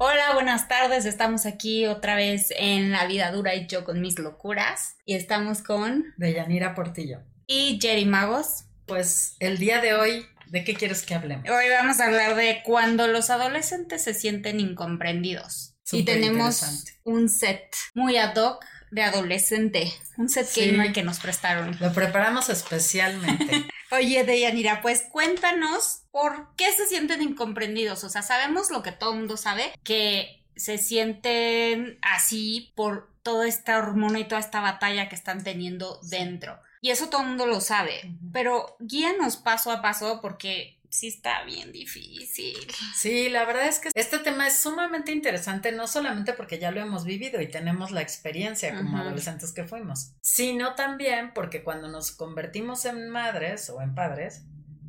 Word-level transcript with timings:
Hola, 0.00 0.32
buenas 0.34 0.68
tardes. 0.68 1.06
Estamos 1.06 1.44
aquí 1.44 1.86
otra 1.86 2.14
vez 2.14 2.52
en 2.56 2.92
La 2.92 3.06
Vida 3.06 3.32
Dura 3.32 3.56
y 3.56 3.66
yo 3.66 3.84
con 3.84 4.00
mis 4.00 4.16
locuras. 4.20 4.94
Y 5.04 5.16
estamos 5.16 5.60
con. 5.60 6.14
Deyanira 6.16 6.76
Portillo. 6.76 7.18
Y 7.48 7.80
Jerry 7.82 8.04
Magos. 8.04 8.66
Pues 8.86 9.34
el 9.40 9.58
día 9.58 9.80
de 9.80 9.94
hoy, 9.94 10.24
¿de 10.46 10.62
qué 10.62 10.74
quieres 10.74 11.04
que 11.04 11.16
hablemos? 11.16 11.50
Hoy 11.50 11.68
vamos 11.70 11.98
a 11.98 12.06
hablar 12.06 12.36
de 12.36 12.62
cuando 12.64 13.08
los 13.08 13.28
adolescentes 13.28 14.04
se 14.04 14.14
sienten 14.14 14.60
incomprendidos. 14.60 15.74
y 15.90 16.04
tenemos 16.04 16.84
un 17.02 17.28
set 17.28 17.74
muy 17.92 18.18
ad 18.18 18.36
hoc 18.36 18.64
de 18.90 19.02
adolescente, 19.02 19.92
un 20.16 20.28
set 20.28 20.48
gamer 20.54 20.92
que 20.92 21.02
nos 21.02 21.20
prestaron. 21.20 21.76
Lo 21.80 21.92
preparamos 21.92 22.48
especialmente. 22.48 23.66
Oye, 23.90 24.24
Deyanira, 24.24 24.82
pues 24.82 25.06
cuéntanos 25.10 26.02
por 26.10 26.54
qué 26.56 26.70
se 26.72 26.86
sienten 26.86 27.22
incomprendidos. 27.22 28.04
O 28.04 28.10
sea, 28.10 28.22
sabemos 28.22 28.70
lo 28.70 28.82
que 28.82 28.92
todo 28.92 29.12
el 29.12 29.18
mundo 29.20 29.36
sabe, 29.36 29.72
que 29.82 30.44
se 30.56 30.76
sienten 30.78 31.98
así 32.02 32.72
por 32.74 33.10
toda 33.22 33.46
esta 33.46 33.78
hormona 33.78 34.18
y 34.20 34.24
toda 34.24 34.40
esta 34.40 34.60
batalla 34.60 35.08
que 35.08 35.14
están 35.14 35.44
teniendo 35.44 36.00
dentro. 36.02 36.60
Y 36.80 36.90
eso 36.90 37.08
todo 37.08 37.22
el 37.22 37.28
mundo 37.28 37.46
lo 37.46 37.60
sabe, 37.60 38.14
pero 38.32 38.76
guíanos 38.78 39.36
paso 39.36 39.72
a 39.72 39.82
paso 39.82 40.20
porque 40.20 40.77
sí 40.90 41.08
está 41.08 41.44
bien 41.44 41.72
difícil. 41.72 42.56
Sí, 42.94 43.28
la 43.28 43.44
verdad 43.44 43.66
es 43.66 43.78
que 43.78 43.90
este 43.94 44.18
tema 44.18 44.46
es 44.46 44.58
sumamente 44.58 45.12
interesante, 45.12 45.72
no 45.72 45.86
solamente 45.86 46.32
porque 46.32 46.58
ya 46.58 46.70
lo 46.70 46.80
hemos 46.80 47.04
vivido 47.04 47.40
y 47.40 47.48
tenemos 47.48 47.90
la 47.90 48.02
experiencia 48.02 48.74
como 48.74 48.98
adolescentes 48.98 49.52
que 49.52 49.64
fuimos, 49.64 50.14
sino 50.20 50.74
también 50.74 51.32
porque 51.34 51.62
cuando 51.62 51.88
nos 51.88 52.12
convertimos 52.12 52.84
en 52.84 53.08
madres 53.08 53.70
o 53.70 53.80
en 53.80 53.94
padres, 53.94 54.44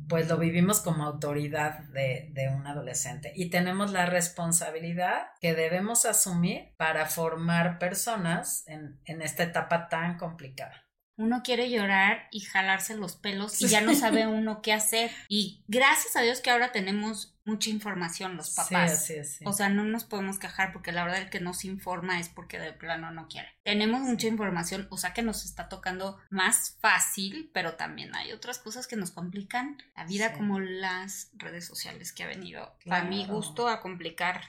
pues 0.08 0.28
lo 0.28 0.38
vivimos 0.38 0.80
como 0.80 1.04
autoridad 1.04 1.78
de, 1.90 2.30
de, 2.32 2.48
un 2.48 2.66
adolescente 2.66 3.32
y 3.36 3.48
tenemos 3.48 3.92
la 3.92 4.06
responsabilidad 4.06 5.28
que 5.40 5.54
debemos 5.54 6.04
asumir 6.04 6.74
para 6.76 7.06
formar 7.06 7.78
personas 7.78 8.64
en, 8.66 8.98
en 9.04 9.22
esta 9.22 9.44
etapa 9.44 9.88
tan 9.88 10.18
complicada 10.18 10.89
uno 11.20 11.42
quiere 11.42 11.68
llorar 11.68 12.28
y 12.30 12.40
jalarse 12.40 12.96
los 12.96 13.14
pelos 13.14 13.60
y 13.60 13.68
ya 13.68 13.82
no 13.82 13.94
sabe 13.94 14.26
uno 14.26 14.62
qué 14.62 14.72
hacer. 14.72 15.10
Y 15.28 15.62
gracias 15.68 16.16
a 16.16 16.22
Dios 16.22 16.40
que 16.40 16.50
ahora 16.50 16.72
tenemos 16.72 17.34
mucha 17.50 17.70
información 17.70 18.36
los 18.36 18.54
papás. 18.54 19.04
Sí, 19.04 19.14
sí, 19.14 19.24
sí. 19.24 19.44
O 19.46 19.52
sea, 19.52 19.68
no 19.68 19.84
nos 19.84 20.04
podemos 20.04 20.38
quejar 20.38 20.72
porque 20.72 20.92
la 20.92 21.04
verdad 21.04 21.20
el 21.20 21.30
que 21.30 21.40
nos 21.40 21.64
informa 21.64 22.20
es 22.20 22.28
porque 22.28 22.58
de 22.58 22.72
plano 22.72 23.10
no 23.10 23.28
quiere. 23.28 23.48
Tenemos 23.64 24.00
mucha 24.00 24.28
información, 24.28 24.86
o 24.90 24.96
sea 24.96 25.12
que 25.12 25.22
nos 25.22 25.44
está 25.44 25.68
tocando 25.68 26.18
más 26.30 26.78
fácil, 26.80 27.50
pero 27.52 27.74
también 27.74 28.14
hay 28.14 28.32
otras 28.32 28.58
cosas 28.58 28.86
que 28.86 28.96
nos 28.96 29.10
complican 29.10 29.78
la 29.96 30.04
vida 30.04 30.32
como 30.32 30.60
las 30.60 31.30
redes 31.34 31.66
sociales 31.66 32.12
que 32.12 32.22
ha 32.22 32.28
venido 32.28 32.74
a 32.88 33.02
mi 33.02 33.26
gusto 33.26 33.68
a 33.68 33.80
complicar 33.80 34.42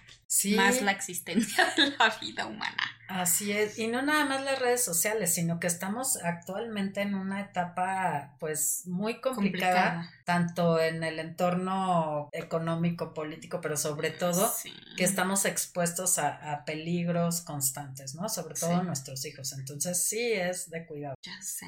más 0.56 0.82
la 0.82 0.92
existencia 0.92 1.66
de 1.76 1.92
la 1.98 2.10
vida 2.22 2.46
humana. 2.46 2.84
Así 3.08 3.52
es, 3.52 3.78
y 3.78 3.88
no 3.88 4.02
nada 4.02 4.24
más 4.24 4.42
las 4.44 4.60
redes 4.60 4.86
sociales, 4.86 5.34
sino 5.34 5.60
que 5.60 5.68
estamos 5.68 6.16
actualmente 6.24 7.02
en 7.02 7.14
una 7.14 7.42
etapa 7.42 8.36
pues 8.40 8.84
muy 8.86 9.20
complicada, 9.20 10.10
tanto 10.24 10.80
en 10.80 11.04
el 11.04 11.20
entorno 11.20 12.30
económico, 12.32 12.91
político, 12.98 13.62
pero 13.62 13.78
sobre 13.78 14.12
todo 14.12 14.52
que 14.98 15.04
estamos 15.04 15.46
expuestos 15.46 16.18
a, 16.18 16.64
peligros 16.66 17.42
constantes, 17.42 18.16
¿no? 18.16 18.30
Sobre 18.30 18.56
todo 18.56 18.84
nuestros 18.84 19.26
hijos. 19.26 19.54
Entonces 19.54 20.04
sí 20.04 20.32
es 20.34 20.70
de 20.70 20.86
cuidado. 20.86 21.16
Ya 21.22 21.42
sé. 21.42 21.68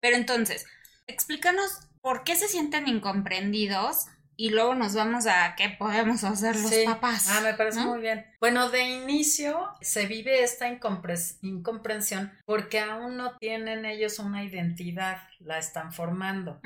Pero 0.00 0.16
entonces, 0.16 0.66
explícanos 1.06 1.80
por 2.00 2.24
qué 2.24 2.36
se 2.36 2.48
sienten 2.48 2.88
incomprendidos 2.88 4.06
y 4.36 4.50
luego 4.50 4.74
nos 4.74 4.94
vamos 4.94 5.26
a 5.26 5.54
qué 5.56 5.70
podemos 5.70 6.22
hacer 6.22 6.56
los 6.56 6.72
papás. 6.84 7.28
Ah, 7.30 7.40
me 7.40 7.54
parece 7.54 7.80
muy 7.80 8.00
bien. 8.00 8.26
Bueno, 8.38 8.68
de 8.68 8.82
inicio 8.82 9.70
se 9.80 10.06
vive 10.06 10.42
esta 10.42 10.68
incomprensión 10.68 12.32
porque 12.44 12.80
aún 12.80 13.16
no 13.16 13.36
tienen 13.38 13.86
ellos 13.86 14.18
una 14.18 14.44
identidad, 14.44 15.22
la 15.40 15.58
están 15.58 15.92
formando. 15.92 16.60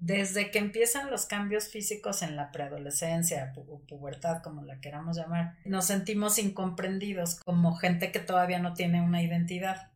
Desde 0.00 0.50
que 0.50 0.58
empiezan 0.58 1.10
los 1.10 1.26
cambios 1.26 1.68
físicos 1.68 2.22
en 2.22 2.34
la 2.34 2.50
preadolescencia 2.50 3.52
o 3.56 3.80
pubertad, 3.86 4.42
como 4.42 4.62
la 4.62 4.80
queramos 4.80 5.16
llamar, 5.16 5.56
nos 5.64 5.84
sentimos 5.86 6.38
incomprendidos 6.38 7.36
como 7.36 7.76
gente 7.76 8.10
que 8.10 8.18
todavía 8.18 8.58
no 8.58 8.74
tiene 8.74 9.02
una 9.02 9.22
identidad. 9.22 9.90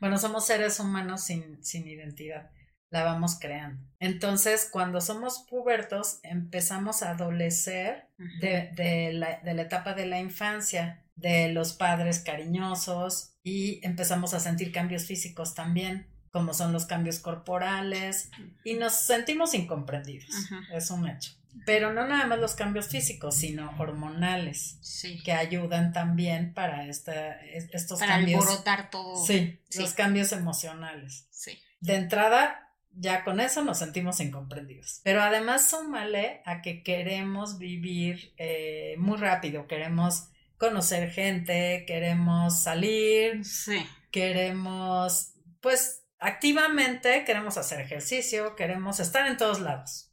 Bueno, 0.00 0.18
somos 0.18 0.46
seres 0.46 0.80
humanos 0.80 1.22
sin, 1.22 1.62
sin 1.62 1.86
identidad 1.86 2.50
la 2.92 3.04
vamos 3.04 3.38
creando. 3.40 3.82
Entonces, 4.00 4.68
cuando 4.70 5.00
somos 5.00 5.46
pubertos, 5.48 6.20
empezamos 6.22 7.02
a 7.02 7.12
adolecer 7.12 8.06
de, 8.40 8.70
la, 9.14 9.40
de, 9.40 9.54
la, 9.54 9.62
etapa 9.62 9.94
de 9.94 10.04
la 10.04 10.20
infancia, 10.20 11.02
de 11.16 11.48
los 11.48 11.72
padres 11.72 12.18
cariñosos 12.18 13.34
y 13.42 13.80
empezamos 13.82 14.34
a 14.34 14.40
sentir 14.40 14.72
cambios 14.72 15.06
físicos 15.06 15.54
también, 15.54 16.06
como 16.32 16.54
son 16.54 16.72
los 16.72 16.86
cambios 16.86 17.18
corporales, 17.18 18.30
y 18.64 18.74
nos 18.74 18.94
sentimos 18.94 19.54
incomprendidos. 19.54 20.34
Es 20.72 20.90
un 20.90 21.06
hecho. 21.06 21.32
Pero 21.66 21.92
no 21.92 22.08
nada 22.08 22.26
más 22.26 22.38
los 22.38 22.54
cambios 22.54 22.88
físicos, 22.88 23.36
sino 23.36 23.74
hormonales, 23.78 24.78
que 25.24 25.32
ayudan 25.32 25.92
también 25.92 26.54
para 26.54 26.86
esta, 26.86 27.38
estos 27.42 28.00
cambios. 28.00 28.40
Para 28.40 28.50
alborotar 28.52 28.90
todo. 28.90 29.24
Sí, 29.24 29.60
los 29.78 29.92
cambios 29.92 30.32
emocionales. 30.32 31.26
Sí. 31.30 31.58
De 31.80 31.96
entrada, 31.96 32.72
ya 32.94 33.22
con 33.24 33.38
eso 33.38 33.62
nos 33.62 33.78
sentimos 33.78 34.20
incomprendidos. 34.20 35.00
Pero 35.04 35.22
además 35.22 35.68
súmale 35.68 36.40
a 36.46 36.62
que 36.62 36.82
queremos 36.82 37.58
vivir 37.58 38.32
eh, 38.38 38.94
muy 38.98 39.18
rápido, 39.18 39.66
queremos 39.66 40.28
conocer 40.56 41.10
gente, 41.10 41.84
queremos 41.86 42.62
salir, 42.62 43.44
sí. 43.44 43.84
queremos, 44.10 45.34
pues 45.60 46.01
activamente 46.22 47.24
queremos 47.24 47.58
hacer 47.58 47.80
ejercicio, 47.80 48.56
queremos 48.56 49.00
estar 49.00 49.26
en 49.26 49.36
todos 49.36 49.60
lados. 49.60 50.12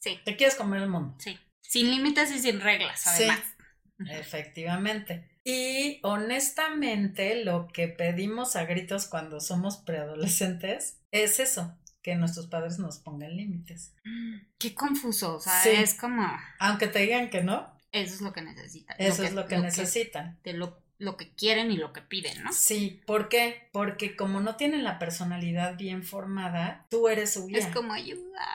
Sí. 0.00 0.18
Te 0.24 0.36
quieres 0.36 0.56
comer 0.56 0.82
el 0.82 0.88
mundo. 0.88 1.14
Sí. 1.18 1.38
Sin 1.60 1.90
límites 1.90 2.30
y 2.32 2.40
sin 2.40 2.60
reglas, 2.60 3.06
además. 3.06 3.40
Sí, 3.98 4.04
efectivamente. 4.10 5.30
Y 5.44 6.00
honestamente, 6.02 7.44
lo 7.44 7.68
que 7.68 7.88
pedimos 7.88 8.56
a 8.56 8.64
gritos 8.64 9.06
cuando 9.06 9.40
somos 9.40 9.76
preadolescentes 9.78 10.98
es 11.10 11.38
eso, 11.38 11.78
que 12.02 12.16
nuestros 12.16 12.46
padres 12.46 12.78
nos 12.78 12.98
pongan 12.98 13.36
límites. 13.36 13.94
Qué 14.58 14.74
confuso, 14.74 15.36
o 15.36 15.40
sea, 15.40 15.62
es 15.64 15.94
como... 15.94 16.26
Aunque 16.58 16.88
te 16.88 17.00
digan 17.00 17.30
que 17.30 17.42
no. 17.42 17.72
Eso 17.92 18.14
es 18.14 18.20
lo 18.20 18.32
que 18.32 18.42
necesitan. 18.42 18.96
Eso 18.98 19.22
es 19.22 19.32
lo 19.32 19.46
que 19.46 19.58
necesitan. 19.58 20.40
de 20.42 20.54
lo, 20.54 20.82
lo 21.00 21.16
que 21.16 21.34
quieren 21.34 21.72
y 21.72 21.76
lo 21.76 21.92
que 21.92 22.02
piden, 22.02 22.44
¿no? 22.44 22.52
Sí, 22.52 23.02
¿por 23.06 23.28
qué? 23.28 23.68
Porque 23.72 24.14
como 24.14 24.40
no 24.40 24.56
tienen 24.56 24.84
la 24.84 24.98
personalidad 24.98 25.76
bien 25.76 26.04
formada, 26.04 26.86
tú 26.90 27.08
eres 27.08 27.32
su 27.32 27.46
guía. 27.46 27.58
Es 27.58 27.66
como 27.74 27.92
ayuda. 27.92 28.46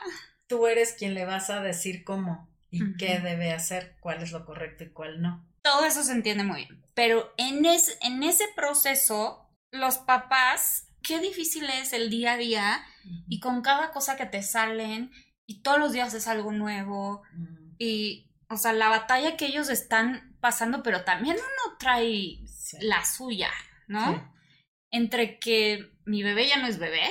Tú 0.46 0.66
eres 0.66 0.94
quien 0.94 1.14
le 1.14 1.24
vas 1.24 1.50
a 1.50 1.60
decir 1.60 2.04
cómo 2.04 2.48
y 2.70 2.96
qué 2.96 3.18
debe 3.18 3.52
hacer, 3.52 3.96
cuál 4.00 4.22
es 4.22 4.32
lo 4.32 4.46
correcto 4.46 4.84
y 4.84 4.90
cuál 4.90 5.20
no. 5.20 5.44
Todo 5.62 5.84
eso 5.84 6.04
se 6.04 6.12
entiende 6.12 6.44
muy 6.44 6.66
bien. 6.66 6.82
Pero 6.94 7.32
en, 7.36 7.66
en 7.66 8.22
ese 8.22 8.44
proceso, 8.54 9.50
los 9.72 9.98
papás 9.98 10.86
qué 11.06 11.20
difícil 11.20 11.64
es 11.70 11.92
el 11.92 12.10
día 12.10 12.32
a 12.32 12.36
día 12.36 12.84
y 13.28 13.38
con 13.40 13.62
cada 13.62 13.92
cosa 13.92 14.16
que 14.16 14.26
te 14.26 14.42
salen 14.42 15.12
y 15.46 15.62
todos 15.62 15.78
los 15.78 15.92
días 15.92 16.12
es 16.14 16.26
algo 16.26 16.52
nuevo 16.52 17.22
y, 17.78 18.28
o 18.48 18.56
sea, 18.56 18.72
la 18.72 18.88
batalla 18.88 19.36
que 19.36 19.46
ellos 19.46 19.68
están 19.68 20.35
pasando, 20.46 20.80
pero 20.80 21.02
también 21.02 21.34
uno 21.34 21.76
trae 21.76 22.38
la 22.82 23.04
suya, 23.04 23.50
¿no? 23.88 24.32
Entre 24.92 25.40
que 25.40 25.92
mi 26.04 26.22
bebé 26.22 26.46
ya 26.46 26.58
no 26.58 26.68
es 26.68 26.78
bebé 26.78 27.02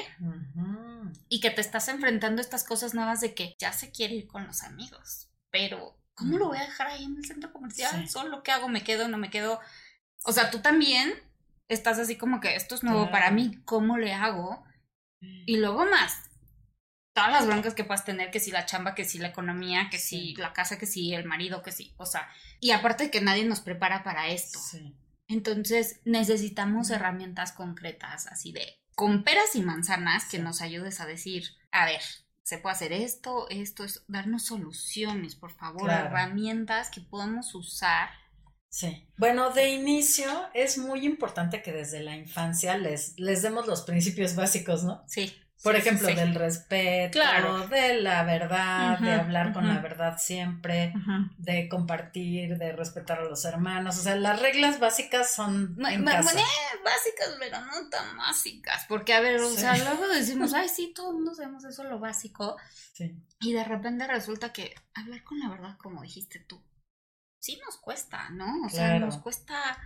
y 1.28 1.42
que 1.42 1.50
te 1.50 1.60
estás 1.60 1.90
enfrentando 1.90 2.40
a 2.40 2.46
estas 2.46 2.64
cosas 2.64 2.94
nuevas 2.94 3.20
de 3.20 3.36
que 3.36 3.58
ya 3.60 3.74
se 3.74 3.92
quiere 3.92 4.16
ir 4.16 4.28
con 4.28 4.48
los 4.48 4.64
amigos, 4.64 5.30
pero 5.52 6.00
¿cómo 6.14 6.38
lo 6.38 6.48
voy 6.48 6.60
a 6.60 6.64
dejar 6.64 6.88
ahí 6.88 7.04
en 7.04 7.18
el 7.18 7.26
centro 7.26 7.52
comercial? 7.52 8.08
Solo 8.08 8.42
qué 8.42 8.54
hago, 8.54 8.70
me 8.70 8.86
quedo, 8.86 9.10
no 9.10 9.18
me 9.18 9.30
quedo. 9.30 9.60
O 10.24 10.31
sea, 10.31 10.50
tú 10.50 10.60
también 10.60 11.14
estás 11.68 12.00
así 12.00 12.16
como 12.16 12.40
que 12.40 12.56
esto 12.56 12.74
es 12.74 12.84
nuevo 12.84 13.12
para 13.12 13.31
mí, 13.31 13.62
¿cómo 13.66 13.98
le 13.98 14.14
hago? 14.14 14.64
Y 15.20 15.58
luego 15.58 15.86
más, 15.86 16.24
todas 17.16 17.32
las 17.32 17.48
broncas 17.48 17.74
que 17.74 17.86
puedas 17.86 18.04
tener, 18.04 18.30
que 18.30 18.42
si 18.42 18.52
la 18.52 18.66
chamba, 18.66 18.94
que 18.94 19.06
si 19.06 19.20
la 19.20 19.30
economía, 19.30 19.88
que 19.90 19.98
si 19.98 20.36
la 20.36 20.52
casa, 20.52 20.78
que 20.78 20.86
si 20.86 21.14
el 21.14 21.24
marido, 21.24 21.64
que 21.64 21.72
si, 21.72 21.96
o 21.96 22.06
sea, 22.06 22.28
y 22.60 22.72
aparte 22.72 23.10
que 23.10 23.22
nadie 23.22 23.46
nos 23.46 23.62
prepara 23.62 24.04
para 24.04 24.28
esto. 24.28 24.60
Entonces 25.30 26.02
necesitamos 26.04 26.90
herramientas 26.90 27.54
concretas, 27.54 28.28
así 28.28 28.52
de 28.52 28.82
con 28.96 29.24
peras 29.24 29.56
y 29.56 29.62
manzanas, 29.62 30.26
que 30.26 30.40
nos 30.40 30.62
ayudes 30.62 31.00
a 31.00 31.06
decir, 31.06 31.46
a 31.72 31.86
ver, 31.86 32.02
se 32.44 32.58
puede 32.58 32.76
hacer 32.76 32.92
esto, 32.92 33.48
esto, 33.50 33.86
es 33.86 34.04
darnos 34.08 34.46
soluciones, 34.46 35.36
por 35.36 35.54
favor, 35.54 35.90
herramientas 35.90 36.90
que 36.90 37.00
podamos 37.00 37.56
usar. 37.56 38.10
Sí. 38.70 39.08
Bueno, 39.18 39.52
de 39.52 39.70
inicio 39.70 40.50
es 40.54 40.78
muy 40.78 41.06
importante 41.06 41.62
que 41.62 41.72
desde 41.72 42.02
la 42.02 42.18
infancia 42.18 42.78
les, 42.78 43.18
les 43.18 43.42
demos 43.42 43.68
los 43.68 43.84
principios 43.84 44.36
básicos, 44.36 44.84
¿no? 44.84 45.04
Sí. 45.08 45.34
Por 45.66 45.76
ejemplo, 45.76 46.08
del 46.08 46.36
respeto, 46.36 47.20
de 47.70 48.00
la 48.00 48.24
verdad, 48.24 49.00
de 49.00 49.14
hablar 49.14 49.52
con 49.52 49.68
la 49.68 49.80
verdad 49.80 50.20
siempre, 50.20 50.94
de 51.40 51.68
compartir, 51.68 52.60
de 52.60 52.72
respetar 52.72 53.18
a 53.18 53.24
los 53.24 53.46
hermanos. 53.46 53.98
O 53.98 54.02
sea, 54.04 54.16
las 54.16 54.40
reglas 54.40 54.80
básicas 54.80 55.34
son 55.34 55.76
en 55.90 56.06
casa. 56.06 56.34
básicas, 56.84 57.36
pero 57.40 57.60
no 57.62 57.90
tan 57.90 58.16
básicas. 58.16 58.86
Porque, 58.88 59.16
a 59.16 59.22
ver, 59.22 59.42
o 59.42 59.50
sea, 59.50 59.76
luego 59.76 60.08
decimos, 60.14 60.54
ay, 60.54 60.70
sí, 60.70 60.94
todos 60.96 61.16
mundo 61.16 61.34
sabemos 61.34 61.64
eso, 61.66 61.84
lo 61.84 61.98
básico. 61.98 62.58
Sí. 62.94 63.16
Y 63.40 63.54
de 63.54 63.64
repente 63.64 64.06
resulta 64.06 64.54
que 64.54 64.76
hablar 64.94 65.24
con 65.24 65.40
la 65.40 65.50
verdad, 65.50 65.78
como 65.78 66.04
dijiste 66.04 66.40
tú, 66.42 66.62
sí 67.40 67.60
nos 67.66 67.78
cuesta, 67.78 68.30
¿no? 68.30 68.68
O 68.68 68.70
sea, 68.70 69.00
nos 69.00 69.18
cuesta 69.18 69.80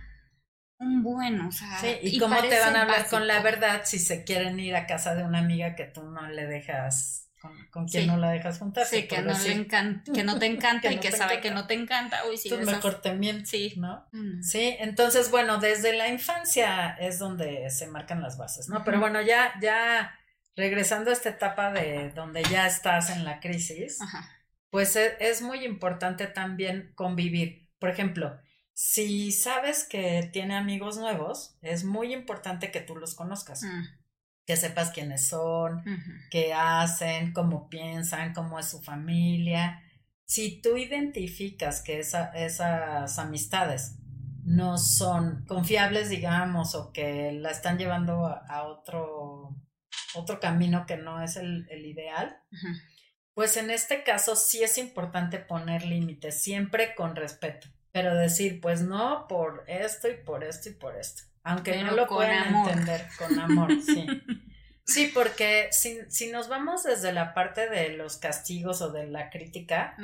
un 0.80 1.02
buen, 1.02 1.40
o 1.42 1.52
sea. 1.52 1.78
Sí, 1.78 1.96
y, 2.02 2.18
cómo 2.18 2.40
te 2.40 2.58
van 2.58 2.74
a 2.74 2.82
hablar 2.82 3.06
con 3.08 3.26
la 3.26 3.40
verdad 3.42 3.82
si 3.84 3.98
se 3.98 4.24
quieren 4.24 4.58
ir 4.58 4.74
a 4.74 4.86
casa 4.86 5.14
de 5.14 5.22
una 5.22 5.38
amiga 5.38 5.74
que 5.76 5.84
tú 5.84 6.02
no 6.02 6.26
le 6.28 6.46
dejas, 6.46 7.30
con, 7.70 7.86
quien 7.86 8.06
no 8.06 8.16
la 8.16 8.30
dejas 8.30 8.58
juntarse. 8.58 9.02
Sí, 9.02 9.06
que 9.06 9.20
no, 9.20 9.38
le 9.38 9.52
encanta, 9.52 10.10
que 10.12 10.24
no 10.24 10.38
te 10.38 10.46
encanta 10.46 10.90
y 10.90 10.98
que 10.98 11.12
sabe 11.12 11.40
que 11.40 11.50
no 11.50 11.66
te 11.66 11.74
encanta. 11.74 12.22
Uy, 12.28 12.38
sí, 12.38 12.48
tú 12.48 12.58
mejor 12.58 13.02
te 13.02 13.10
Sí. 13.44 13.74
¿no? 13.76 14.08
Mm. 14.12 14.42
Sí, 14.42 14.76
entonces, 14.80 15.30
bueno, 15.30 15.58
desde 15.58 15.92
la 15.92 16.08
infancia 16.08 16.96
es 16.98 17.18
donde 17.18 17.68
se 17.70 17.86
marcan 17.86 18.22
las 18.22 18.38
bases, 18.38 18.68
¿no? 18.70 18.82
Pero 18.82 19.00
bueno, 19.00 19.20
ya, 19.20 19.52
ya 19.60 20.14
regresando 20.56 21.10
a 21.10 21.12
esta 21.12 21.28
etapa 21.28 21.72
de 21.72 22.10
donde 22.10 22.42
ya 22.44 22.66
estás 22.66 23.10
en 23.10 23.24
la 23.24 23.40
crisis, 23.40 23.98
pues 24.70 24.96
es, 24.96 25.12
es 25.20 25.42
muy 25.42 25.64
importante 25.64 26.26
también 26.26 26.92
convivir. 26.94 27.68
Por 27.78 27.90
ejemplo, 27.90 28.38
si 28.72 29.30
sabes 29.32 29.84
que 29.84 30.28
tiene 30.32 30.56
amigos 30.56 30.96
nuevos, 30.96 31.56
es 31.60 31.84
muy 31.84 32.14
importante 32.14 32.70
que 32.70 32.80
tú 32.80 32.96
los 32.96 33.14
conozcas. 33.14 33.62
Mm. 33.62 33.84
Que 34.46 34.56
sepas 34.56 34.90
quiénes 34.90 35.28
son, 35.28 35.84
qué 36.30 36.52
hacen, 36.52 37.32
cómo 37.32 37.68
piensan, 37.68 38.32
cómo 38.32 38.58
es 38.58 38.66
su 38.66 38.82
familia. 38.82 39.80
Si 40.24 40.60
tú 40.60 40.76
identificas 40.76 41.82
que 41.82 42.00
esas 42.00 43.18
amistades 43.18 43.98
no 44.42 44.78
son 44.78 45.44
confiables, 45.46 46.08
digamos, 46.08 46.74
o 46.74 46.92
que 46.92 47.30
la 47.32 47.50
están 47.50 47.78
llevando 47.78 48.26
a, 48.26 48.64
otro, 48.64 49.54
otro 50.14 50.40
camino 50.40 50.84
que 50.86 50.96
no 50.96 51.22
es 51.22 51.36
el, 51.36 51.68
ideal, 51.70 52.36
pues 53.34 53.56
en 53.56 53.70
este 53.70 54.02
caso 54.02 54.34
sí 54.34 54.64
es 54.64 54.78
importante 54.78 55.38
poner 55.38 55.84
límites, 55.84 56.42
siempre 56.42 56.94
con 56.96 57.14
respeto 57.14 57.68
pero 57.92 58.14
decir, 58.14 58.60
pues 58.60 58.82
no, 58.82 59.26
por 59.28 59.64
esto 59.66 60.08
y 60.08 60.14
por 60.14 60.44
esto 60.44 60.68
y 60.68 60.72
por 60.72 60.96
esto. 60.96 61.22
Aunque 61.42 61.82
no 61.82 61.92
lo 61.92 62.06
puedan 62.06 62.54
entender 62.54 63.06
con 63.18 63.38
amor, 63.38 63.70
sí. 63.86 64.06
Sí, 64.84 65.10
porque 65.14 65.68
si, 65.70 66.00
si, 66.08 66.32
nos 66.32 66.48
vamos 66.48 66.82
desde 66.82 67.12
la 67.12 67.32
parte 67.32 67.68
de 67.68 67.90
los 67.90 68.16
castigos 68.16 68.82
o 68.82 68.90
de 68.90 69.06
la 69.06 69.30
crítica, 69.30 69.96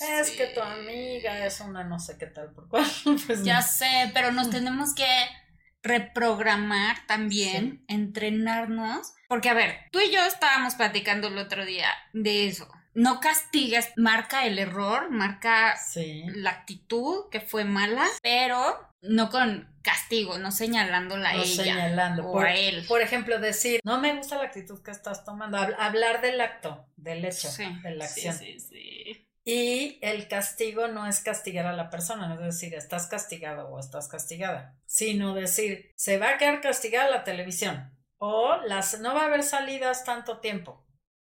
es 0.00 0.30
que 0.30 0.46
tu 0.46 0.60
amiga 0.60 1.44
es 1.44 1.60
una 1.60 1.82
no 1.82 1.98
sé 1.98 2.18
qué 2.18 2.26
tal 2.26 2.52
por 2.52 2.68
cual. 2.68 2.86
Pues 3.26 3.42
ya 3.42 3.62
sé, 3.62 4.10
pero 4.14 4.30
nos 4.30 4.50
tenemos 4.50 4.94
que 4.94 5.08
reprogramar 5.82 6.98
también, 7.06 7.84
entrenarnos, 7.88 9.12
porque 9.28 9.48
a 9.48 9.54
ver, 9.54 9.76
tú 9.90 9.98
y 10.00 10.12
yo 10.12 10.24
estábamos 10.24 10.74
platicando 10.74 11.28
el 11.28 11.38
otro 11.38 11.64
día 11.64 11.88
de 12.12 12.46
eso 12.46 12.68
no 12.98 13.20
castigues, 13.20 13.92
marca 13.96 14.44
el 14.44 14.58
error, 14.58 15.08
marca 15.08 15.78
la 16.34 16.50
actitud 16.50 17.28
que 17.30 17.40
fue 17.40 17.64
mala, 17.64 18.04
pero 18.22 18.76
no 19.02 19.30
con 19.30 19.68
castigo, 19.82 20.38
no 20.38 20.50
señalándola 20.50 21.28
a 21.28 21.34
ella 21.36 21.62
señalando. 21.62 22.26
o 22.26 22.40
a 22.40 22.52
él. 22.52 22.84
Por 22.88 23.00
ejemplo, 23.00 23.38
decir, 23.38 23.80
no 23.84 24.00
me 24.00 24.16
gusta 24.16 24.36
la 24.36 24.44
actitud 24.44 24.82
que 24.82 24.90
estás 24.90 25.24
tomando, 25.24 25.58
hablar 25.58 26.20
del 26.22 26.40
acto, 26.40 26.88
del 26.96 27.24
hecho, 27.24 27.48
de 27.84 27.94
la 27.94 28.04
acción. 28.04 28.34
Sí, 28.34 28.58
sí, 28.58 29.28
y 29.44 29.98
el 30.02 30.26
castigo 30.26 30.88
no 30.88 31.06
es 31.06 31.20
castigar 31.20 31.66
a 31.66 31.74
la 31.74 31.90
persona, 31.90 32.26
no 32.26 32.34
es 32.34 32.40
decir, 32.40 32.74
estás 32.74 33.06
castigado 33.06 33.68
o 33.68 33.78
estás 33.78 34.08
castigada, 34.08 34.76
sino 34.86 35.34
decir, 35.34 35.92
se 35.94 36.18
va 36.18 36.30
a 36.30 36.38
quedar 36.38 36.60
castigada 36.60 37.08
la 37.08 37.22
televisión 37.22 37.96
o 38.16 38.56
las, 38.66 38.98
no 38.98 39.14
va 39.14 39.22
a 39.22 39.26
haber 39.26 39.44
salidas 39.44 40.04
tanto 40.04 40.40
tiempo 40.40 40.87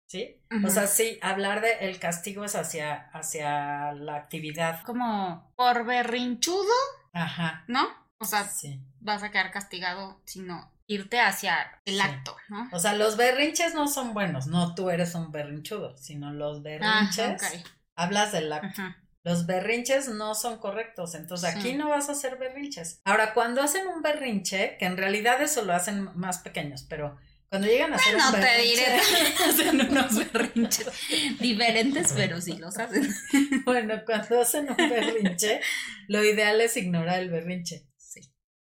¿Sí? 0.10 0.42
O 0.66 0.70
sea, 0.70 0.88
sí, 0.88 1.20
hablar 1.22 1.62
de 1.62 1.72
el 1.82 2.00
castigo 2.00 2.44
es 2.44 2.56
hacia, 2.56 3.10
hacia 3.14 3.92
la 3.94 4.16
actividad. 4.16 4.82
Como 4.82 5.54
por 5.56 5.86
berrinchudo. 5.86 6.74
Ajá. 7.14 7.64
¿No? 7.68 7.88
O 8.18 8.26
sea, 8.26 8.44
sí. 8.44 8.82
vas 9.00 9.22
a 9.22 9.30
quedar 9.30 9.52
castigado, 9.52 10.20
sino 10.26 10.74
irte 10.88 11.20
hacia 11.20 11.80
el 11.86 12.02
acto, 12.02 12.36
¿no? 12.50 12.68
O 12.74 12.80
sea, 12.80 12.96
los 12.96 13.18
berrinches 13.18 13.76
no 13.76 13.88
son 13.88 14.16
buenos, 14.16 14.48
no 14.48 14.74
tú 14.74 14.90
eres 14.90 15.14
un 15.14 15.32
berrinchudo, 15.32 15.96
sino 15.96 16.34
los 16.34 16.64
berrinches. 16.64 17.64
Hablas 17.96 18.32
del 18.32 18.52
acto. 18.52 18.82
Los 19.24 19.46
berrinches 19.46 20.10
no 20.10 20.34
son 20.34 20.58
correctos, 20.58 21.14
entonces 21.14 21.56
aquí 21.56 21.76
no 21.76 21.90
vas 21.90 22.10
a 22.10 22.14
hacer 22.14 22.38
berrinches. 22.40 23.00
Ahora, 23.06 23.36
cuando 23.36 23.62
hacen 23.62 23.88
un 23.88 24.02
berrinche, 24.02 24.76
que 24.80 24.86
en 24.86 24.98
realidad 24.98 25.40
eso 25.44 25.64
lo 25.64 25.74
hacen 25.74 26.10
más 26.18 26.40
pequeños, 26.40 26.84
pero 26.90 27.16
cuando 27.50 27.68
llegan 27.68 27.94
a 27.94 27.96
hacer 27.96 28.16
un 28.16 28.31
berrinche. 28.31 28.56
te 28.56 28.62
diré, 28.62 28.86
hacen 29.50 29.90
unos 29.90 30.31
berrinches 30.31 30.88
diferentes, 31.40 32.13
pero 32.13 32.40
sí 32.40 32.57
los 32.57 32.78
hacen. 32.78 33.12
bueno, 33.66 33.96
cuando 34.06 34.42
hacen 34.42 34.69
un 34.69 34.78
berrinche, 34.78 35.60
lo 36.07 36.24
ideal 36.24 36.62
es 36.62 36.78
ignorar 36.78 37.19
el 37.19 37.31
berrinche. 37.31 37.88
Sí. 37.98 38.22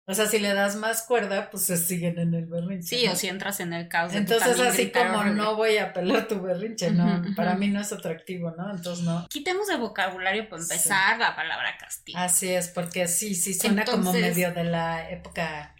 O 0.05 0.13
sea, 0.13 0.27
si 0.27 0.39
le 0.39 0.53
das 0.53 0.75
más 0.75 1.03
cuerda, 1.03 1.49
pues 1.49 1.63
se 1.63 1.77
siguen 1.77 2.19
en 2.19 2.33
el 2.33 2.45
berrinche. 2.45 2.97
Sí, 2.97 3.07
o 3.07 3.15
si 3.15 3.29
entras 3.29 3.61
en 3.61 3.71
el 3.71 3.87
caos. 3.87 4.13
Entonces, 4.13 4.59
así 4.59 4.91
como 4.91 5.23
no 5.23 5.55
voy 5.55 5.77
a 5.77 5.93
pelar 5.93 6.27
tu 6.27 6.41
berrinche, 6.41 6.91
no, 6.91 7.23
para 7.37 7.55
mí 7.55 7.69
no 7.69 7.79
es 7.79 7.93
atractivo, 7.93 8.51
¿no? 8.51 8.69
Entonces, 8.69 9.05
no. 9.05 9.25
Quitemos 9.29 9.67
de 9.67 9.77
vocabulario 9.77 10.49
para 10.49 10.61
empezar 10.61 11.17
la 11.19 11.37
palabra 11.37 11.77
castigo. 11.79 12.19
Así 12.19 12.49
es, 12.49 12.67
porque 12.67 13.07
sí, 13.07 13.33
sí 13.33 13.53
suena 13.53 13.85
como 13.85 14.11
medio 14.11 14.51
de 14.51 14.65
la 14.65 15.09
época 15.09 15.72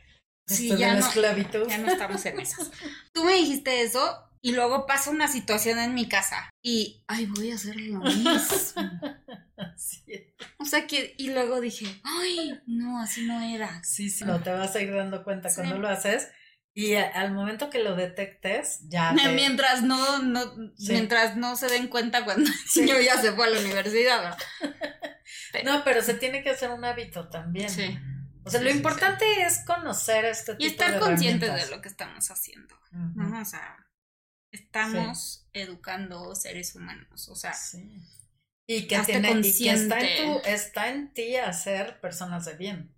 Sí, 0.46 0.70
ya, 0.78 0.96
no, 0.96 1.10
ya 1.14 1.78
no 1.78 1.88
estamos 1.88 2.26
en 2.26 2.40
esas. 2.40 2.70
Tú 3.14 3.24
me 3.24 3.34
dijiste 3.34 3.82
eso 3.82 4.30
y 4.42 4.52
luego 4.52 4.86
pasa 4.86 5.10
una 5.10 5.28
situación 5.28 5.80
en 5.80 5.94
mi 5.94 6.10
casa 6.10 6.50
y, 6.62 7.04
ay, 7.08 7.28
voy 7.28 7.52
a 7.52 7.56
hacer 7.56 7.76
lo 7.78 8.00
mismo. 8.00 8.32
O 10.58 10.66
sea 10.66 10.88
que, 10.88 11.16
y 11.18 11.32
luego 11.32 11.62
dije, 11.62 11.86
ay, 12.04 12.60
no, 12.68 13.00
así 13.00 13.26
no 13.26 13.42
era. 13.42 13.84
Sí, 13.84 14.10
sí, 14.10 14.24
no 14.26 14.42
te 14.42 14.52
vas 14.52 14.76
a 14.76 14.82
ir 14.82 14.94
dando 14.94 15.24
cuenta 15.24 15.54
cuando 15.54 15.78
lo 15.78 15.88
haces. 15.88 16.30
Y 16.76 16.96
al 16.96 17.32
momento 17.32 17.70
que 17.70 17.80
lo 17.80 17.96
detectes, 17.96 18.80
ya. 18.90 19.14
Mientras 19.36 19.84
no, 19.84 20.24
no, 20.24 20.54
mientras 20.80 21.38
no 21.38 21.56
se 21.56 21.68
den 21.68 21.88
cuenta 21.88 22.26
cuando 22.26 22.50
el 22.50 22.86
niño 22.86 23.00
ya 23.00 23.22
se 23.22 23.32
fue 23.32 23.48
a 23.48 23.50
la 23.52 23.60
universidad. 23.60 24.38
No, 25.64 25.84
pero 25.84 26.02
se 26.02 26.16
tiene 26.16 26.44
que 26.44 26.50
hacer 26.50 26.72
un 26.72 26.84
hábito 26.84 27.30
también. 27.30 27.70
Sí. 27.70 27.98
O 28.46 28.50
sea, 28.50 28.62
lo 28.62 28.70
importante 28.70 29.26
es 29.44 29.64
conocer 29.66 30.26
este 30.26 30.56
tipo 30.56 30.64
Y 30.64 30.68
estar 30.68 31.00
conscientes 31.00 31.54
de 31.54 31.70
lo 31.70 31.82
que 31.82 31.90
estamos 31.90 32.30
haciendo. 32.30 32.76
O 33.18 33.46
sea, 33.46 33.86
estamos 34.52 35.48
educando 35.54 36.36
seres 36.36 36.76
humanos. 36.76 37.30
O 37.30 37.36
sea, 37.36 37.54
y 38.68 38.88
que, 38.88 39.00
tiene, 39.00 39.32
y 39.32 39.42
que 39.42 39.72
está, 39.72 40.00
en 40.00 40.24
tu, 40.24 40.42
está 40.48 40.90
en 40.90 41.14
ti 41.14 41.36
hacer 41.36 42.00
personas 42.00 42.46
de 42.46 42.56
bien. 42.56 42.96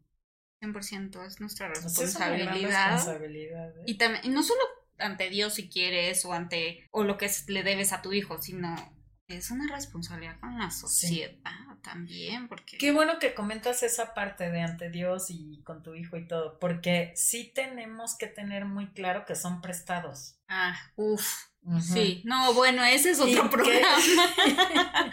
100% 0.62 1.26
es 1.26 1.40
nuestra 1.40 1.68
responsabilidad. 1.70 3.08
¿eh? 3.24 3.84
Y 3.86 3.98
también, 3.98 4.34
no 4.34 4.44
solo 4.44 4.62
ante 4.98 5.30
Dios 5.30 5.56
si 5.56 5.70
quieres 5.70 6.24
o 6.26 6.34
ante 6.34 6.88
o 6.92 7.04
lo 7.04 7.18
que 7.18 7.30
le 7.48 7.64
debes 7.64 7.94
a 7.94 8.02
tu 8.02 8.14
hijo, 8.14 8.42
sino 8.42 8.95
es 9.28 9.50
una 9.50 9.74
responsabilidad 9.74 10.40
con 10.40 10.58
la 10.58 10.70
sociedad 10.70 11.52
también, 11.82 12.48
porque... 12.48 12.78
Qué 12.78 12.92
bueno 12.92 13.20
que 13.20 13.34
comentas 13.34 13.84
esa 13.84 14.14
parte 14.14 14.50
de 14.52 14.62
ante 14.62 14.90
Dios 14.90 15.28
y 15.30 15.62
con 15.64 15.84
tu 15.84 15.96
hijo 15.96 16.18
y 16.18 16.28
todo, 16.28 16.60
porque 16.60 17.12
sí 17.16 17.52
tenemos 17.54 18.18
que 18.18 18.28
tener 18.28 18.66
muy 18.66 18.88
claro 18.92 19.26
que 19.26 19.36
son 19.36 19.62
prestados. 19.62 20.38
Ah, 20.48 20.78
uff. 20.96 21.46
Sí, 21.82 22.22
no, 22.26 22.54
bueno, 22.54 22.84
ese 22.84 23.12
es 23.12 23.20
otro 23.20 23.50
programa. 23.50 23.98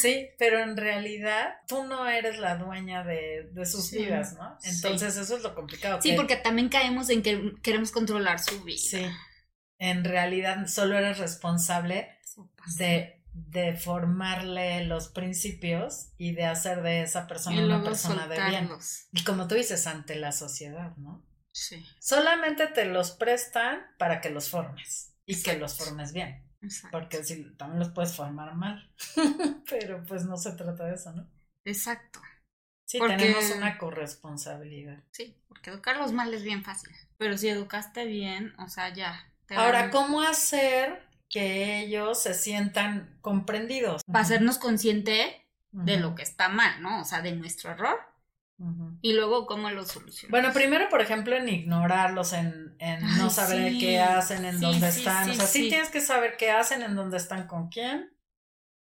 sí, 0.00 0.28
pero 0.36 0.58
en 0.58 0.76
realidad 0.76 1.60
tú 1.68 1.84
no 1.84 2.08
eres 2.08 2.38
la 2.38 2.56
dueña 2.56 3.04
de, 3.04 3.48
sus 3.64 3.92
vidas, 3.92 4.34
¿no? 4.34 4.58
Entonces 4.64 5.16
eso 5.16 5.36
es 5.36 5.42
lo 5.44 5.54
complicado. 5.54 6.02
Sí, 6.02 6.14
porque 6.16 6.36
también 6.36 6.70
caemos 6.70 7.08
en 7.10 7.22
que 7.22 7.54
queremos 7.62 7.92
controlar 7.92 8.40
su 8.40 8.64
vida. 8.64 8.78
Sí. 8.78 9.06
en 9.78 10.04
realidad 10.04 10.66
solo 10.66 10.98
eres 10.98 11.18
responsable 11.18 12.18
de, 12.78 13.15
de, 13.36 13.76
formarle 13.76 14.84
los 14.84 15.08
principios 15.08 16.08
y 16.16 16.32
de 16.32 16.46
hacer 16.46 16.82
de 16.82 17.02
esa 17.02 17.26
persona 17.26 17.64
una 17.64 17.82
persona 17.82 18.26
de 18.26 18.40
bien. 18.48 18.70
Y 19.12 19.24
como 19.24 19.46
tú 19.48 19.54
dices, 19.54 19.86
ante 19.86 20.16
la 20.16 20.32
sociedad, 20.32 20.96
¿no? 20.96 21.24
Sí. 21.52 21.84
Solamente 22.00 22.66
te 22.66 22.84
los 22.84 23.12
prestan 23.12 23.80
para 23.98 24.20
que 24.20 24.30
los 24.30 24.50
formes 24.50 25.14
y 25.24 25.42
que 25.42 25.56
los 25.56 25.76
formes 25.76 26.12
bien. 26.12 26.44
Exacto. 26.62 26.98
Porque 26.98 27.24
si 27.24 27.56
también 27.56 27.80
los 27.80 27.90
puedes 27.90 28.14
formar 28.14 28.54
mal. 28.54 28.92
Pero 29.70 30.04
pues 30.04 30.24
no 30.24 30.36
se 30.36 30.52
trata 30.52 30.84
de 30.84 30.94
eso, 30.94 31.12
¿no? 31.12 31.28
Exacto. 31.64 32.20
Sí, 32.84 32.98
tenemos 33.00 33.50
una 33.50 33.78
corresponsabilidad. 33.78 35.02
Sí, 35.10 35.36
porque 35.48 35.70
educarlos 35.70 36.12
mal 36.12 36.32
es 36.32 36.44
bien 36.44 36.62
fácil. 36.62 36.94
Pero 37.18 37.36
si 37.36 37.48
educaste 37.48 38.06
bien, 38.06 38.54
o 38.58 38.68
sea, 38.68 38.94
ya. 38.94 39.32
Ahora, 39.50 39.90
¿cómo 39.90 40.22
hacer 40.22 41.05
que 41.28 41.80
ellos 41.80 42.22
se 42.22 42.34
sientan 42.34 43.18
comprendidos? 43.20 44.02
Para 44.04 44.20
hacernos 44.20 44.58
consciente 44.58 45.46
de 45.72 45.98
lo 45.98 46.14
que 46.14 46.22
está 46.22 46.48
mal, 46.48 46.80
¿no? 46.82 47.00
O 47.00 47.04
sea, 47.04 47.20
de 47.22 47.32
nuestro 47.32 47.70
error. 47.70 47.98
Y 49.02 49.12
luego, 49.12 49.46
¿cómo 49.46 49.68
lo 49.70 49.84
solucionamos? 49.84 50.30
Bueno, 50.30 50.54
primero, 50.54 50.88
por 50.88 51.02
ejemplo, 51.02 51.36
en 51.36 51.46
ignorarlos, 51.48 52.32
en, 52.32 52.74
en 52.78 53.00
no 53.18 53.28
saber 53.28 53.74
qué 53.78 54.00
hacen, 54.00 54.46
en 54.46 54.60
dónde 54.60 54.88
están. 54.88 55.28
o 55.28 55.34
sea, 55.34 55.46
sí 55.46 55.68
tienes 55.68 55.90
que 55.90 56.00
saber 56.00 56.38
qué 56.38 56.50
hacen, 56.50 56.80
en 56.82 56.94
dónde 56.94 57.18
están, 57.18 57.46
con 57.46 57.68
quién. 57.68 58.16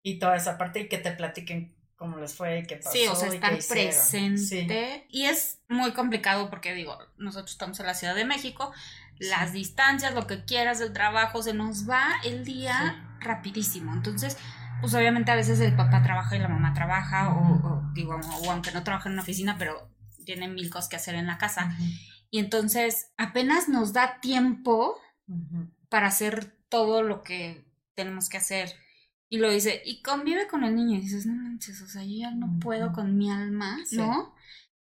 Y 0.01 0.17
toda 0.17 0.38
esa 0.38 0.58
parte 0.58 0.79
y 0.79 0.89
que 0.89 0.98
te 0.98 1.12
platiquen 1.12 1.75
cómo 2.00 2.17
les 2.17 2.34
fue 2.34 2.60
y 2.60 2.63
qué 2.63 2.77
pasó. 2.77 2.91
Sí, 2.91 3.05
o 3.08 3.15
sea, 3.15 3.27
están 3.27 3.58
presente. 3.58 5.05
Y 5.10 5.25
es 5.25 5.60
muy 5.67 5.91
complicado 5.91 6.50
porque 6.50 6.74
digo, 6.74 6.98
nosotros 7.17 7.51
estamos 7.51 7.79
en 7.79 7.86
la 7.86 7.93
Ciudad 7.93 8.15
de 8.15 8.25
México, 8.25 8.74
las 9.19 9.53
distancias, 9.53 10.13
lo 10.13 10.27
que 10.27 10.45
quieras 10.45 10.79
del 10.79 10.93
trabajo, 10.93 11.43
se 11.43 11.53
nos 11.53 11.89
va 11.89 12.05
el 12.23 12.45
día 12.45 13.17
rapidísimo. 13.19 13.93
Entonces, 13.93 14.38
pues 14.81 14.93
obviamente 14.93 15.31
a 15.31 15.35
veces 15.35 15.59
el 15.59 15.75
papá 15.75 16.01
trabaja 16.01 16.35
y 16.35 16.39
la 16.39 16.47
mamá 16.47 16.73
trabaja, 16.73 17.35
o, 17.35 17.83
digo, 17.93 18.15
o 18.15 18.51
aunque 18.51 18.71
no 18.71 18.83
trabaja 18.83 19.09
en 19.09 19.13
una 19.13 19.23
oficina, 19.23 19.57
pero 19.57 19.89
tiene 20.25 20.47
mil 20.47 20.69
cosas 20.69 20.89
que 20.89 20.95
hacer 20.95 21.15
en 21.15 21.27
la 21.27 21.38
casa. 21.38 21.75
Y 22.31 22.39
entonces 22.39 23.11
apenas 23.17 23.67
nos 23.67 23.93
da 23.93 24.19
tiempo 24.21 24.97
para 25.89 26.07
hacer 26.07 26.55
todo 26.69 27.03
lo 27.03 27.23
que 27.23 27.65
tenemos 27.95 28.29
que 28.29 28.38
hacer 28.38 28.73
y 29.29 29.38
lo 29.38 29.51
dice, 29.51 29.81
y 29.85 30.01
convive 30.01 30.47
con 30.47 30.63
el 30.63 30.75
niño. 30.75 30.97
Y 30.97 31.01
dices, 31.01 31.25
no 31.27 31.33
manches, 31.33 31.81
o 31.81 31.88
sea, 31.88 32.03
yo 32.03 32.17
ya 32.17 32.31
no 32.31 32.59
puedo 32.59 32.91
con 32.91 33.15
mi 33.15 33.31
alma, 33.31 33.77
¿no? 33.91 34.33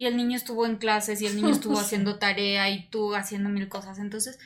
Y 0.03 0.07
el 0.07 0.17
niño 0.17 0.37
estuvo 0.37 0.67
en 0.67 0.79
clases 0.79 1.23
y 1.23 1.27
el 1.27 1.37
niño 1.37 1.51
estuvo 1.51 1.79
haciendo 1.79 2.19
tarea 2.19 2.69
y 2.71 2.89
tú 2.91 3.15
haciendo 3.15 3.49
mil 3.49 3.69
cosas. 3.69 4.01
Entonces, 4.01 4.37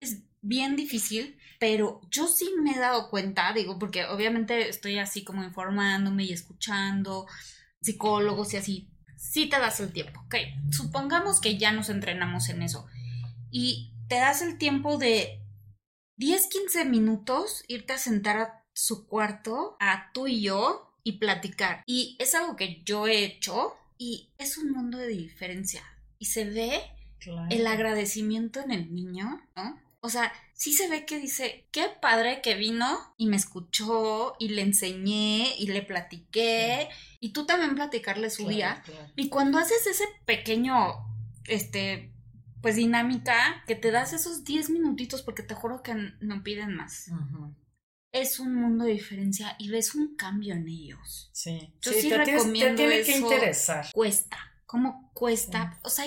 es 0.00 0.22
bien 0.40 0.76
difícil, 0.76 1.36
pero 1.58 2.00
yo 2.12 2.28
sí 2.28 2.48
me 2.62 2.70
he 2.70 2.78
dado 2.78 3.10
cuenta, 3.10 3.52
digo, 3.52 3.76
porque 3.80 4.04
obviamente 4.04 4.68
estoy 4.68 5.00
así 5.00 5.24
como 5.24 5.42
informándome 5.42 6.26
y 6.26 6.32
escuchando 6.32 7.26
psicólogos 7.82 8.54
y 8.54 8.58
así. 8.58 8.88
Sí 9.16 9.48
te 9.48 9.58
das 9.58 9.80
el 9.80 9.92
tiempo, 9.92 10.20
ok. 10.26 10.36
Supongamos 10.70 11.40
que 11.40 11.58
ya 11.58 11.72
nos 11.72 11.88
entrenamos 11.88 12.48
en 12.48 12.62
eso 12.62 12.86
y 13.50 13.96
te 14.06 14.20
das 14.20 14.42
el 14.42 14.58
tiempo 14.58 14.96
de 14.96 15.42
10, 16.18 16.46
15 16.46 16.84
minutos 16.84 17.64
irte 17.66 17.94
a 17.94 17.98
sentar 17.98 18.38
a 18.38 18.64
su 18.72 19.08
cuarto 19.08 19.76
a 19.80 20.12
tú 20.12 20.28
y 20.28 20.40
yo 20.40 20.94
y 21.02 21.18
platicar. 21.18 21.82
Y 21.84 22.16
es 22.20 22.36
algo 22.36 22.54
que 22.54 22.80
yo 22.84 23.08
he 23.08 23.24
hecho 23.24 23.74
y 23.98 24.30
es 24.38 24.56
un 24.56 24.70
mundo 24.70 24.96
de 24.96 25.08
diferencia. 25.08 25.82
Y 26.18 26.26
se 26.26 26.44
ve 26.44 26.80
el 27.50 27.66
agradecimiento 27.66 28.60
en 28.60 28.70
el 28.70 28.94
niño, 28.94 29.42
¿no? 29.56 29.80
O 30.00 30.08
sea, 30.08 30.32
sí 30.54 30.72
se 30.72 30.88
ve 30.88 31.04
que 31.04 31.18
dice, 31.18 31.66
qué 31.72 31.88
padre 32.00 32.40
que 32.40 32.54
vino 32.54 32.86
y 33.16 33.26
me 33.26 33.36
escuchó 33.36 34.36
y 34.38 34.50
le 34.50 34.62
enseñé 34.62 35.54
y 35.58 35.66
le 35.66 35.82
platiqué 35.82 36.88
y 37.18 37.30
tú 37.32 37.46
también 37.46 37.74
platicarle 37.74 38.30
su 38.30 38.46
día. 38.48 38.82
Y 39.16 39.28
cuando 39.28 39.58
haces 39.58 39.86
ese 39.88 40.04
pequeño, 40.24 41.04
este, 41.46 42.12
pues 42.62 42.76
dinámica, 42.76 43.64
que 43.66 43.74
te 43.74 43.90
das 43.90 44.12
esos 44.12 44.44
10 44.44 44.70
minutitos 44.70 45.22
porque 45.22 45.42
te 45.42 45.54
juro 45.54 45.82
que 45.82 45.94
no 46.20 46.44
piden 46.44 46.74
más 46.76 47.10
es 48.12 48.40
un 48.40 48.54
mundo 48.54 48.84
de 48.84 48.92
diferencia 48.92 49.54
y 49.58 49.70
ves 49.70 49.94
un 49.94 50.16
cambio 50.16 50.54
en 50.54 50.66
ellos. 50.68 51.30
Sí, 51.32 51.72
yo 51.80 51.92
sí, 51.92 52.10
recomiendo 52.10 52.82
te 52.82 52.88
tiene 52.88 53.02
que 53.02 53.16
interesar. 53.16 53.86
Cuesta, 53.92 54.38
¿cómo 54.66 55.10
cuesta? 55.14 55.78
O 55.82 55.90
sea, 55.90 56.06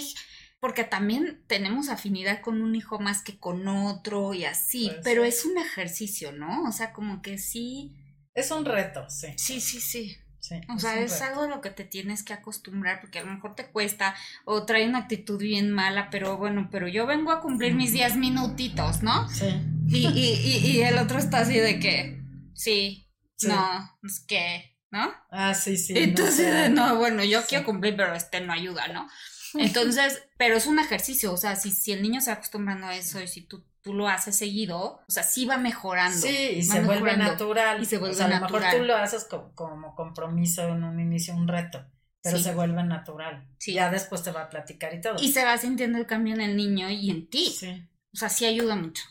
porque 0.59 0.83
también 0.83 1.43
tenemos 1.47 1.89
afinidad 1.89 2.41
con 2.41 2.61
un 2.61 2.75
hijo 2.75 2.99
más 2.99 3.23
que 3.23 3.39
con 3.39 3.67
otro 3.67 4.33
y 4.33 4.45
así, 4.45 4.91
pero 5.03 5.23
es 5.23 5.45
un 5.45 5.57
ejercicio, 5.57 6.31
¿no? 6.31 6.63
O 6.63 6.71
sea, 6.71 6.93
como 6.93 7.21
que 7.21 7.37
sí. 7.37 7.95
Es 8.33 8.51
un 8.51 8.65
reto, 8.65 9.09
sí. 9.09 9.27
Sí, 9.37 9.61
sí, 9.61 9.79
sí. 9.81 10.17
Sí, 10.39 10.55
o 10.75 10.79
sea, 10.79 10.99
es, 10.99 11.21
algo 11.21 11.43
a 11.43 11.47
lo 11.47 11.61
que 11.61 11.69
te 11.69 11.83
tienes 11.83 12.23
que 12.23 12.33
acostumbrar 12.33 12.99
porque 12.99 13.19
a 13.19 13.23
lo 13.23 13.31
mejor 13.31 13.53
te 13.53 13.67
cuesta 13.67 14.15
o 14.43 14.65
trae 14.65 14.89
una 14.89 14.97
actitud 14.97 15.37
bien 15.37 15.69
mala, 15.69 16.09
pero 16.09 16.35
bueno, 16.35 16.67
pero 16.71 16.87
yo 16.87 17.05
vengo 17.05 17.31
a 17.31 17.41
cumplir 17.41 17.75
mis 17.75 17.93
10 17.93 18.17
minutitos, 18.17 19.03
¿no? 19.03 19.29
Sí. 19.29 19.45
Y, 19.91 20.07
y, 20.15 20.71
y, 20.71 20.81
el 20.81 20.97
otro 20.97 21.19
está 21.19 21.39
así 21.39 21.57
de 21.57 21.79
que, 21.79 22.21
sí, 22.53 23.09
no, 23.43 23.97
es 24.03 24.19
que, 24.27 24.77
¿no? 24.91 25.13
Ah, 25.29 25.53
sí, 25.53 25.77
sí. 25.77 25.93
Entonces, 25.95 26.69
no, 26.71 26.95
bueno, 26.97 27.23
yo 27.23 27.45
quiero 27.45 27.65
cumplir, 27.65 27.95
pero 27.95 28.13
este 28.13 28.41
no 28.41 28.53
ayuda, 28.53 28.87
¿no? 28.87 29.07
Entonces, 29.53 30.23
pero 30.37 30.55
es 30.55 30.65
un 30.67 30.79
ejercicio, 30.79 31.33
o 31.33 31.37
sea, 31.37 31.55
si, 31.55 31.71
si 31.71 31.91
el 31.91 32.01
niño 32.01 32.21
se 32.21 32.31
va 32.31 32.37
acostumbrando 32.37 32.87
a 32.87 32.95
eso 32.95 33.21
y 33.21 33.27
si 33.27 33.41
tú 33.41 33.63
tú 33.81 33.93
lo 33.93 34.07
haces 34.07 34.37
seguido, 34.37 35.01
o 35.07 35.11
sea, 35.11 35.23
sí 35.23 35.45
va 35.45 35.57
mejorando. 35.57 36.17
Sí, 36.17 36.49
y 36.55 36.63
se 36.63 36.81
vuelve 36.81 37.17
natural. 37.17 37.81
Y 37.81 37.85
se 37.85 37.97
vuelve 37.97 38.15
o 38.15 38.17
sea, 38.17 38.27
a 38.27 38.29
lo 38.29 38.41
mejor 38.41 38.63
tú 38.71 38.83
lo 38.83 38.95
haces 38.95 39.27
como, 39.55 39.95
compromiso 39.95 40.67
en 40.69 40.83
un 40.83 40.99
inicio, 40.99 41.33
un 41.35 41.47
reto, 41.47 41.83
pero 42.21 42.37
se 42.37 42.53
vuelve 42.53 42.83
natural. 42.83 43.47
Sí. 43.57 43.73
Ya 43.73 43.89
después 43.89 44.23
te 44.23 44.31
va 44.31 44.43
a 44.43 44.49
platicar 44.49 44.93
y 44.93 45.01
todo. 45.01 45.15
Y 45.19 45.31
se 45.31 45.43
va 45.43 45.57
sintiendo 45.57 45.97
el 45.97 46.05
cambio 46.05 46.35
en 46.35 46.41
el 46.41 46.55
niño 46.55 46.89
y 46.89 47.09
en 47.09 47.27
ti. 47.27 47.47
Sí. 47.47 47.87
O 48.13 48.17
sea, 48.17 48.29
sí 48.29 48.45
ayuda 48.45 48.75
mucho. 48.75 49.03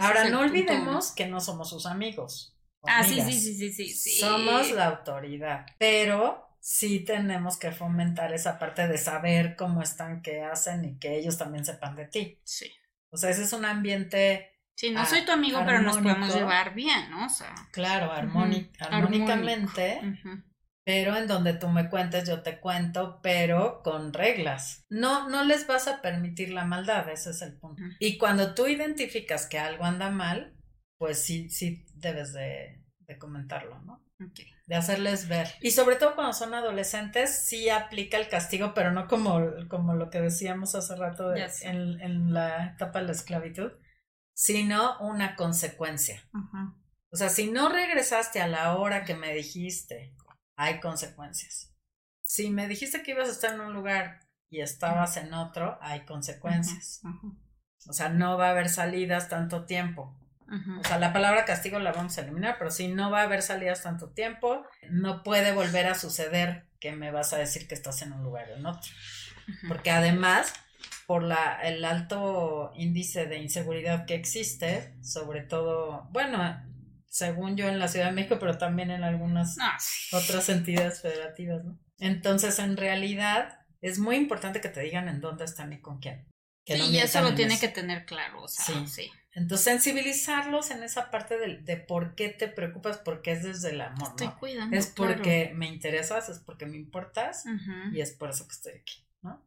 Ahora, 0.00 0.28
no 0.28 0.40
olvidemos 0.40 1.12
que 1.12 1.26
no 1.26 1.40
somos 1.40 1.68
sus 1.70 1.86
amigos. 1.86 2.54
Ah, 2.86 3.02
sí, 3.02 3.20
sí, 3.20 3.32
sí, 3.32 3.72
sí, 3.72 3.88
sí, 3.88 4.18
Somos 4.20 4.70
la 4.72 4.88
autoridad, 4.88 5.66
pero 5.78 6.44
sí 6.60 7.00
tenemos 7.00 7.56
que 7.56 7.72
fomentar 7.72 8.32
esa 8.32 8.58
parte 8.58 8.86
de 8.88 8.98
saber 8.98 9.56
cómo 9.56 9.82
están, 9.82 10.22
qué 10.22 10.42
hacen 10.42 10.84
y 10.84 10.98
que 10.98 11.18
ellos 11.18 11.38
también 11.38 11.64
sepan 11.64 11.96
de 11.96 12.06
ti. 12.06 12.40
Sí. 12.44 12.70
O 13.10 13.16
sea, 13.16 13.30
ese 13.30 13.44
es 13.44 13.52
un 13.52 13.64
ambiente. 13.64 14.50
Sí, 14.74 14.90
no 14.90 15.06
soy 15.06 15.24
tu 15.24 15.32
amigo, 15.32 15.62
pero 15.64 15.82
nos 15.82 15.98
podemos 15.98 16.34
llevar 16.34 16.74
bien, 16.74 17.10
¿no? 17.10 17.26
O 17.26 17.28
sea. 17.28 17.54
Claro, 17.70 18.12
armónicamente. 18.12 20.00
Pero 20.84 21.16
en 21.16 21.26
donde 21.26 21.54
tú 21.54 21.68
me 21.68 21.88
cuentes, 21.88 22.28
yo 22.28 22.42
te 22.42 22.60
cuento, 22.60 23.20
pero 23.22 23.82
con 23.82 24.12
reglas. 24.12 24.84
No, 24.90 25.30
no 25.30 25.44
les 25.44 25.66
vas 25.66 25.88
a 25.88 26.02
permitir 26.02 26.50
la 26.50 26.66
maldad, 26.66 27.08
ese 27.08 27.30
es 27.30 27.40
el 27.40 27.56
punto. 27.56 27.82
Y 27.98 28.18
cuando 28.18 28.54
tú 28.54 28.66
identificas 28.66 29.46
que 29.46 29.58
algo 29.58 29.84
anda 29.84 30.10
mal, 30.10 30.54
pues 30.98 31.24
sí, 31.24 31.48
sí 31.48 31.86
debes 31.94 32.34
de, 32.34 32.84
de 33.00 33.18
comentarlo, 33.18 33.80
¿no? 33.80 34.04
De 34.66 34.74
hacerles 34.74 35.28
ver. 35.28 35.48
Y 35.60 35.72
sobre 35.72 35.96
todo 35.96 36.14
cuando 36.14 36.32
son 36.32 36.54
adolescentes, 36.54 37.44
sí 37.46 37.68
aplica 37.68 38.16
el 38.16 38.28
castigo, 38.28 38.72
pero 38.74 38.92
no 38.92 39.08
como, 39.08 39.40
como 39.68 39.94
lo 39.94 40.08
que 40.08 40.20
decíamos 40.20 40.74
hace 40.74 40.96
rato 40.96 41.34
en, 41.34 42.00
en, 42.00 42.32
la 42.32 42.66
etapa 42.66 43.00
de 43.00 43.06
la 43.06 43.12
esclavitud, 43.12 43.72
sino 44.34 44.98
una 45.00 45.36
consecuencia. 45.36 46.22
O 47.10 47.16
sea, 47.16 47.28
si 47.28 47.50
no 47.50 47.68
regresaste 47.68 48.40
a 48.40 48.46
la 48.46 48.76
hora 48.76 49.04
que 49.04 49.14
me 49.14 49.34
dijiste, 49.34 50.14
hay 50.56 50.80
consecuencias. 50.80 51.72
Si 52.22 52.50
me 52.50 52.68
dijiste 52.68 53.02
que 53.02 53.12
ibas 53.12 53.28
a 53.28 53.32
estar 53.32 53.54
en 53.54 53.60
un 53.60 53.74
lugar 53.74 54.20
y 54.48 54.60
estabas 54.60 55.16
en 55.16 55.32
otro, 55.34 55.78
hay 55.80 56.04
consecuencias. 56.04 57.02
O 57.86 57.92
sea, 57.92 58.08
no 58.08 58.38
va 58.38 58.48
a 58.48 58.50
haber 58.50 58.68
salidas 58.68 59.28
tanto 59.28 59.66
tiempo. 59.66 60.18
O 60.80 60.84
sea, 60.84 60.98
la 60.98 61.12
palabra 61.12 61.44
castigo 61.44 61.78
la 61.78 61.92
vamos 61.92 62.16
a 62.16 62.20
eliminar, 62.20 62.56
pero 62.58 62.70
si 62.70 62.88
no 62.88 63.10
va 63.10 63.20
a 63.20 63.24
haber 63.24 63.42
salidas 63.42 63.82
tanto 63.82 64.10
tiempo, 64.10 64.64
no 64.90 65.22
puede 65.22 65.52
volver 65.52 65.86
a 65.86 65.94
suceder 65.94 66.66
que 66.80 66.92
me 66.92 67.10
vas 67.10 67.32
a 67.32 67.38
decir 67.38 67.66
que 67.66 67.74
estás 67.74 68.02
en 68.02 68.12
un 68.12 68.22
lugar 68.22 68.50
o 68.50 68.56
en 68.56 68.66
otro. 68.66 68.92
Porque 69.68 69.90
además, 69.90 70.52
por 71.06 71.22
la, 71.22 71.60
el 71.62 71.84
alto 71.84 72.72
índice 72.76 73.26
de 73.26 73.38
inseguridad 73.38 74.06
que 74.06 74.14
existe, 74.14 74.94
sobre 75.02 75.40
todo, 75.40 76.08
bueno, 76.12 76.62
según 77.14 77.56
yo 77.56 77.68
en 77.68 77.78
la 77.78 77.86
Ciudad 77.86 78.06
de 78.06 78.12
México, 78.12 78.38
pero 78.40 78.58
también 78.58 78.90
en 78.90 79.04
algunas 79.04 79.56
ah, 79.60 79.78
otras 80.10 80.48
entidades 80.48 81.00
federativas, 81.00 81.64
¿no? 81.64 81.78
Entonces, 82.00 82.58
en 82.58 82.76
realidad, 82.76 83.60
es 83.80 84.00
muy 84.00 84.16
importante 84.16 84.60
que 84.60 84.68
te 84.68 84.80
digan 84.80 85.08
en 85.08 85.20
dónde 85.20 85.44
están 85.44 85.72
y 85.72 85.80
con 85.80 86.00
quién. 86.00 86.26
sí, 86.66 86.74
y 86.74 86.98
eso 86.98 87.22
lo 87.22 87.36
tiene 87.36 87.60
que 87.60 87.68
tener 87.68 88.04
claro, 88.04 88.42
o 88.42 88.48
sea, 88.48 88.84
sí. 88.88 89.12
Entonces, 89.30 89.62
sensibilizarlos 89.64 90.72
en 90.72 90.82
esa 90.82 91.12
parte 91.12 91.38
de, 91.38 91.58
de, 91.58 91.76
por 91.76 92.16
qué 92.16 92.30
te 92.30 92.48
preocupas, 92.48 92.98
porque 92.98 93.30
es 93.30 93.44
desde 93.44 93.70
el 93.70 93.80
amor, 93.82 94.08
estoy 94.08 94.28
Cuidando, 94.40 94.76
es 94.76 94.88
porque 94.88 95.52
me 95.54 95.68
interesas, 95.68 96.28
es 96.28 96.40
porque 96.40 96.66
me 96.66 96.76
importas 96.76 97.44
y 97.92 98.00
es 98.00 98.10
por 98.10 98.30
eso 98.30 98.48
que 98.48 98.54
estoy 98.54 98.72
aquí, 98.72 99.06
¿no? 99.22 99.44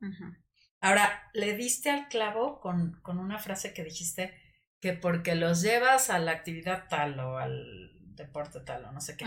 Ahora, 0.79 1.29
le 1.33 1.53
diste 1.57 1.89
al 1.89 2.07
clavo 2.07 2.61
con, 2.61 3.01
con 3.01 3.19
una 3.19 3.39
frase 3.39 3.73
que 3.73 3.83
dijiste 3.83 4.33
que 4.81 4.93
porque 4.93 5.35
los 5.35 5.61
llevas 5.61 6.09
a 6.09 6.19
la 6.19 6.31
actividad 6.31 6.87
tal 6.89 7.19
o 7.19 7.37
al 7.37 7.91
deporte 8.15 8.59
tal 8.61 8.85
o 8.85 8.91
no 8.91 9.01
sé 9.01 9.17
qué. 9.17 9.25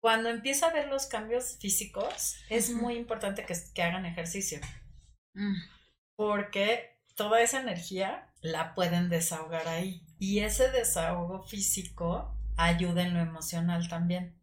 Cuando 0.00 0.28
empieza 0.28 0.66
a 0.66 0.72
ver 0.72 0.88
los 0.88 1.06
cambios 1.06 1.56
físicos, 1.58 2.36
es 2.50 2.70
muy 2.70 2.94
importante 2.94 3.46
que, 3.46 3.54
que 3.74 3.82
hagan 3.82 4.04
ejercicio. 4.04 4.60
Mm. 5.34 5.54
Porque 6.16 7.00
toda 7.16 7.40
esa 7.40 7.60
energía 7.60 8.32
la 8.40 8.74
pueden 8.74 9.08
desahogar 9.08 9.66
ahí. 9.68 10.06
Y 10.18 10.40
ese 10.40 10.70
desahogo 10.70 11.42
físico 11.42 12.38
ayuda 12.56 13.02
en 13.02 13.14
lo 13.14 13.20
emocional 13.20 13.88
también. 13.88 14.40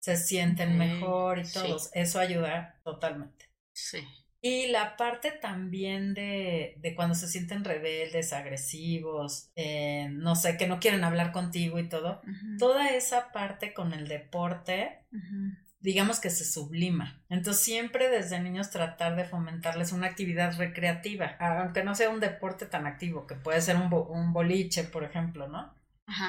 Se 0.00 0.16
sienten 0.16 0.78
mejor 0.78 1.38
y 1.38 1.50
todos. 1.50 1.90
Eso 1.92 2.20
ayuda 2.20 2.80
totalmente. 2.84 3.50
Sí. 3.72 4.06
Y 4.40 4.68
la 4.68 4.96
parte 4.96 5.32
también 5.32 6.14
de, 6.14 6.76
de 6.78 6.94
cuando 6.94 7.16
se 7.16 7.26
sienten 7.26 7.64
rebeldes, 7.64 8.32
agresivos, 8.32 9.50
eh, 9.56 10.08
no 10.12 10.36
sé, 10.36 10.56
que 10.56 10.68
no 10.68 10.78
quieren 10.78 11.02
hablar 11.02 11.32
contigo 11.32 11.80
y 11.80 11.88
todo, 11.88 12.22
toda 12.58 12.90
esa 12.90 13.32
parte 13.32 13.74
con 13.74 13.92
el 13.92 14.06
deporte, 14.06 15.04
digamos 15.80 16.20
que 16.20 16.30
se 16.30 16.44
sublima. 16.44 17.24
Entonces 17.28 17.64
siempre 17.64 18.08
desde 18.10 18.40
niños 18.40 18.70
tratar 18.70 19.16
de 19.16 19.24
fomentarles 19.24 19.90
una 19.90 20.06
actividad 20.06 20.56
recreativa, 20.56 21.36
aunque 21.40 21.82
no 21.82 21.96
sea 21.96 22.10
un 22.10 22.20
deporte 22.20 22.66
tan 22.66 22.86
activo, 22.86 23.26
que 23.26 23.34
puede 23.34 23.60
ser 23.60 23.76
un, 23.76 23.92
un 23.92 24.32
boliche, 24.32 24.84
por 24.84 25.02
ejemplo, 25.02 25.48
¿no? 25.48 25.74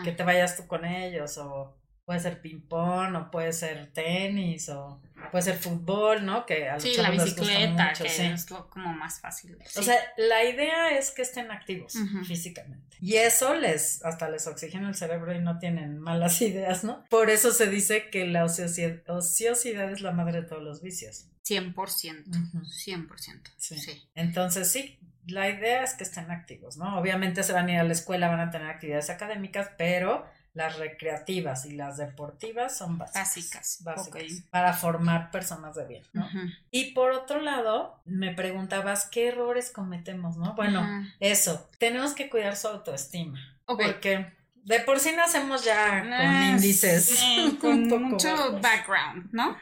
Que 0.04 0.12
te 0.12 0.24
vayas 0.24 0.58
tú 0.58 0.66
con 0.68 0.84
ellos 0.84 1.38
o 1.38 1.78
puede 2.06 2.20
ser 2.20 2.42
ping-pong 2.42 3.16
o 3.16 3.32
puede 3.32 3.54
ser 3.54 3.94
tenis 3.94 4.68
o 4.70 5.00
puede 5.32 5.44
ser 5.44 5.58
fútbol, 5.58 6.26
¿no? 6.26 6.46
Que 6.46 6.70
a 6.70 6.80
sí, 6.80 6.96
la 6.98 7.12
bicicleta, 7.12 7.94
que 7.94 8.34
es 8.34 8.46
como 8.70 8.94
más 8.94 9.20
fácil. 9.20 9.58
O 9.76 9.84
sea, 9.84 9.96
la 10.18 10.44
idea 10.44 10.98
es 10.98 11.12
que 11.12 11.22
estén 11.22 11.52
activos 11.52 11.94
físicamente. 12.26 12.98
Y 13.02 13.16
eso 13.16 13.54
les, 13.54 14.04
hasta 14.04 14.30
les 14.30 14.46
oxigena 14.48 14.90
el 14.90 14.96
cerebro 14.96 15.34
y 15.34 15.40
no 15.40 15.58
tienen 15.60 16.00
malas 16.00 16.42
ideas, 16.42 16.84
¿no? 16.84 17.06
Por 17.10 17.30
eso 17.30 17.52
se 17.52 17.68
dice 17.68 18.10
que 18.10 18.26
la 18.26 18.44
ociosidad, 18.46 19.92
es 19.92 20.02
la 20.02 20.12
madre 20.12 20.42
de 20.42 20.48
todos 20.48 20.64
los 20.64 20.82
vicios. 20.82 21.28
100%, 21.46 21.74
100%. 21.74 23.42
Sí. 23.58 23.80
sí. 23.80 24.04
Entonces, 24.14 24.72
sí, 24.72 25.00
la 25.26 25.50
idea 25.50 25.84
es 25.84 25.94
que 25.94 26.04
estén 26.04 26.30
activos, 26.30 26.78
¿no? 26.78 27.00
Obviamente 27.00 27.44
se 27.44 27.54
van 27.54 27.68
a 27.68 27.72
ir 27.72 27.80
a 27.80 27.84
la 27.84 27.94
escuela, 27.94 28.28
van 28.28 28.40
a 28.40 28.52
tener 28.52 28.70
actividades 28.70 29.10
académicas, 29.10 29.72
pero 29.78 30.26
las 30.60 30.78
recreativas 30.78 31.66
y 31.66 31.72
las 31.72 31.96
deportivas 31.96 32.78
son 32.78 32.98
básicas. 32.98 33.80
Básicas. 33.82 34.44
Para 34.52 34.74
formar 34.74 35.32
personas 35.32 35.74
de 35.76 35.86
bien, 35.86 36.04
¿no? 36.12 36.28
Y 36.70 36.92
por 36.92 37.12
otro 37.12 37.42
lado, 37.42 38.02
me 38.04 38.34
preguntabas 38.34 39.06
qué 39.06 39.30
errores 39.30 39.72
cometemos, 39.72 40.36
¿no? 40.36 40.56
Bueno, 40.56 40.86
eso, 41.22 41.70
tenemos 41.78 42.14
que 42.14 42.30
cuidar 42.30 42.58
su 42.58 42.68
autoestima. 42.68 43.40
Porque 43.66 44.34
de 44.66 44.82
por 44.82 45.00
sí 45.00 45.14
nacemos 45.16 45.64
ya 45.64 46.02
con 46.02 46.12
ah, 46.12 46.50
índices. 46.52 47.18
con 47.62 47.88
mucho 48.10 48.60
background, 48.60 49.30
¿no? 49.32 49.56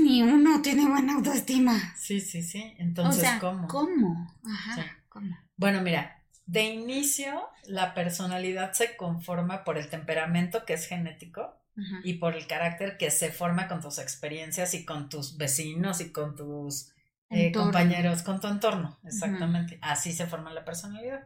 Ni 0.00 0.24
uno 0.24 0.62
tiene 0.62 0.88
buena 0.88 1.14
autoestima. 1.14 1.94
Sí, 1.96 2.20
sí, 2.20 2.42
sí. 2.42 2.74
Entonces, 2.78 3.30
¿cómo? 3.38 3.68
¿Cómo? 3.68 4.36
Ajá. 4.44 4.84
¿Cómo? 5.08 5.38
Bueno, 5.56 5.80
mira, 5.82 6.19
de 6.50 6.64
inicio, 6.64 7.48
la 7.64 7.94
personalidad 7.94 8.72
se 8.72 8.96
conforma 8.96 9.62
por 9.62 9.78
el 9.78 9.88
temperamento 9.88 10.64
que 10.64 10.72
es 10.72 10.86
genético 10.86 11.56
y 12.02 12.14
por 12.14 12.34
el 12.34 12.46
carácter 12.46 12.98
que 12.98 13.10
se 13.10 13.30
forma 13.30 13.68
con 13.68 13.80
tus 13.80 13.98
experiencias 13.98 14.74
y 14.74 14.84
con 14.84 15.08
tus 15.08 15.38
vecinos 15.38 16.00
y 16.00 16.10
con 16.10 16.34
tus 16.34 16.92
eh, 17.30 17.52
compañeros, 17.52 18.22
con 18.22 18.40
tu 18.40 18.48
entorno. 18.48 18.98
Exactamente. 19.04 19.78
Así 19.80 20.12
se 20.12 20.26
forma 20.26 20.52
la 20.52 20.64
personalidad. 20.64 21.24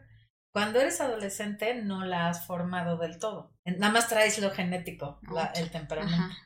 Cuando 0.53 0.79
eres 0.79 1.01
adolescente 1.01 1.75
no 1.83 2.05
la 2.05 2.29
has 2.29 2.47
formado 2.47 2.99
del 2.99 3.19
todo. 3.19 3.57
Nada 3.65 3.93
más 3.93 4.09
traes 4.09 4.39
lo 4.39 4.51
genético, 4.51 5.21
el 5.55 5.71
temperamento. 5.71 6.37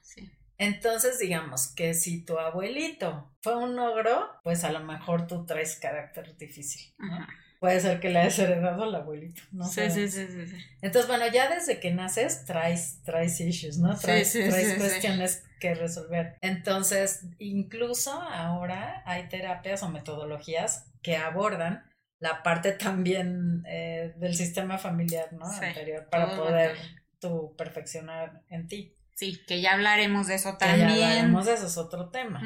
Entonces, 0.56 1.18
digamos 1.18 1.66
que 1.74 1.94
si 1.94 2.24
tu 2.24 2.38
abuelito 2.38 3.34
fue 3.42 3.56
un 3.56 3.76
ogro, 3.78 4.40
pues 4.44 4.62
a 4.62 4.70
lo 4.70 4.80
mejor 4.80 5.26
tú 5.26 5.44
traes 5.44 5.76
carácter 5.76 6.36
difícil. 6.36 6.94
¿no? 6.98 7.26
Puede 7.58 7.80
ser 7.80 8.00
que 8.00 8.10
le 8.10 8.20
hayas 8.20 8.38
heredado 8.38 8.84
al 8.84 8.94
abuelito, 8.94 9.42
¿no? 9.52 9.64
Sí, 9.64 9.90
sí, 9.90 10.08
sí, 10.08 10.26
sí, 10.28 10.56
Entonces, 10.80 11.08
bueno, 11.08 11.26
ya 11.32 11.48
desde 11.48 11.80
que 11.80 11.90
naces 11.90 12.44
traes, 12.44 13.02
traes 13.04 13.40
issues, 13.40 13.78
¿no? 13.78 13.96
Traes, 13.96 14.32
traes 14.32 14.74
cuestiones 14.74 15.44
que 15.58 15.74
resolver. 15.74 16.36
Entonces, 16.40 17.24
incluso 17.38 18.12
ahora 18.12 19.02
hay 19.06 19.28
terapias 19.28 19.82
o 19.82 19.88
metodologías 19.88 20.86
que 21.02 21.16
abordan 21.16 21.84
la 22.20 22.42
parte 22.42 22.72
también 22.72 23.64
eh, 23.66 24.14
del 24.16 24.34
sistema 24.34 24.78
familiar, 24.78 25.32
¿no? 25.32 25.46
Anterior, 25.46 26.08
para 26.10 26.36
poder 26.36 26.76
tú 27.20 27.54
perfeccionar 27.56 28.42
en 28.48 28.68
ti. 28.68 28.94
Sí, 29.14 29.40
que 29.46 29.60
ya 29.60 29.74
hablaremos 29.74 30.28
de 30.28 30.36
eso 30.36 30.56
también. 30.56 30.88
ya 30.88 31.10
hablaremos 31.10 31.46
de 31.46 31.54
eso, 31.54 31.66
es 31.66 31.76
otro 31.76 32.10
tema. 32.10 32.40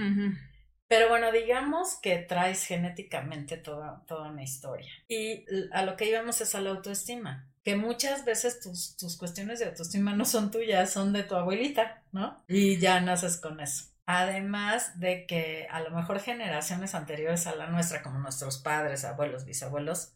Pero 0.92 1.08
bueno, 1.08 1.32
digamos 1.32 1.94
que 2.02 2.18
traes 2.18 2.66
genéticamente 2.66 3.56
toda, 3.56 4.04
toda 4.06 4.28
una 4.28 4.42
historia. 4.42 4.92
Y 5.08 5.46
a 5.72 5.84
lo 5.84 5.96
que 5.96 6.06
íbamos 6.06 6.42
es 6.42 6.54
a 6.54 6.60
la 6.60 6.68
autoestima. 6.68 7.48
Que 7.64 7.76
muchas 7.76 8.26
veces 8.26 8.60
tus, 8.60 8.94
tus 8.98 9.16
cuestiones 9.16 9.58
de 9.58 9.64
autoestima 9.64 10.14
no 10.14 10.26
son 10.26 10.50
tuyas, 10.50 10.92
son 10.92 11.14
de 11.14 11.22
tu 11.22 11.34
abuelita, 11.34 12.02
¿no? 12.12 12.44
Y 12.46 12.76
ya 12.76 13.00
naces 13.00 13.38
con 13.38 13.60
eso. 13.60 13.86
Además 14.04 15.00
de 15.00 15.24
que 15.24 15.66
a 15.70 15.80
lo 15.80 15.92
mejor 15.92 16.20
generaciones 16.20 16.94
anteriores 16.94 17.46
a 17.46 17.56
la 17.56 17.68
nuestra, 17.68 18.02
como 18.02 18.18
nuestros 18.18 18.58
padres, 18.58 19.06
abuelos, 19.06 19.46
bisabuelos, 19.46 20.12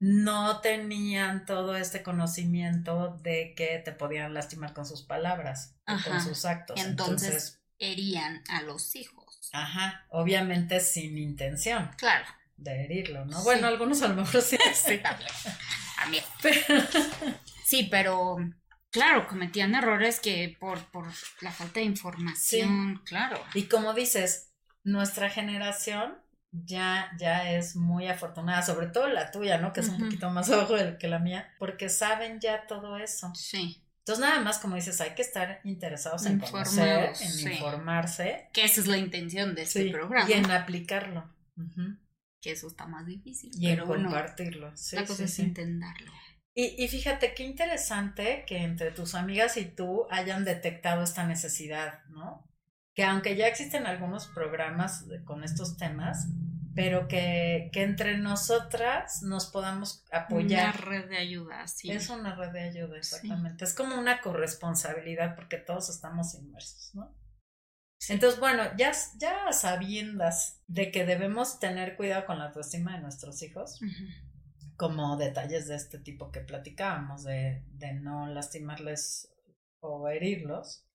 no 0.00 0.62
tenían 0.62 1.44
todo 1.44 1.76
este 1.76 2.02
conocimiento 2.02 3.18
de 3.22 3.52
que 3.54 3.78
te 3.84 3.92
podían 3.92 4.32
lastimar 4.32 4.72
con 4.72 4.86
sus 4.86 5.02
palabras, 5.02 5.76
con 5.84 6.22
sus 6.22 6.46
actos. 6.46 6.80
Entonces, 6.80 7.60
herían 7.78 8.42
a 8.48 8.62
los 8.62 8.96
hijos. 8.96 9.23
Ajá, 9.54 10.04
obviamente 10.08 10.80
sin 10.80 11.16
intención. 11.16 11.88
Claro. 11.96 12.26
De 12.56 12.84
herirlo, 12.84 13.24
¿no? 13.24 13.40
Bueno, 13.44 13.68
algunos 13.68 14.02
a 14.02 14.08
lo 14.08 14.16
mejor 14.16 14.42
sí. 14.42 14.58
sí. 14.74 15.00
a 15.04 16.06
mí. 16.08 16.18
Sí, 17.64 17.86
pero 17.88 18.36
claro, 18.90 19.28
cometían 19.28 19.76
errores 19.76 20.18
que 20.18 20.56
por, 20.58 20.84
por 20.90 21.06
la 21.40 21.52
falta 21.52 21.78
de 21.78 21.86
información, 21.86 23.00
claro. 23.04 23.40
Y 23.54 23.64
como 23.64 23.94
dices, 23.94 24.52
nuestra 24.82 25.30
generación 25.30 26.18
ya, 26.50 27.12
ya 27.16 27.52
es 27.52 27.76
muy 27.76 28.08
afortunada, 28.08 28.62
sobre 28.62 28.88
todo 28.88 29.06
la 29.08 29.30
tuya, 29.30 29.58
¿no? 29.58 29.72
Que 29.72 29.80
es 29.80 29.88
un 29.88 29.98
poquito 29.98 30.30
más 30.30 30.50
abajo 30.50 30.74
que 30.98 31.08
la 31.08 31.20
mía, 31.20 31.54
porque 31.60 31.88
saben 31.88 32.40
ya 32.40 32.66
todo 32.66 32.96
eso. 32.96 33.32
Sí. 33.36 33.83
Entonces, 34.06 34.22
nada 34.22 34.40
más, 34.40 34.58
como 34.58 34.76
dices, 34.76 35.00
hay 35.00 35.14
que 35.14 35.22
estar 35.22 35.62
interesados 35.64 36.26
en 36.26 36.38
conocer, 36.38 37.14
en 37.18 37.52
informarse. 37.52 38.50
Que 38.52 38.64
esa 38.64 38.82
es 38.82 38.86
la 38.86 38.98
intención 38.98 39.54
de 39.54 39.62
este 39.62 39.90
programa. 39.90 40.28
Y 40.28 40.34
en 40.34 40.50
aplicarlo. 40.50 41.24
Que 42.42 42.52
eso 42.52 42.66
está 42.66 42.86
más 42.86 43.06
difícil. 43.06 43.50
Y 43.58 43.68
en 43.68 43.80
compartirlo. 43.80 44.74
la 44.92 45.06
cosa 45.06 45.24
es 45.24 45.38
entenderlo. 45.38 46.12
Y, 46.52 46.84
y, 46.84 46.86
fíjate 46.88 47.34
qué 47.34 47.44
interesante 47.44 48.44
que 48.46 48.58
entre 48.58 48.90
tus 48.90 49.14
amigas 49.14 49.56
y 49.56 49.64
tú 49.64 50.06
hayan 50.10 50.44
detectado 50.44 51.02
esta 51.02 51.26
necesidad, 51.26 52.04
¿no? 52.10 52.46
Que 52.94 53.04
aunque 53.04 53.36
ya 53.36 53.48
existen 53.48 53.86
algunos 53.86 54.26
programas 54.26 55.06
con 55.24 55.42
estos 55.44 55.78
temas, 55.78 56.28
pero 56.74 57.06
que, 57.08 57.70
que, 57.72 57.82
entre 57.82 58.18
nosotras 58.18 59.22
nos 59.22 59.46
podamos 59.46 60.04
apoyar. 60.10 60.74
Una 60.74 60.84
red 60.84 61.08
de 61.08 61.16
ayuda, 61.18 61.66
sí. 61.68 61.90
Es 61.90 62.10
una 62.10 62.34
red 62.34 62.50
de 62.50 62.60
ayuda, 62.60 62.96
exactamente. 62.96 63.64
Es 63.64 63.74
como 63.74 63.96
una 63.96 64.20
corresponsabilidad 64.20 65.36
porque 65.36 65.58
todos 65.58 65.88
estamos 65.88 66.34
inmersos, 66.34 66.94
¿no? 66.94 67.14
Entonces, 68.08 68.38
bueno, 68.38 68.64
ya, 68.76 68.92
ya 69.18 69.52
sabiendas 69.52 70.62
de 70.66 70.90
que 70.90 71.06
debemos 71.06 71.58
tener 71.58 71.96
cuidado 71.96 72.26
con 72.26 72.38
la 72.38 72.46
autoestima 72.46 72.94
de 72.96 73.00
nuestros 73.00 73.40
hijos, 73.42 73.80
como 74.76 75.16
detalles 75.16 75.68
de 75.68 75.76
este 75.76 75.98
tipo 75.98 76.30
que 76.30 76.40
platicábamos, 76.40 77.24
de, 77.24 77.64
de 77.68 77.94
no 77.94 78.26
lastimarles 78.26 79.32
o 79.80 80.08
herirlos, 80.08 80.86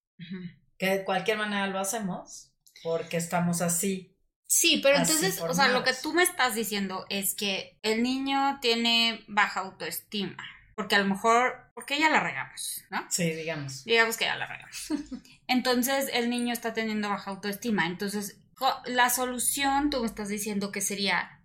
que 0.78 0.98
de 0.98 1.04
cualquier 1.04 1.38
manera 1.38 1.68
lo 1.68 1.80
hacemos 1.80 2.54
porque 2.84 3.18
estamos 3.18 3.62
así 3.62 4.19
Sí, 4.52 4.80
pero 4.82 4.98
entonces, 4.98 5.40
o 5.42 5.54
sea, 5.54 5.68
lo 5.68 5.84
que 5.84 5.94
tú 5.94 6.12
me 6.12 6.24
estás 6.24 6.56
diciendo 6.56 7.06
es 7.10 7.36
que 7.36 7.78
el 7.84 8.02
niño 8.02 8.58
tiene 8.62 9.24
baja 9.28 9.60
autoestima. 9.60 10.44
Porque 10.76 10.96
a 10.96 11.00
lo 11.00 11.06
mejor, 11.06 11.72
porque 11.76 12.00
ya 12.00 12.10
la 12.10 12.20
regamos, 12.20 12.84
¿no? 12.90 13.06
Sí, 13.10 13.30
digamos. 13.32 13.84
Digamos 13.84 14.18
que 14.18 14.26
ya 14.26 14.36
la 14.38 14.48
regamos. 14.48 14.88
Entonces, 15.48 16.10
el 16.14 16.32
niño 16.32 16.52
está 16.52 16.74
teniendo 16.74 17.10
baja 17.10 17.30
autoestima. 17.30 17.86
Entonces, 17.86 18.40
la 18.86 19.12
solución, 19.12 19.92
tú 19.92 20.00
me 20.00 20.08
estás 20.08 20.30
diciendo 20.30 20.72
que 20.72 20.82
sería 20.82 21.44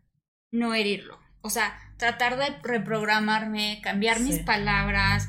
no 0.51 0.73
herirlo. 0.73 1.19
O 1.43 1.51
sea, 1.51 1.79
tratar 1.99 2.39
de 2.39 2.57
reprogramarme, 2.63 3.83
cambiar 3.83 4.21
mis 4.21 4.39
palabras, 4.39 5.29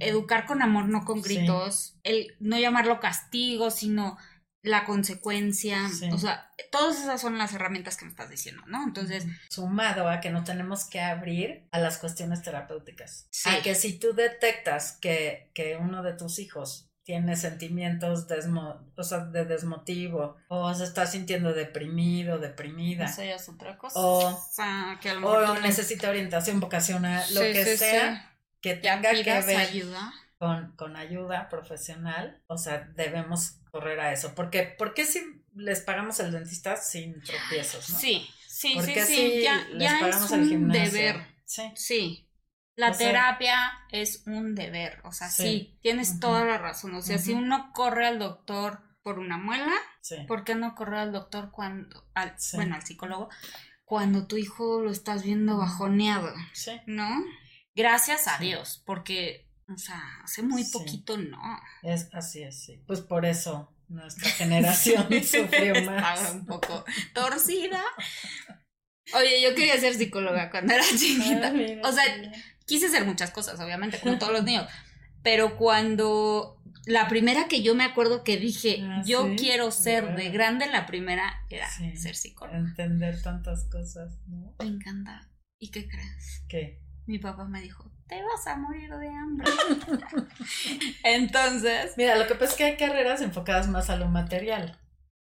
educar 0.00 0.44
con 0.44 0.60
amor, 0.60 0.88
no 0.88 1.04
con 1.04 1.22
gritos, 1.22 2.00
el 2.02 2.34
no 2.40 2.58
llamarlo 2.58 2.98
castigo, 2.98 3.70
sino 3.70 4.18
la 4.64 4.84
consecuencia, 4.84 5.90
o 6.10 6.18
sea, 6.18 6.50
todas 6.72 6.98
esas 6.98 7.20
son 7.20 7.36
las 7.36 7.52
herramientas 7.52 7.98
que 7.98 8.06
me 8.06 8.10
estás 8.10 8.30
diciendo, 8.30 8.62
¿no? 8.66 8.82
Entonces, 8.82 9.26
sumado 9.50 10.08
a 10.08 10.20
que 10.20 10.30
no 10.30 10.42
tenemos 10.42 10.84
que 10.84 11.00
abrir 11.00 11.68
a 11.70 11.78
las 11.78 11.98
cuestiones 11.98 12.42
terapéuticas, 12.42 13.28
a 13.44 13.62
que 13.62 13.74
si 13.74 13.98
tú 13.98 14.14
detectas 14.14 14.92
que, 14.92 15.50
que 15.54 15.76
uno 15.76 16.02
de 16.02 16.14
tus 16.14 16.38
hijos 16.38 16.90
tiene 17.02 17.36
sentimientos 17.36 18.26
o 18.96 19.02
sea, 19.02 19.18
de 19.26 19.44
desmotivo 19.44 20.38
o 20.48 20.72
se 20.72 20.84
está 20.84 21.06
sintiendo 21.06 21.52
deprimido, 21.52 22.38
deprimida. 22.38 23.04
Eso 23.04 23.22
ya 23.22 23.34
es 23.34 23.46
otra 23.50 23.76
cosa. 23.76 24.00
O, 24.00 24.42
necesita 25.60 26.08
orientación 26.08 26.58
vocacional, 26.60 27.22
lo 27.34 27.40
que 27.42 27.76
sea 27.76 28.34
que 28.62 28.76
tenga 28.76 29.10
que 29.10 29.22
ver 29.22 29.56
ayuda. 29.58 30.14
Con, 30.38 30.74
con 30.76 30.96
ayuda 30.96 31.48
profesional, 31.48 32.42
o 32.48 32.58
sea, 32.58 32.90
debemos 32.96 33.60
correr 33.70 34.00
a 34.00 34.12
eso. 34.12 34.34
Porque, 34.34 34.62
¿Por 34.64 34.92
qué 34.92 35.04
si 35.06 35.20
les 35.54 35.80
pagamos 35.80 36.20
el 36.20 36.32
dentista 36.32 36.76
sin 36.76 37.22
tropiezos, 37.22 37.90
no? 37.90 37.98
Sí, 37.98 38.28
sí, 38.46 38.76
sí, 38.82 39.00
sí. 39.00 39.40
Ya, 39.42 39.66
ya 39.78 40.08
es 40.08 40.30
un 40.30 40.68
deber. 40.68 41.26
Sí. 41.44 41.72
Sí. 41.76 42.30
La 42.76 42.92
terapia 42.92 43.56
es 43.90 44.24
un 44.26 44.54
deber. 44.54 45.00
O 45.04 45.12
sea, 45.12 45.28
sí, 45.28 45.78
tienes 45.80 46.18
toda 46.18 46.44
la 46.44 46.58
razón. 46.58 46.94
O 46.94 47.02
sea, 47.02 47.18
si 47.18 47.32
uno 47.32 47.70
corre 47.72 48.06
al 48.06 48.18
doctor 48.18 48.82
por 49.02 49.18
una 49.18 49.38
muela, 49.38 49.72
¿por 50.26 50.44
qué 50.44 50.54
no 50.54 50.74
correr 50.74 51.00
al 51.00 51.12
doctor 51.12 51.50
cuando, 51.52 52.08
al, 52.14 52.34
bueno, 52.54 52.74
al 52.74 52.82
psicólogo, 52.82 53.28
cuando 53.84 54.26
tu 54.26 54.36
hijo 54.36 54.80
lo 54.80 54.90
estás 54.90 55.22
viendo 55.22 55.56
bajoneado? 55.56 56.32
Sí. 56.52 56.72
¿No? 56.86 57.08
Gracias 57.76 58.26
a 58.26 58.38
Dios, 58.38 58.82
porque 58.84 59.48
o 59.68 59.78
sea, 59.78 60.02
hace 60.22 60.42
muy 60.42 60.64
poquito 60.64 61.16
no. 61.16 61.40
Es 61.82 62.08
así 62.12 62.42
es, 62.42 62.64
sí. 62.64 62.82
Pues 62.86 63.00
por 63.00 63.24
eso 63.24 63.72
nuestra 63.88 64.28
generación 64.30 65.06
sufrió 65.24 65.74
más. 65.84 66.20
Estaba 66.20 66.32
un 66.32 66.46
poco 66.46 66.84
torcida. 67.14 67.82
Oye, 69.14 69.42
yo 69.42 69.54
quería 69.54 69.78
ser 69.78 69.94
psicóloga 69.94 70.50
cuando 70.50 70.74
era 70.74 70.84
chiquita. 70.84 71.52
O 71.82 71.92
sea, 71.92 72.04
quise 72.66 72.86
hacer 72.86 73.04
muchas 73.04 73.30
cosas, 73.30 73.58
obviamente, 73.60 73.98
como 74.00 74.18
todos 74.18 74.32
los 74.32 74.44
niños. 74.44 74.66
Pero 75.22 75.56
cuando 75.56 76.62
la 76.86 77.08
primera 77.08 77.48
que 77.48 77.62
yo 77.62 77.74
me 77.74 77.84
acuerdo 77.84 78.24
que 78.24 78.36
dije, 78.36 78.80
ah, 78.82 79.02
yo 79.06 79.34
quiero 79.36 79.70
ser 79.70 80.16
de 80.16 80.30
grande, 80.30 80.66
la 80.66 80.86
primera 80.86 81.46
era 81.48 81.68
ser 81.96 82.14
psicóloga. 82.14 82.58
Entender 82.58 83.22
tantas 83.22 83.64
cosas, 83.64 84.18
¿no? 84.26 84.54
Me 84.58 84.66
encanta. 84.66 85.30
¿Y 85.58 85.70
qué 85.70 85.88
crees? 85.88 86.44
¿Qué? 86.48 86.83
Mi 87.06 87.18
papá 87.18 87.44
me 87.44 87.60
dijo, 87.60 87.90
te 88.06 88.22
vas 88.22 88.46
a 88.46 88.56
morir 88.56 88.90
de 88.94 89.08
hambre. 89.08 89.50
Entonces. 91.04 91.94
Mira, 91.96 92.16
lo 92.16 92.26
que 92.26 92.34
pasa 92.34 92.52
es 92.52 92.56
que 92.56 92.64
hay 92.64 92.76
carreras 92.76 93.20
enfocadas 93.20 93.68
más 93.68 93.90
a 93.90 93.96
lo 93.96 94.08
material. 94.08 94.78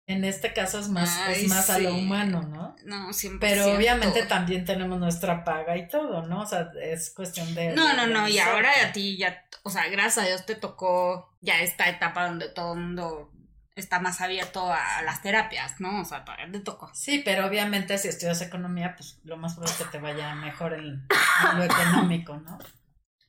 En 0.10 0.26
este 0.26 0.54
caso 0.54 0.80
es 0.80 0.90
más, 0.90 1.16
es 1.30 1.48
más 1.48 1.70
a 1.70 1.78
lo 1.78 1.94
humano, 1.94 2.42
¿no? 2.42 2.76
No, 2.84 3.14
siempre. 3.14 3.52
Pero 3.52 3.76
obviamente 3.76 4.24
también 4.24 4.66
tenemos 4.66 5.00
nuestra 5.00 5.44
paga 5.44 5.78
y 5.78 5.88
todo, 5.88 6.26
¿no? 6.26 6.42
O 6.42 6.46
sea, 6.48 6.72
es 6.82 7.12
cuestión 7.12 7.54
de. 7.54 7.76
No, 7.76 7.94
no, 7.94 8.08
no, 8.08 8.28
y 8.28 8.40
ahora 8.40 8.72
a 8.84 8.92
ti 8.92 9.18
ya, 9.18 9.46
o 9.62 9.70
sea, 9.70 9.88
gracias 9.90 10.26
a 10.26 10.28
Dios 10.28 10.48
te 10.48 10.56
tocó 10.56 11.38
ya 11.42 11.62
esta 11.62 11.88
etapa 11.88 12.26
donde 12.26 12.50
todo 12.50 12.74
el 12.74 12.80
mundo 12.80 13.32
está 13.80 14.00
más 14.00 14.22
abierto 14.22 14.72
a 14.72 15.02
las 15.04 15.22
terapias, 15.22 15.80
¿no? 15.80 16.02
O 16.02 16.06
sea, 16.06 16.26
te 16.26 16.60
tocó. 16.60 16.90
Sí, 16.94 17.22
pero 17.24 17.46
obviamente 17.46 17.98
si 17.98 18.08
estudias 18.08 18.42
economía, 18.42 18.96
pues 18.96 19.20
lo 19.24 19.38
más 19.38 19.54
probable 19.54 19.74
es 19.74 19.84
que 19.84 19.92
te 19.92 20.00
vaya 20.00 20.36
mejor 20.36 20.74
en, 20.74 21.08
lo 21.56 21.64
económico, 21.64 22.38
¿no? 22.38 22.58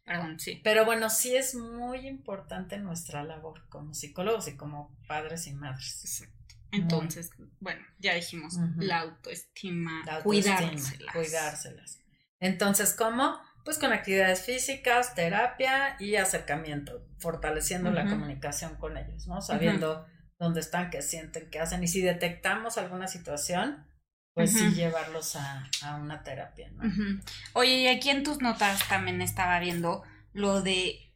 Perdón, 0.05 0.41
sí. 0.41 0.61
Pero 0.65 0.85
bueno, 0.85 1.09
sí 1.09 1.37
es 1.37 1.55
muy 1.55 2.07
importante 2.07 2.79
nuestra 2.79 3.23
labor 3.23 3.69
como 3.69 3.95
psicólogos 3.95 4.49
y 4.49 4.57
como 4.57 4.97
padres 5.07 5.47
y 5.47 5.53
madres. 5.53 6.05
Exacto. 6.05 6.41
Entonces, 6.73 7.31
bueno, 7.59 7.85
ya 7.99 8.15
dijimos, 8.15 8.57
la 8.77 9.01
autoestima, 9.01 10.03
la 10.07 10.23
cuidárselas. 10.23 11.13
Cuidárselas. 11.13 11.99
Entonces, 12.39 12.95
¿cómo? 12.95 13.39
Pues 13.65 13.79
con 13.79 13.93
actividades 13.93 14.43
físicas, 14.43 15.15
terapia 15.15 15.97
y 15.99 16.17
acercamiento, 16.17 17.07
fortaleciendo 17.19 17.91
la 17.91 18.09
comunicación 18.09 18.77
con 18.77 18.97
ellos, 18.97 19.27
¿no? 19.27 19.43
Sabiendo 19.43 20.07
dónde 20.41 20.61
están, 20.61 20.91
qué 20.91 21.03
sienten, 21.03 21.49
qué 21.51 21.61
hacen. 21.61 21.85
Y 21.85 21.89
si 21.89 22.01
detectamos 22.01 22.79
alguna 22.79 23.07
situación, 23.07 23.87
pues 24.35 24.53
sí 24.53 24.71
llevarlos 24.75 25.37
a, 25.37 25.71
una 26.01 26.25
terapia, 26.25 26.71
¿no? 26.71 26.83
Oye, 27.53 27.81
y 27.81 27.87
aquí 27.89 28.11
en 28.11 28.25
tus 28.25 28.41
notas 28.41 28.89
también 28.89 29.21
estaba 29.21 29.61
viendo 29.61 30.03
lo 30.33 30.63
de 30.63 31.15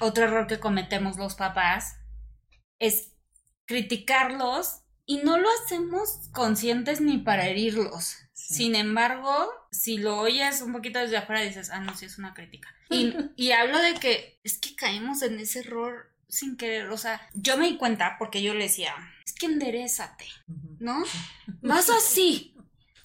otro 0.00 0.24
error 0.24 0.46
que 0.46 0.60
cometemos 0.60 1.16
los 1.16 1.34
papás 1.34 1.96
es 2.78 3.12
criticarlos 3.66 4.82
y 5.06 5.18
no 5.18 5.38
lo 5.38 5.48
hacemos 5.62 6.28
conscientes 6.32 7.00
ni 7.00 7.18
para 7.18 7.46
herirlos. 7.46 8.16
Sin 8.32 8.74
embargo, 8.74 9.50
si 9.70 9.98
lo 9.98 10.18
oyes 10.18 10.60
un 10.60 10.72
poquito 10.72 10.98
desde 10.98 11.16
afuera 11.16 11.40
dices, 11.40 11.70
ah, 11.70 11.80
no, 11.80 11.96
sí 11.96 12.06
es 12.06 12.18
una 12.18 12.34
crítica. 12.34 12.68
Y, 12.88 13.14
y 13.36 13.52
hablo 13.52 13.78
de 13.78 13.94
que 13.94 14.40
es 14.44 14.58
que 14.58 14.76
caemos 14.76 15.22
en 15.22 15.38
ese 15.40 15.60
error 15.60 16.13
sin 16.34 16.56
querer, 16.56 16.90
o 16.90 16.98
sea, 16.98 17.20
yo 17.32 17.56
me 17.56 17.66
di 17.66 17.76
cuenta 17.76 18.16
porque 18.18 18.42
yo 18.42 18.54
le 18.54 18.64
decía, 18.64 18.94
es 19.24 19.32
que 19.32 19.46
enderezate, 19.46 20.26
¿no? 20.80 21.04
Vas 21.62 21.88
así, 21.90 22.56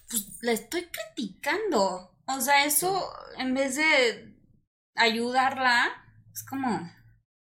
pues 0.08 0.26
la 0.42 0.52
estoy 0.52 0.86
criticando. 0.86 2.16
O 2.26 2.40
sea, 2.40 2.64
eso 2.64 3.12
en 3.38 3.54
vez 3.54 3.76
de 3.76 4.36
ayudarla, 4.96 5.90
es 6.32 6.44
como... 6.44 6.92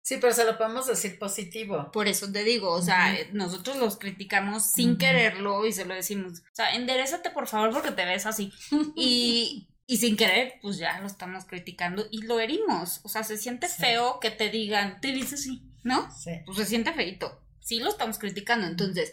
Sí, 0.02 0.16
pero 0.20 0.32
se 0.32 0.44
lo 0.44 0.58
podemos 0.58 0.86
decir 0.86 1.18
positivo. 1.18 1.90
Por 1.92 2.08
eso 2.08 2.30
te 2.32 2.42
digo, 2.42 2.72
o 2.72 2.82
sea, 2.82 3.16
nosotros 3.32 3.76
los 3.76 3.96
criticamos 3.96 4.72
sin 4.72 4.98
quererlo 4.98 5.66
y 5.66 5.72
se 5.72 5.84
lo 5.84 5.94
decimos. 5.94 6.40
O 6.40 6.54
sea, 6.54 6.74
enderezate 6.74 7.30
por 7.30 7.46
favor 7.46 7.72
porque 7.72 7.92
te 7.92 8.04
ves 8.04 8.26
así. 8.26 8.52
Y, 8.96 9.68
y 9.86 9.98
sin 9.98 10.16
querer, 10.16 10.54
pues 10.62 10.78
ya 10.78 10.98
lo 11.00 11.06
estamos 11.06 11.44
criticando 11.44 12.06
y 12.10 12.22
lo 12.22 12.40
herimos. 12.40 13.00
O 13.04 13.08
sea, 13.08 13.22
se 13.22 13.36
siente 13.36 13.68
feo 13.68 14.18
que 14.20 14.30
te 14.30 14.48
digan, 14.48 15.00
te 15.00 15.12
dices 15.12 15.40
así. 15.40 15.69
¿No? 15.84 16.10
Sí. 16.12 16.40
Pues 16.46 16.58
se 16.58 16.66
siente 16.66 16.92
feito. 16.92 17.42
Sí 17.60 17.80
lo 17.80 17.90
estamos 17.90 18.18
criticando, 18.18 18.66
entonces 18.66 19.12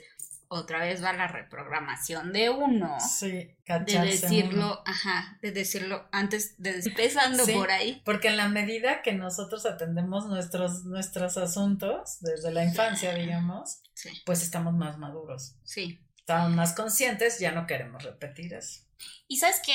otra 0.50 0.80
vez 0.80 1.04
va 1.04 1.12
la 1.12 1.28
reprogramación 1.28 2.32
de 2.32 2.50
uno. 2.50 2.98
Sí, 3.00 3.50
de 3.66 4.00
decirlo, 4.02 4.82
ajá, 4.86 5.38
de 5.42 5.52
decirlo 5.52 6.08
antes 6.12 6.56
de 6.58 6.80
empezando 6.80 7.46
por 7.48 7.70
ahí. 7.70 8.02
Porque 8.06 8.30
en 8.30 8.38
la 8.38 8.48
medida 8.48 9.02
que 9.02 9.12
nosotros 9.12 9.66
atendemos 9.66 10.28
nuestros, 10.28 10.86
nuestros 10.86 11.38
asuntos 11.38 12.20
desde 12.22 12.52
la 12.52 12.64
infancia, 12.64 13.14
digamos, 13.14 13.82
pues 14.26 14.42
estamos 14.42 14.74
más 14.74 14.98
maduros. 14.98 15.56
Sí. 15.64 16.00
Estamos 16.18 16.52
más 16.52 16.74
conscientes, 16.74 17.40
ya 17.40 17.52
no 17.52 17.68
queremos 17.68 18.04
repetir 18.04 18.54
eso. 18.54 18.82
Y 19.28 19.38
sabes 19.38 19.62
que 19.66 19.74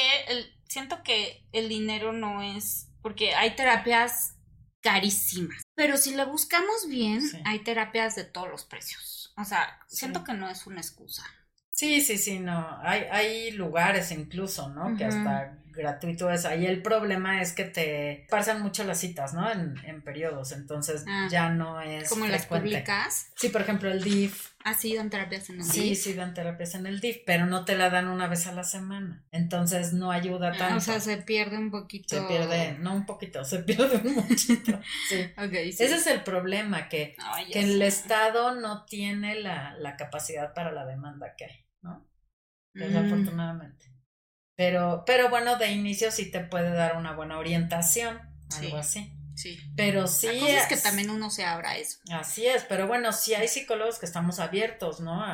siento 0.68 1.02
que 1.02 1.46
el 1.52 1.68
dinero 1.68 2.12
no 2.12 2.42
es, 2.42 2.88
porque 3.02 3.34
hay 3.34 3.54
terapias 3.56 4.36
carísimas. 4.80 5.61
Pero 5.74 5.96
si 5.96 6.14
le 6.14 6.24
buscamos 6.24 6.86
bien, 6.88 7.22
hay 7.44 7.60
terapias 7.60 8.14
de 8.14 8.24
todos 8.24 8.50
los 8.50 8.64
precios. 8.64 9.32
O 9.36 9.44
sea, 9.44 9.80
siento 9.88 10.24
que 10.24 10.34
no 10.34 10.48
es 10.48 10.66
una 10.66 10.80
excusa. 10.80 11.24
Sí, 11.70 12.02
sí, 12.02 12.18
sí, 12.18 12.38
no. 12.38 12.78
Hay, 12.82 13.04
hay 13.10 13.50
lugares 13.52 14.12
incluso, 14.12 14.68
¿no? 14.68 14.94
Que 14.96 15.06
hasta 15.06 15.58
gratuito 15.72 16.30
es. 16.30 16.44
Ahí 16.44 16.66
el 16.66 16.82
problema 16.82 17.40
es 17.40 17.52
que 17.54 17.64
te 17.64 18.26
pasan 18.28 18.62
mucho 18.62 18.84
las 18.84 19.00
citas, 19.00 19.32
¿no? 19.32 19.50
En, 19.50 19.74
en 19.86 20.02
periodos. 20.02 20.52
Entonces 20.52 21.04
ah. 21.08 21.28
ya 21.30 21.48
no 21.48 21.80
es. 21.80 22.08
¿Como 22.10 22.26
las 22.26 22.46
públicas? 22.46 23.32
Sí, 23.36 23.48
por 23.48 23.62
ejemplo, 23.62 23.90
el 23.90 24.04
DIF. 24.04 24.51
Ah, 24.64 24.74
sí, 24.74 24.94
dan 24.94 25.10
terapias 25.10 25.50
en 25.50 25.56
el 25.56 25.62
DIF. 25.62 25.72
Sí, 25.72 25.94
sí, 25.96 26.14
dan 26.14 26.34
terapias 26.34 26.74
en 26.74 26.86
el 26.86 27.00
DIF, 27.00 27.18
pero 27.26 27.46
no 27.46 27.64
te 27.64 27.76
la 27.76 27.90
dan 27.90 28.08
una 28.08 28.28
vez 28.28 28.46
a 28.46 28.52
la 28.52 28.64
semana. 28.64 29.24
Entonces 29.32 29.92
no 29.92 30.10
ayuda 30.12 30.52
tanto. 30.52 30.74
Ah, 30.74 30.76
o 30.76 30.80
sea, 30.80 31.00
se 31.00 31.16
pierde 31.18 31.58
un 31.58 31.70
poquito. 31.70 32.08
Se 32.08 32.22
pierde, 32.22 32.78
no 32.78 32.94
un 32.94 33.06
poquito, 33.06 33.44
se 33.44 33.60
pierde 33.60 33.96
un 34.08 34.14
muchito. 34.14 34.80
Sí. 35.08 35.26
okay, 35.36 35.72
sí. 35.72 35.82
Ese 35.82 35.96
es 35.96 36.06
el 36.06 36.22
problema, 36.22 36.88
que, 36.88 37.16
que 37.52 37.60
el 37.60 37.82
Estado 37.82 38.54
no 38.54 38.84
tiene 38.84 39.40
la, 39.40 39.74
la 39.78 39.96
capacidad 39.96 40.54
para 40.54 40.72
la 40.72 40.86
demanda 40.86 41.34
que 41.36 41.46
hay. 41.46 41.66
¿no? 41.82 42.08
Desafortunadamente. 42.72 43.92
Pero, 44.54 45.04
pero 45.06 45.28
bueno, 45.28 45.56
de 45.56 45.72
inicio 45.72 46.10
sí 46.10 46.30
te 46.30 46.40
puede 46.40 46.70
dar 46.70 46.96
una 46.96 47.14
buena 47.14 47.38
orientación, 47.38 48.20
algo 48.56 48.76
así. 48.76 49.12
Sí. 49.34 49.58
Pero 49.76 50.06
sí. 50.06 50.28
es 50.28 50.66
que 50.66 50.76
también 50.76 51.10
uno 51.10 51.30
se 51.30 51.44
abra 51.44 51.76
eso. 51.76 51.98
Así 52.10 52.46
es, 52.46 52.64
pero 52.64 52.86
bueno, 52.86 53.12
sí 53.12 53.34
hay 53.34 53.48
psicólogos 53.48 53.98
que 53.98 54.06
estamos 54.06 54.38
abiertos, 54.38 55.00
¿no? 55.00 55.24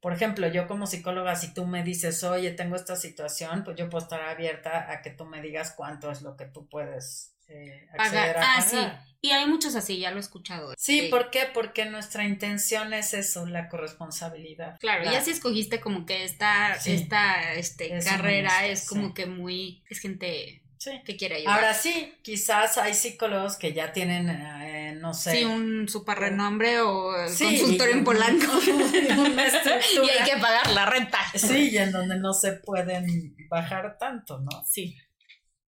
Por 0.00 0.12
ejemplo, 0.12 0.48
yo 0.48 0.66
como 0.66 0.86
psicóloga, 0.86 1.36
si 1.36 1.52
tú 1.52 1.66
me 1.66 1.82
dices, 1.82 2.22
oye, 2.24 2.50
tengo 2.52 2.76
esta 2.76 2.96
situación, 2.96 3.64
pues 3.64 3.76
yo 3.76 3.88
puedo 3.88 4.04
estar 4.04 4.22
abierta 4.22 4.90
a 4.90 5.02
que 5.02 5.10
tú 5.10 5.24
me 5.24 5.40
digas 5.40 5.72
cuánto 5.76 6.10
es 6.10 6.22
lo 6.22 6.36
que 6.36 6.46
tú 6.46 6.68
puedes 6.68 7.34
eh, 7.48 7.88
pagar. 7.96 8.36
ah, 8.38 8.60
sí. 8.60 8.78
Y 9.20 9.30
hay 9.30 9.46
muchos 9.46 9.74
así, 9.74 9.98
ya 9.98 10.10
lo 10.10 10.18
he 10.18 10.20
escuchado. 10.20 10.74
Sí, 10.76 11.08
¿por 11.10 11.30
qué? 11.30 11.48
Porque 11.54 11.86
nuestra 11.86 12.24
intención 12.24 12.92
es 12.92 13.14
eso, 13.14 13.46
la 13.46 13.70
corresponsabilidad. 13.70 14.78
Claro, 14.80 15.10
y 15.10 15.14
así 15.14 15.30
escogiste 15.30 15.80
como 15.80 16.04
que 16.04 16.24
esta, 16.24 16.74
esta 16.74 17.54
este, 17.54 17.98
carrera 18.04 18.66
es 18.66 18.86
como 18.86 19.14
que 19.14 19.24
muy, 19.24 19.82
es 19.88 20.00
gente 20.00 20.63
Sí. 20.84 21.00
Que 21.02 21.16
quiere 21.16 21.36
ayudar. 21.36 21.54
Ahora 21.54 21.72
sí, 21.72 22.12
quizás 22.20 22.76
hay 22.76 22.92
psicólogos 22.92 23.56
que 23.56 23.72
ya 23.72 23.90
tienen, 23.90 24.28
eh, 24.28 24.94
no 25.00 25.14
sé. 25.14 25.38
Sí, 25.38 25.44
un 25.44 25.88
super 25.88 26.18
renombre 26.18 26.80
o 26.82 27.16
el 27.16 27.34
consultorio 27.34 27.94
en 27.94 28.04
Polanco. 28.04 28.52
y 28.66 30.10
hay 30.10 30.30
que 30.30 30.36
pagar 30.38 30.70
la 30.72 30.84
renta. 30.84 31.20
Sí, 31.34 31.70
y 31.70 31.78
en 31.78 31.90
donde 31.90 32.18
no 32.18 32.34
se 32.34 32.52
pueden 32.52 33.34
bajar 33.48 33.96
tanto, 33.96 34.40
¿no? 34.40 34.62
Sí. 34.68 34.94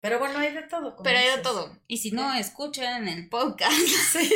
Pero 0.00 0.20
bueno, 0.20 0.38
hay 0.38 0.54
de 0.54 0.62
todo. 0.62 0.96
Pero 1.02 1.18
hay 1.18 1.36
de 1.36 1.42
todo. 1.42 1.76
Y 1.88 1.98
si 1.98 2.12
no, 2.12 2.32
escuchen 2.34 3.08
el 3.08 3.28
podcast. 3.28 3.72
Sí. 4.12 4.30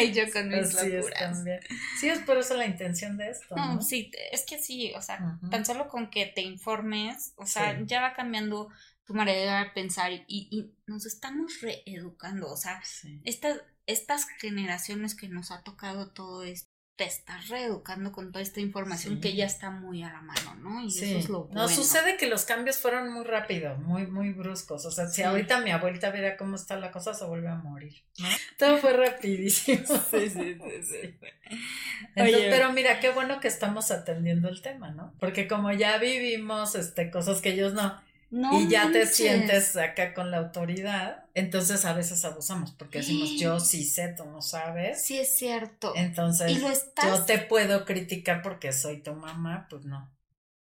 Y 0.00 0.12
yo 0.12 0.30
con 0.32 0.48
mis 0.48 0.76
Así 0.76 0.90
locuras. 0.90 1.22
Es 1.22 1.28
también. 1.28 1.60
Sí, 1.98 2.08
es 2.08 2.20
por 2.20 2.38
eso 2.38 2.54
la 2.54 2.66
intención 2.66 3.16
de 3.16 3.30
esto. 3.30 3.56
No, 3.56 3.74
¿no? 3.74 3.82
sí, 3.82 4.12
es 4.30 4.46
que 4.46 4.60
sí, 4.60 4.92
o 4.94 5.02
sea, 5.02 5.18
tan 5.50 5.66
solo 5.66 5.88
con 5.88 6.08
que 6.08 6.26
te 6.26 6.42
informes, 6.42 7.32
o 7.36 7.46
sea, 7.46 7.76
sí. 7.76 7.82
ya 7.86 8.00
va 8.00 8.14
cambiando 8.14 8.68
tu 9.08 9.14
manera 9.14 9.64
de 9.64 9.70
pensar 9.70 10.12
y, 10.12 10.24
y 10.28 10.74
nos 10.86 11.06
estamos 11.06 11.62
reeducando, 11.62 12.52
o 12.52 12.56
sea, 12.58 12.82
sí. 12.84 13.22
estas, 13.24 13.62
estas 13.86 14.28
generaciones 14.38 15.14
que 15.14 15.28
nos 15.28 15.50
ha 15.50 15.62
tocado 15.62 16.10
todo 16.10 16.42
esto, 16.42 16.68
te 16.98 17.04
estás 17.04 17.48
reeducando 17.48 18.10
con 18.10 18.32
toda 18.32 18.42
esta 18.42 18.60
información 18.60 19.14
sí. 19.14 19.20
que 19.20 19.34
ya 19.36 19.46
está 19.46 19.70
muy 19.70 20.02
a 20.02 20.12
la 20.12 20.20
mano, 20.20 20.56
¿no? 20.56 20.82
Y 20.82 20.90
sí. 20.90 21.04
eso 21.04 21.18
es 21.20 21.28
lo 21.28 21.44
bueno. 21.44 21.62
No, 21.62 21.68
sucede 21.68 22.16
que 22.16 22.26
los 22.26 22.44
cambios 22.44 22.78
fueron 22.78 23.12
muy 23.12 23.24
rápido, 23.24 23.76
muy, 23.76 24.08
muy 24.08 24.32
bruscos. 24.32 24.84
O 24.84 24.90
sea, 24.90 25.06
si 25.06 25.16
sí. 25.16 25.22
ahorita 25.22 25.60
mi 25.60 25.70
abuelita 25.70 26.10
viera 26.10 26.36
cómo 26.36 26.56
está 26.56 26.76
la 26.76 26.90
cosa, 26.90 27.14
se 27.14 27.24
vuelve 27.24 27.48
a 27.48 27.54
morir. 27.54 28.02
¿no? 28.18 28.26
Todo 28.58 28.78
fue 28.78 28.92
rapidísimo. 28.92 29.84
Sí, 30.10 30.28
sí, 30.28 30.58
sí, 30.58 30.82
sí. 30.82 31.18
Entonces, 32.16 32.46
pero 32.50 32.72
mira, 32.72 32.98
qué 32.98 33.10
bueno 33.10 33.38
que 33.38 33.46
estamos 33.46 33.92
atendiendo 33.92 34.48
el 34.48 34.60
tema, 34.60 34.90
¿no? 34.90 35.14
Porque 35.20 35.46
como 35.46 35.70
ya 35.72 35.98
vivimos 35.98 36.74
este, 36.74 37.12
cosas 37.12 37.40
que 37.40 37.50
ellos 37.50 37.74
no, 37.74 37.96
no 38.30 38.60
y 38.60 38.68
ya 38.68 38.84
manches. 38.84 39.08
te 39.10 39.14
sientes 39.14 39.76
acá 39.76 40.12
con 40.14 40.30
la 40.30 40.38
autoridad, 40.38 41.24
entonces 41.34 41.84
a 41.84 41.92
veces 41.94 42.24
abusamos 42.24 42.72
porque 42.72 42.98
decimos 42.98 43.30
yo 43.38 43.58
sí 43.60 43.84
sé, 43.84 44.14
tú 44.16 44.24
no 44.26 44.42
sabes. 44.42 45.02
Sí 45.02 45.18
es 45.18 45.36
cierto. 45.36 45.92
Entonces 45.96 46.52
¿Y 46.52 46.58
lo 46.58 46.68
estás... 46.68 47.06
yo 47.06 47.24
te 47.24 47.38
puedo 47.38 47.84
criticar 47.84 48.42
porque 48.42 48.72
soy 48.72 49.02
tu 49.02 49.14
mamá, 49.14 49.66
pues 49.70 49.84
no. 49.84 50.10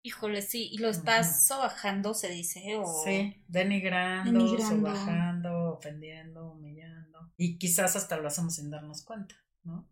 Híjole, 0.04 0.42
sí, 0.42 0.70
y 0.72 0.78
lo 0.78 0.90
estás 0.90 1.28
-huh. 1.28 1.48
sobajando, 1.48 2.14
se 2.14 2.30
dice, 2.30 2.78
o... 2.78 3.04
Sí, 3.04 3.44
denigrando, 3.48 4.32
denigrando, 4.40 4.76
sobajando, 4.76 5.74
ofendiendo, 5.74 6.52
humillando. 6.52 7.34
Y 7.36 7.58
quizás 7.58 7.96
hasta 7.98 8.16
lo 8.18 8.28
hacemos 8.28 8.56
sin 8.56 8.70
darnos 8.70 9.02
cuenta, 9.04 9.36
¿no? 9.64 9.86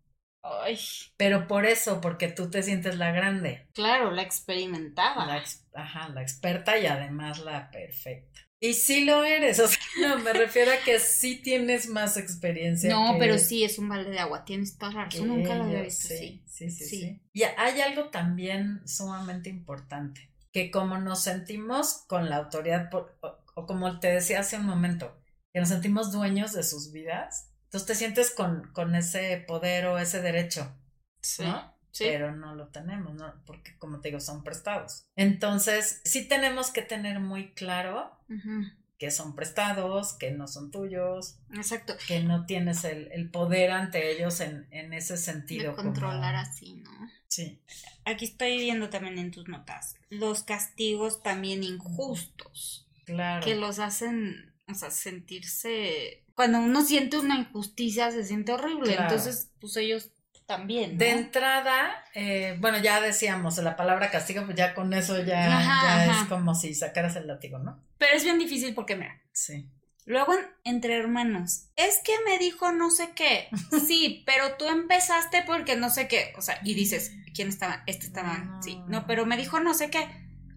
Ay. 0.45 0.79
Pero 1.17 1.47
por 1.47 1.65
eso, 1.65 2.01
porque 2.01 2.27
tú 2.27 2.49
te 2.49 2.61
sientes 2.61 2.97
la 2.97 3.11
grande. 3.11 3.67
Claro, 3.73 4.11
la 4.11 4.21
experimentada. 4.21 5.25
La 5.25 5.39
ex, 5.39 5.65
ajá, 5.73 6.09
la 6.09 6.21
experta 6.21 6.77
y 6.77 6.85
además 6.85 7.39
la 7.39 7.71
perfecta. 7.71 8.41
Y 8.59 8.73
sí 8.73 9.05
lo 9.05 9.23
eres, 9.23 9.59
o 9.59 9.67
sea, 9.67 10.15
me 10.17 10.33
refiero 10.33 10.71
a 10.71 10.77
que 10.83 10.99
sí 10.99 11.37
tienes 11.37 11.87
más 11.87 12.17
experiencia. 12.17 12.89
No, 12.89 13.13
que, 13.13 13.19
pero 13.19 13.37
sí 13.37 13.63
es 13.63 13.79
un 13.79 13.89
balde 13.89 14.11
de 14.11 14.19
agua, 14.19 14.45
tienes 14.45 14.77
toda 14.77 14.93
la 14.93 15.05
razón, 15.05 15.27
nunca 15.27 15.55
lo 15.55 15.65
había 15.65 15.81
visto 15.81 16.07
sí, 16.07 16.43
sí, 16.45 16.69
sí, 16.69 16.85
sí, 16.85 16.85
sí. 16.85 17.21
Y 17.33 17.43
hay 17.43 17.81
algo 17.81 18.09
también 18.09 18.81
sumamente 18.87 19.49
importante, 19.49 20.31
que 20.51 20.71
como 20.71 20.97
nos 20.97 21.23
sentimos 21.23 22.05
con 22.07 22.29
la 22.29 22.37
autoridad, 22.37 22.89
por, 22.89 23.17
o, 23.21 23.37
o 23.55 23.65
como 23.65 23.99
te 23.99 24.07
decía 24.07 24.39
hace 24.39 24.57
un 24.57 24.65
momento, 24.65 25.15
que 25.53 25.59
nos 25.59 25.69
sentimos 25.69 26.11
dueños 26.11 26.53
de 26.53 26.63
sus 26.63 26.91
vidas, 26.91 27.51
entonces 27.75 27.87
te 27.87 27.95
sientes 27.95 28.31
con, 28.31 28.71
con 28.71 28.95
ese 28.95 29.43
poder 29.45 29.87
o 29.87 29.97
ese 29.97 30.21
derecho, 30.21 30.73
sí, 31.21 31.43
¿no? 31.43 31.75
Sí. 31.91 32.05
Pero 32.05 32.33
no 32.33 32.55
lo 32.55 32.69
tenemos, 32.69 33.13
¿no? 33.15 33.33
Porque 33.45 33.77
como 33.77 33.99
te 33.99 34.07
digo, 34.07 34.21
son 34.21 34.45
prestados. 34.45 35.09
Entonces, 35.17 36.01
sí 36.05 36.25
tenemos 36.25 36.71
que 36.71 36.81
tener 36.83 37.19
muy 37.19 37.53
claro 37.53 38.17
uh 38.29 38.33
-huh. 38.33 38.73
que 38.97 39.11
son 39.11 39.35
prestados, 39.35 40.13
que 40.13 40.31
no 40.31 40.47
son 40.47 40.71
tuyos. 40.71 41.37
Exacto. 41.53 41.95
Que 42.07 42.21
no 42.23 42.45
tienes 42.45 42.85
el, 42.85 43.11
el 43.11 43.29
poder 43.29 43.71
ante 43.71 44.09
ellos 44.11 44.39
en, 44.39 44.67
en 44.71 44.93
ese 44.93 45.17
sentido. 45.17 45.71
De 45.71 45.75
controlar 45.75 46.35
como... 46.35 46.49
así, 46.49 46.75
¿no? 46.75 46.91
Sí. 47.27 47.61
Aquí 48.05 48.23
estoy 48.23 48.57
viendo 48.57 48.89
también 48.89 49.17
en 49.19 49.31
tus 49.31 49.49
notas 49.49 49.97
los 50.09 50.43
castigos 50.43 51.23
también 51.23 51.61
injustos. 51.61 52.87
Claro. 53.05 53.45
Que 53.45 53.55
los 53.55 53.79
hacen, 53.79 54.53
o 54.69 54.73
sea, 54.73 54.91
sentirse 54.91 56.24
cuando 56.35 56.59
uno 56.59 56.83
siente 56.83 57.17
una 57.17 57.37
injusticia 57.37 58.11
se 58.11 58.23
siente 58.23 58.51
horrible, 58.51 58.95
claro. 58.95 59.03
entonces 59.03 59.51
pues 59.59 59.75
ellos 59.77 60.11
también. 60.45 60.93
¿no? 60.93 60.97
De 60.99 61.09
entrada, 61.11 62.03
eh, 62.13 62.57
bueno, 62.59 62.77
ya 62.77 63.01
decíamos, 63.01 63.57
la 63.57 63.75
palabra 63.75 64.11
castigo, 64.11 64.45
pues 64.45 64.55
ya 64.55 64.75
con 64.75 64.93
eso 64.93 65.21
ya, 65.23 65.57
ajá, 65.57 65.83
ya 65.83 66.11
ajá. 66.11 66.21
es 66.21 66.27
como 66.29 66.53
si 66.53 66.75
sacaras 66.75 67.15
el 67.15 67.27
látigo, 67.27 67.59
¿no? 67.59 67.81
Pero 67.97 68.15
es 68.15 68.23
bien 68.23 68.37
difícil 68.37 68.73
porque, 68.75 68.95
mira. 68.95 69.21
Sí. 69.31 69.69
Luego 70.05 70.33
entre 70.63 70.95
hermanos, 70.95 71.69
es 71.75 71.99
que 72.03 72.13
me 72.25 72.37
dijo 72.37 72.71
no 72.71 72.91
sé 72.91 73.13
qué. 73.15 73.49
Sí, 73.87 74.23
pero 74.25 74.55
tú 74.57 74.67
empezaste 74.67 75.43
porque 75.47 75.75
no 75.75 75.89
sé 75.89 76.07
qué. 76.07 76.33
O 76.37 76.41
sea, 76.41 76.59
y 76.63 76.75
dices, 76.75 77.11
¿quién 77.33 77.49
estaba? 77.49 77.83
Este 77.87 78.05
está 78.05 78.21
mal. 78.21 78.45
No. 78.45 78.63
Sí, 78.63 78.81
no, 78.87 79.07
pero 79.07 79.25
me 79.25 79.37
dijo 79.37 79.59
no 79.59 79.73
sé 79.73 79.89
qué. 79.89 80.07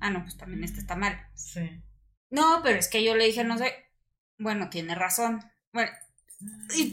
Ah, 0.01 0.11
no, 0.11 0.23
pues 0.23 0.37
también 0.37 0.65
este 0.65 0.81
está 0.81 0.97
mal. 0.97 1.19
Sí. 1.35 1.83
No, 2.31 2.61
pero 2.63 2.79
es 2.79 2.89
que 2.89 3.03
yo 3.03 3.17
le 3.17 3.25
dije 3.25 3.43
no 3.43 3.57
sé. 3.57 3.75
Bueno, 4.37 4.69
tiene 4.69 4.95
razón. 4.95 5.41
Bueno, 5.73 5.91
y, 6.75 6.93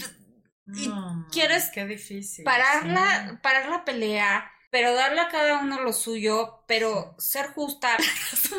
y 0.76 0.88
no, 0.88 1.28
quieres 1.32 1.70
qué 1.74 1.86
difícil, 1.86 2.44
parar, 2.44 2.84
sí. 2.84 2.90
la, 2.90 3.40
parar 3.42 3.70
la 3.70 3.86
pelea, 3.86 4.52
pero 4.72 4.94
darle 4.94 5.22
a 5.22 5.30
cada 5.30 5.60
uno 5.60 5.82
lo 5.82 5.94
suyo, 5.94 6.64
pero 6.68 7.16
ser 7.18 7.48
justa, 7.48 7.98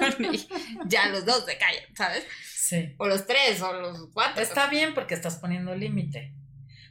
ya 0.86 1.08
los 1.08 1.26
dos 1.26 1.44
se 1.44 1.58
callan, 1.58 1.94
¿sabes? 1.94 2.24
Sí. 2.54 2.94
O 2.98 3.06
los 3.06 3.26
tres, 3.26 3.60
o 3.62 3.72
los 3.72 4.08
cuatro. 4.12 4.42
Está 4.42 4.68
bien 4.68 4.94
porque 4.94 5.14
estás 5.14 5.36
poniendo 5.36 5.74
límite. 5.74 6.34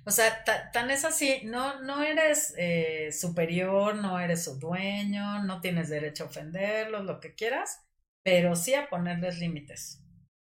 O 0.06 0.12
sea, 0.12 0.44
tan 0.72 0.92
es 0.92 1.04
así, 1.04 1.42
no, 1.46 1.82
no 1.82 2.04
eres 2.04 2.54
eh, 2.58 3.12
superior, 3.12 3.96
no 3.96 4.20
eres 4.20 4.44
su 4.44 4.60
dueño, 4.60 5.44
no 5.44 5.62
tienes 5.62 5.90
derecho 5.90 6.26
a 6.26 6.28
ofenderlos, 6.28 7.06
lo 7.06 7.20
que 7.20 7.34
quieras, 7.34 7.82
pero 8.22 8.56
sí 8.56 8.76
a 8.76 8.88
ponerles 8.88 9.40
límites, 9.40 10.04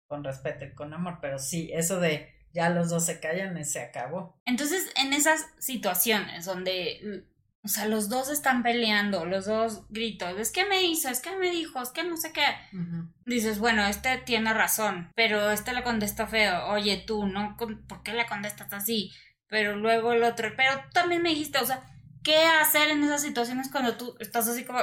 con 0.07 0.23
respeto 0.23 0.65
y 0.65 0.75
con 0.75 0.95
amor, 0.95 1.19
pero 1.21 1.41
sí, 1.41 1.71
eso 1.73 1.99
de 1.99 2.38
ya 2.59 2.71
los 2.71 2.91
dos 2.91 3.07
se 3.07 3.21
callan 3.21 3.57
y 3.57 3.65
se 3.65 3.81
acabó. 3.81 4.37
Entonces, 4.45 4.91
en 4.97 5.13
esas 5.13 5.47
situaciones 5.61 6.45
donde, 6.45 7.25
o 7.63 7.69
sea, 7.69 7.87
los 7.87 8.09
dos 8.09 8.31
están 8.31 8.65
peleando, 8.65 9.25
los 9.25 9.47
dos 9.47 9.85
gritos, 9.91 10.37
es 10.41 10.51
que 10.51 10.65
me 10.65 10.83
hizo, 10.83 11.09
es 11.09 11.21
que 11.21 11.37
me 11.37 11.51
dijo, 11.51 11.81
es 11.81 11.91
que 11.91 12.03
no 12.03 12.17
sé 12.17 12.33
qué. 12.33 12.47
Uh 12.73 12.81
-huh. 12.81 13.13
Dices, 13.27 13.61
bueno, 13.61 13.87
este 13.87 14.19
tiene 14.19 14.53
razón, 14.53 15.13
pero 15.15 15.53
este 15.53 15.73
le 15.73 15.85
contestó 15.85 16.27
feo, 16.27 16.67
oye 16.67 16.97
tú, 17.07 17.27
¿no? 17.27 17.57
¿Por 17.57 18.03
qué 18.03 18.13
le 18.13 18.27
contestas 18.27 18.73
así? 18.73 19.13
Pero 19.47 19.77
luego 19.77 20.13
el 20.13 20.25
otro, 20.25 20.53
pero 20.57 20.81
tú 20.81 20.91
también 20.93 21.23
me 21.23 21.29
dijiste, 21.31 21.59
o 21.59 21.67
sea, 21.67 21.85
¿qué 22.25 22.39
hacer 22.61 22.91
en 22.91 23.05
esas 23.05 23.23
situaciones 23.23 23.71
cuando 23.71 23.97
tú 23.97 24.17
estás 24.19 24.49
así 24.49 24.65
como, 24.65 24.81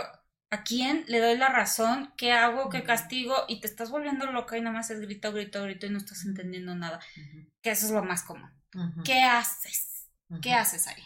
¿a 0.49 0.63
quién 0.63 1.03
le 1.07 1.19
doy 1.19 1.37
la 1.37 1.49
razón? 1.49 2.13
¿Qué 2.17 2.31
hago? 2.31 2.69
¿Qué 2.69 2.83
castigo? 2.83 3.35
Y 3.47 3.59
te 3.59 3.67
estás 3.67 3.89
volviendo 3.91 4.25
loca 4.31 4.57
y 4.57 4.61
nada 4.61 4.75
más 4.75 4.89
es 4.91 4.99
grito, 5.01 5.31
grito, 5.33 5.63
grito 5.63 5.85
y 5.85 5.89
no 5.89 5.97
estás 5.97 6.25
entendiendo 6.25 6.75
nada. 6.75 6.99
Uh 7.17 7.19
-huh. 7.21 7.51
Que 7.61 7.71
eso 7.71 7.85
es 7.87 7.91
lo 7.91 8.03
más 8.03 8.23
común. 8.23 8.51
Uh 8.73 8.79
-huh. 8.79 9.03
¿Qué 9.03 9.21
haces? 9.23 10.07
Uh 10.29 10.35
-huh. 10.35 10.41
¿Qué 10.41 10.53
haces 10.53 10.87
ahí? 10.87 11.03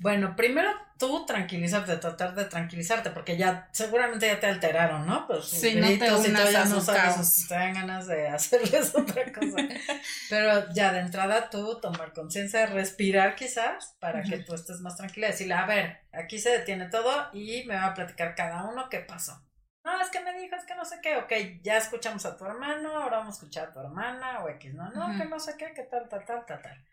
Bueno, 0.00 0.36
primero 0.36 0.70
tú 0.98 1.24
tranquilizarte, 1.26 1.96
tratar 1.96 2.34
de 2.34 2.44
tranquilizarte, 2.44 3.10
porque 3.10 3.36
ya 3.36 3.68
seguramente 3.72 4.26
ya 4.26 4.38
te 4.38 4.46
alteraron, 4.46 5.06
¿no? 5.06 5.26
Pues 5.26 5.46
sí, 5.46 5.76
no 5.76 5.86
te 5.86 6.08
todo 6.08 6.50
ya 6.50 6.64
no 6.64 6.80
sabes, 6.80 7.46
te 7.48 7.54
dan 7.54 7.72
ganas 7.72 8.06
de 8.06 8.28
hacerles 8.28 8.94
otra 8.94 9.32
cosa. 9.32 9.56
Pero 10.30 10.72
ya 10.72 10.92
de 10.92 11.00
entrada 11.00 11.50
tú 11.50 11.80
tomar 11.80 12.12
conciencia, 12.12 12.66
respirar 12.66 13.36
quizás, 13.36 13.96
para 14.00 14.20
uh 14.20 14.22
-huh. 14.22 14.30
que 14.30 14.38
tú 14.38 14.54
estés 14.54 14.80
más 14.80 14.96
tranquila, 14.96 15.28
decirle, 15.28 15.54
a 15.54 15.66
ver, 15.66 16.00
aquí 16.12 16.38
se 16.38 16.50
detiene 16.50 16.86
todo 16.86 17.28
y 17.32 17.64
me 17.64 17.74
va 17.76 17.86
a 17.86 17.94
platicar 17.94 18.34
cada 18.34 18.64
uno 18.64 18.88
qué 18.88 19.00
pasó. 19.00 19.44
No, 19.84 20.00
es 20.00 20.10
que 20.10 20.20
me 20.20 20.38
dijo, 20.38 20.54
es 20.54 20.64
que 20.64 20.74
no 20.74 20.84
sé 20.84 20.96
qué, 21.02 21.16
ok, 21.16 21.62
ya 21.62 21.78
escuchamos 21.78 22.26
a 22.26 22.36
tu 22.36 22.44
hermano, 22.44 22.90
ahora 22.90 23.18
vamos 23.18 23.36
a 23.36 23.38
escuchar 23.38 23.68
a 23.68 23.72
tu 23.72 23.80
hermana, 23.80 24.40
o 24.40 24.48
X, 24.50 24.74
no, 24.74 24.90
no, 24.90 25.06
uh 25.06 25.08
-huh. 25.10 25.18
que 25.18 25.24
no 25.24 25.40
sé 25.40 25.54
qué, 25.56 25.72
que 25.72 25.84
tal, 25.84 26.08
tal, 26.08 26.24
tal, 26.26 26.44
tal, 26.44 26.60
tal. 26.60 26.84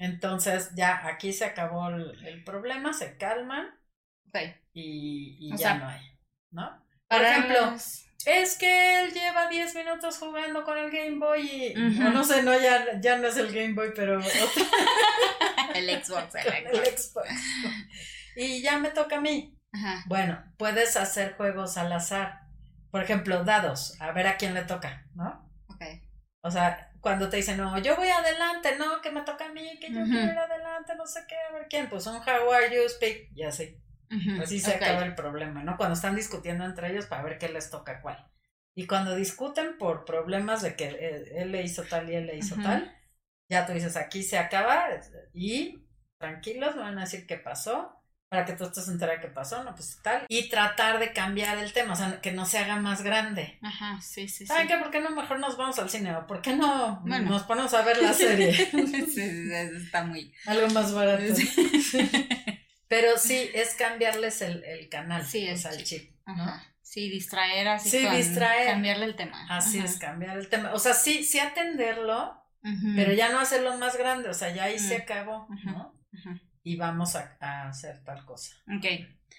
Entonces 0.00 0.70
ya 0.74 1.06
aquí 1.06 1.32
se 1.34 1.44
acabó 1.44 1.88
el, 1.90 2.26
el 2.26 2.42
problema, 2.42 2.94
se 2.94 3.18
calman 3.18 3.68
okay. 4.28 4.54
y, 4.72 5.36
y 5.38 5.50
ya 5.50 5.56
sea, 5.58 5.74
no 5.74 5.88
hay, 5.88 6.00
¿no? 6.50 6.86
Por 7.06 7.22
ejemplo, 7.22 7.72
los... 7.72 8.06
es 8.24 8.56
que 8.56 9.00
él 9.02 9.12
lleva 9.12 9.48
10 9.48 9.74
minutos 9.74 10.16
jugando 10.18 10.64
con 10.64 10.78
el 10.78 10.90
Game 10.90 11.18
Boy 11.18 11.40
y, 11.42 11.78
uh 11.78 11.90
-huh. 11.90 12.12
no 12.14 12.24
sé, 12.24 12.42
no, 12.42 12.58
ya, 12.58 12.98
ya 12.98 13.18
no 13.18 13.28
es 13.28 13.36
el 13.36 13.52
Game 13.52 13.74
Boy, 13.74 13.92
pero... 13.94 14.18
el 15.74 16.02
Xbox, 16.02 16.34
el 16.34 16.44
Xbox. 16.44 16.88
el 16.88 16.98
Xbox. 16.98 17.28
Y 18.36 18.62
ya 18.62 18.78
me 18.78 18.88
toca 18.88 19.18
a 19.18 19.20
mí. 19.20 19.54
Bueno, 20.06 20.42
puedes 20.56 20.96
hacer 20.96 21.34
juegos 21.36 21.76
al 21.76 21.92
azar. 21.92 22.40
Por 22.90 23.02
ejemplo, 23.02 23.44
dados, 23.44 24.00
a 24.00 24.12
ver 24.12 24.26
a 24.26 24.36
quién 24.38 24.54
le 24.54 24.62
toca, 24.62 25.06
¿no? 25.14 25.46
Ok. 25.68 25.82
O 26.42 26.50
sea, 26.50 26.89
cuando 27.00 27.28
te 27.28 27.38
dicen, 27.38 27.56
no, 27.56 27.78
yo 27.78 27.96
voy 27.96 28.08
adelante, 28.08 28.76
no, 28.78 29.00
que 29.00 29.10
me 29.10 29.22
toca 29.22 29.46
a 29.46 29.52
mí, 29.52 29.78
que 29.80 29.92
yo 29.92 30.00
uh 30.00 30.02
-huh. 30.02 30.10
quiero 30.10 30.32
ir 30.32 30.38
adelante, 30.38 30.94
no 30.96 31.06
sé 31.06 31.20
qué, 31.28 31.36
a 31.36 31.52
ver 31.52 31.66
quién, 31.68 31.88
pues 31.88 32.06
un 32.06 32.16
how 32.16 32.52
are 32.52 32.74
you 32.74 32.88
speak, 32.88 33.30
y 33.34 33.42
así. 33.42 33.80
Uh 34.10 34.14
-huh. 34.14 34.42
Así 34.42 34.60
se 34.60 34.74
okay. 34.74 34.88
acaba 34.88 35.06
el 35.06 35.14
problema, 35.14 35.62
¿no? 35.62 35.76
Cuando 35.76 35.94
están 35.94 36.16
discutiendo 36.16 36.64
entre 36.64 36.90
ellos 36.90 37.06
para 37.06 37.22
ver 37.22 37.38
qué 37.38 37.48
les 37.48 37.70
toca 37.70 38.00
cuál. 38.02 38.26
Y 38.74 38.86
cuando 38.86 39.14
discuten 39.16 39.78
por 39.78 40.04
problemas 40.04 40.62
de 40.62 40.76
que 40.76 40.88
él, 41.34 41.52
le 41.52 41.62
hizo 41.62 41.82
tal 41.84 42.08
y 42.08 42.14
él 42.14 42.26
le 42.26 42.36
hizo 42.36 42.56
tal, 42.56 42.96
ya 43.48 43.66
tú 43.66 43.72
dices, 43.72 43.96
aquí 43.96 44.22
se 44.22 44.38
acaba 44.38 44.88
y 45.32 45.86
tranquilos, 46.18 46.76
me 46.76 46.82
van 46.82 46.98
a 46.98 47.02
decir 47.02 47.26
qué 47.26 47.36
pasó 47.36 47.99
para 48.30 48.44
que 48.44 48.52
tú 48.52 48.62
estés 48.64 48.86
enterada 48.86 49.18
de 49.18 49.26
qué 49.26 49.28
pasó, 49.28 49.64
no, 49.64 49.74
pues 49.74 49.98
tal. 50.02 50.24
Y 50.28 50.48
tratar 50.48 51.00
de 51.00 51.12
cambiar 51.12 51.58
el 51.58 51.72
tema, 51.72 51.94
o 51.94 51.96
sea, 51.96 52.20
que 52.20 52.30
no 52.30 52.46
se 52.46 52.58
haga 52.58 52.76
más 52.76 53.02
grande. 53.02 53.58
Ajá, 53.60 54.00
sí, 54.00 54.28
sí, 54.28 54.46
¿Saben 54.46 54.68
qué? 54.68 54.76
¿Por 54.76 54.92
qué 54.92 55.00
no 55.00 55.10
mejor 55.10 55.40
nos 55.40 55.56
vamos 55.56 55.80
al 55.80 55.90
cine? 55.90 56.14
¿O 56.14 56.28
por 56.28 56.40
qué 56.40 56.54
no 56.54 57.02
nos 57.04 57.42
ponemos 57.42 57.74
a 57.74 57.82
ver 57.82 58.00
la 58.00 58.14
serie? 58.14 58.54
sí, 59.12 59.50
está 59.52 60.04
muy... 60.04 60.32
Algo 60.46 60.68
más 60.68 60.94
barato. 60.94 61.24
Pero 62.88 63.18
sí, 63.18 63.50
es 63.52 63.74
cambiarles 63.74 64.42
el, 64.42 64.62
el 64.62 64.88
canal, 64.88 65.26
sí, 65.26 65.50
o 65.50 65.56
sea, 65.56 65.72
el 65.72 65.82
chip, 65.82 66.12
¿no? 66.24 66.70
Sí, 66.82 67.10
distraer 67.10 67.66
así. 67.66 67.90
Sí, 67.90 68.08
distraer. 68.08 68.68
Cambiarle 68.68 69.06
el 69.06 69.16
tema. 69.16 69.44
Así 69.48 69.78
es, 69.80 69.96
cambiar 69.96 70.38
el 70.38 70.48
tema. 70.48 70.72
O 70.72 70.78
sea, 70.78 70.94
sí, 70.94 71.24
sí 71.24 71.40
atenderlo, 71.40 72.40
pero 72.94 73.12
ya 73.12 73.30
no 73.30 73.40
hacerlo 73.40 73.76
más 73.76 73.96
grande, 73.96 74.28
o 74.28 74.34
sea, 74.34 74.54
ya 74.54 74.64
ahí 74.64 74.78
se 74.78 74.96
acabó, 74.96 75.48
¿no? 75.64 75.99
Y 76.62 76.76
vamos 76.76 77.16
a, 77.16 77.36
hacer 77.68 78.02
tal 78.04 78.24
cosa. 78.24 78.56
Ok. 78.76 78.86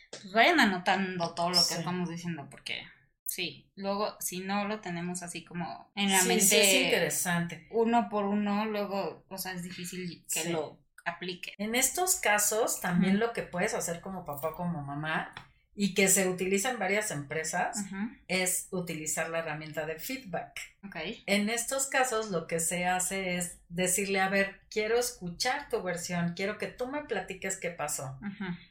Pues 0.09 0.33
vayan 0.33 0.59
anotando 0.59 1.33
todo 1.33 1.49
lo 1.49 1.67
que 1.67 1.75
estamos 1.75 2.09
diciendo, 2.09 2.47
porque 2.49 2.83
sí, 3.25 3.69
luego 3.75 4.17
si 4.19 4.39
no 4.39 4.67
lo 4.67 4.81
tenemos 4.81 5.23
así 5.23 5.43
como 5.45 5.91
en 5.95 6.11
la 6.11 6.23
mente. 6.23 6.43
Sí, 6.43 6.55
es 6.57 6.85
interesante. 6.85 7.67
Uno 7.71 8.09
por 8.09 8.25
uno, 8.25 8.65
luego, 8.65 9.25
o 9.29 9.37
sea, 9.37 9.53
es 9.53 9.63
difícil 9.63 10.25
que 10.33 10.49
lo 10.49 10.79
aplique. 11.05 11.53
En 11.57 11.75
estos 11.75 12.15
casos, 12.15 12.81
también 12.81 13.19
lo 13.19 13.33
que 13.33 13.43
puedes 13.43 13.73
hacer 13.73 14.01
como 14.01 14.25
papá 14.25 14.53
como 14.55 14.81
mamá 14.81 15.33
y 15.73 15.93
que 15.93 16.07
se 16.07 16.27
utiliza 16.27 16.69
en 16.69 16.79
varias 16.79 17.11
empresas 17.11 17.85
es 18.27 18.67
utilizar 18.71 19.29
la 19.29 19.39
herramienta 19.39 19.85
de 19.85 19.99
feedback. 19.99 20.59
Okay. 20.87 21.23
En 21.27 21.49
estos 21.49 21.87
casos 21.87 22.29
lo 22.29 22.47
que 22.47 22.59
se 22.59 22.85
hace 22.85 23.37
es 23.37 23.59
decirle, 23.69 24.19
a 24.19 24.29
ver, 24.29 24.61
quiero 24.69 24.99
escuchar 24.99 25.69
tu 25.69 25.81
versión, 25.81 26.33
quiero 26.35 26.57
que 26.57 26.67
tú 26.67 26.87
me 26.87 27.03
platiques 27.03 27.57
qué 27.57 27.69
pasó, 27.69 28.19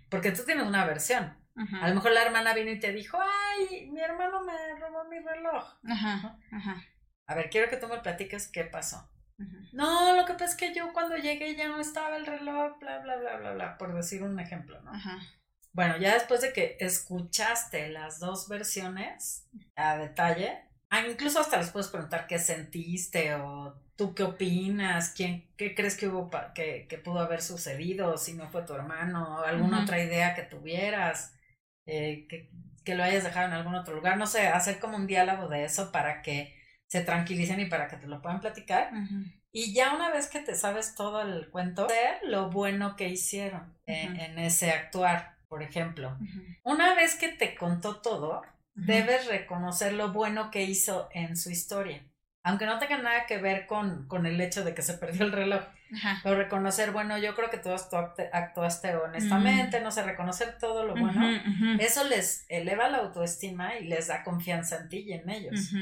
porque 0.09 0.33
tú 0.33 0.45
tienes 0.45 0.67
una 0.67 0.85
versión. 0.85 1.37
A 1.83 1.89
lo 1.89 1.95
mejor 1.95 2.13
la 2.13 2.23
hermana 2.23 2.55
vino 2.55 2.71
y 2.71 2.79
te 2.79 2.93
dijo, 2.93 3.19
ay, 3.21 3.91
mi 3.91 4.01
hermano 4.01 4.43
me 4.45 4.77
robó 4.79 5.05
mi 5.05 5.19
reloj. 5.19 5.65
A 7.27 7.35
ver, 7.35 7.51
quiero 7.51 7.69
que 7.71 7.77
tú 7.77 7.87
me 7.87 7.99
platiques 7.99 8.49
qué 8.49 8.65
pasó. 8.65 9.11
No, 9.73 10.15
lo 10.17 10.27
que 10.27 10.35
pasa 10.35 10.47
es 10.47 10.55
que 10.55 10.75
yo 10.75 10.93
cuando 10.93 11.17
llegué 11.17 11.57
ya 11.57 11.69
no 11.69 11.81
estaba 11.81 12.17
el 12.17 12.27
reloj, 12.27 12.79
bla, 12.79 12.99
bla, 12.99 13.17
bla, 13.17 13.37
bla, 13.37 13.53
bla, 13.53 13.79
por 13.79 13.95
decir 13.95 14.23
un 14.23 14.39
ejemplo, 14.39 14.81
¿no? 14.83 14.93
Bueno, 15.73 15.97
ya 15.99 16.15
después 16.15 16.41
de 16.41 16.53
que 16.53 16.77
escuchaste 16.81 17.91
las 17.91 18.19
dos 18.19 18.49
versiones 18.49 19.49
a 19.77 19.97
detalle, 19.97 20.59
ah, 20.91 21.07
incluso 21.07 21.41
hasta 21.41 21.59
les 21.59 21.71
puedes 21.71 21.89
preguntar 21.89 22.27
qué 22.27 22.39
sentiste 22.39 23.35
o 23.35 23.81
tú 23.97 24.15
qué 24.15 24.25
opinas, 24.25 25.11
quién, 25.11 25.49
qué 25.57 25.75
crees 25.75 25.97
que 25.97 26.09
hubo 26.09 26.31
que, 26.55 26.87
que, 26.89 26.99
pudo 26.99 27.21
haber 27.21 27.41
sucedido, 27.41 28.17
si 28.19 28.33
no 28.33 28.49
fue 28.49 28.63
tu 28.63 28.75
hermano, 28.75 29.37
o 29.37 29.45
alguna 29.45 29.83
otra 29.83 30.03
idea 30.03 30.35
que 30.35 30.43
tuvieras, 30.43 31.39
eh, 31.87 32.27
que, 32.29 32.51
que, 32.85 32.95
lo 32.95 33.05
hayas 33.05 33.25
dejado 33.25 33.47
en 33.47 33.53
algún 33.53 33.75
otro 33.75 33.95
lugar, 33.95 34.17
no 34.17 34.27
sé, 34.27 34.49
hacer 34.49 34.81
como 34.81 34.97
un 34.97 35.07
diálogo 35.07 35.49
de 35.49 35.65
eso 35.65 35.93
para 35.93 36.23
que 36.23 36.57
se 36.89 37.03
tranquilicen 37.03 37.61
y 37.61 37.67
para 37.67 37.87
que 37.89 37.97
te 37.97 38.09
lo 38.09 38.21
puedan 38.21 38.41
platicar. 38.41 38.91
Y 39.53 39.73
ya 39.75 39.95
una 39.95 40.11
vez 40.11 40.29
que 40.29 40.41
te 40.41 40.57
sabes 40.57 40.95
todo 40.97 41.23
el 41.23 41.49
cuento, 41.51 41.87
ver 41.87 42.19
lo 42.25 42.51
bueno 42.51 42.97
que 42.97 43.09
hicieron 43.09 43.77
en 43.87 44.39
ese 44.39 44.73
actuar 44.73 45.40
por 45.51 45.65
ejemplo. 45.65 46.17
Una 46.63 46.95
vez 46.95 47.17
que 47.17 47.29
te 47.29 47.57
contó 47.57 47.97
todo, 47.97 48.43
debes 48.75 49.27
reconocer 49.27 49.93
lo 49.93 50.13
bueno 50.13 50.51
que 50.53 50.63
hizo 50.63 51.09
en 51.13 51.37
su 51.37 51.51
historia. 51.51 52.07
Aunque 52.45 52.67
no 52.67 52.79
tenga 52.79 52.99
nada 52.99 53.27
que 53.27 53.39
ver 53.39 53.67
con, 53.67 54.07
con 54.07 54.27
el 54.27 54.41
hecho 54.41 54.65
de 54.65 54.75
que 54.75 54.83
se 54.83 54.95
perdió 54.95 55.27
el 55.27 55.33
reloj. 55.33 55.65
Pero 56.23 56.37
reconocer, 56.37 56.93
bueno, 56.93 57.19
yo 57.19 57.35
creo 57.35 57.51
que 57.51 57.59
tú 57.59 57.69
actuaste, 57.71 58.97
honestamente, 58.97 59.81
no 59.81 59.91
sé, 59.91 60.05
reconocer 60.05 60.57
todo 60.59 60.87
lo 60.87 60.95
bueno. 60.95 61.21
Eso 61.81 62.05
les 62.05 62.47
eleva 62.49 62.89
la 62.89 62.99
autoestima 62.99 63.77
y 63.77 63.89
les 63.89 64.07
da 64.07 64.23
confianza 64.23 64.79
en 64.79 64.89
ti 64.89 64.99
y 64.99 65.13
en 65.15 65.29
ellos. 65.29 65.73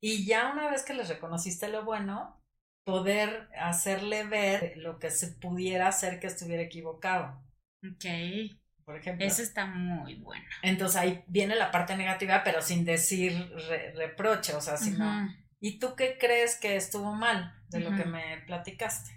Y 0.00 0.24
ya 0.24 0.50
una 0.50 0.70
vez 0.70 0.82
que 0.82 0.94
les 0.94 1.10
reconociste 1.10 1.68
lo 1.68 1.84
bueno, 1.84 2.40
poder 2.84 3.50
hacerle 3.60 4.24
ver 4.24 4.78
lo 4.78 4.98
que 4.98 5.10
se 5.10 5.28
pudiera 5.28 5.88
hacer 5.88 6.20
que 6.20 6.26
estuviera 6.26 6.62
equivocado. 6.62 7.38
Ok 7.84 8.57
por 8.88 8.96
ejemplo. 8.96 9.26
Eso 9.26 9.42
está 9.42 9.66
muy 9.66 10.14
bueno. 10.14 10.46
Entonces 10.62 10.96
ahí 10.96 11.22
viene 11.26 11.54
la 11.54 11.70
parte 11.70 11.94
negativa, 11.94 12.42
pero 12.42 12.62
sin 12.62 12.86
decir 12.86 13.52
reproche, 13.94 14.54
o 14.54 14.62
sea, 14.62 14.78
sino, 14.78 15.28
¿y 15.60 15.78
tú 15.78 15.94
qué 15.94 16.16
crees 16.18 16.58
que 16.58 16.74
estuvo 16.74 17.12
mal 17.12 17.54
de 17.68 17.80
lo 17.80 17.94
que 17.94 18.06
me 18.06 18.38
platicaste? 18.46 19.10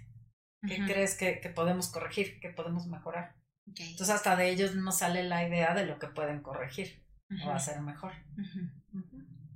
¿Qué 0.68 0.84
crees 0.84 1.16
que, 1.16 1.40
podemos 1.54 1.90
corregir, 1.90 2.38
que 2.38 2.50
podemos 2.50 2.86
mejorar? 2.86 3.34
Entonces 3.64 4.10
hasta 4.10 4.36
de 4.36 4.50
ellos 4.50 4.74
no 4.74 4.92
sale 4.92 5.22
la 5.22 5.48
idea 5.48 5.72
de 5.72 5.86
lo 5.86 5.98
que 5.98 6.08
pueden 6.08 6.42
corregir 6.42 7.06
o 7.42 7.50
hacer 7.50 7.80
mejor. 7.80 8.12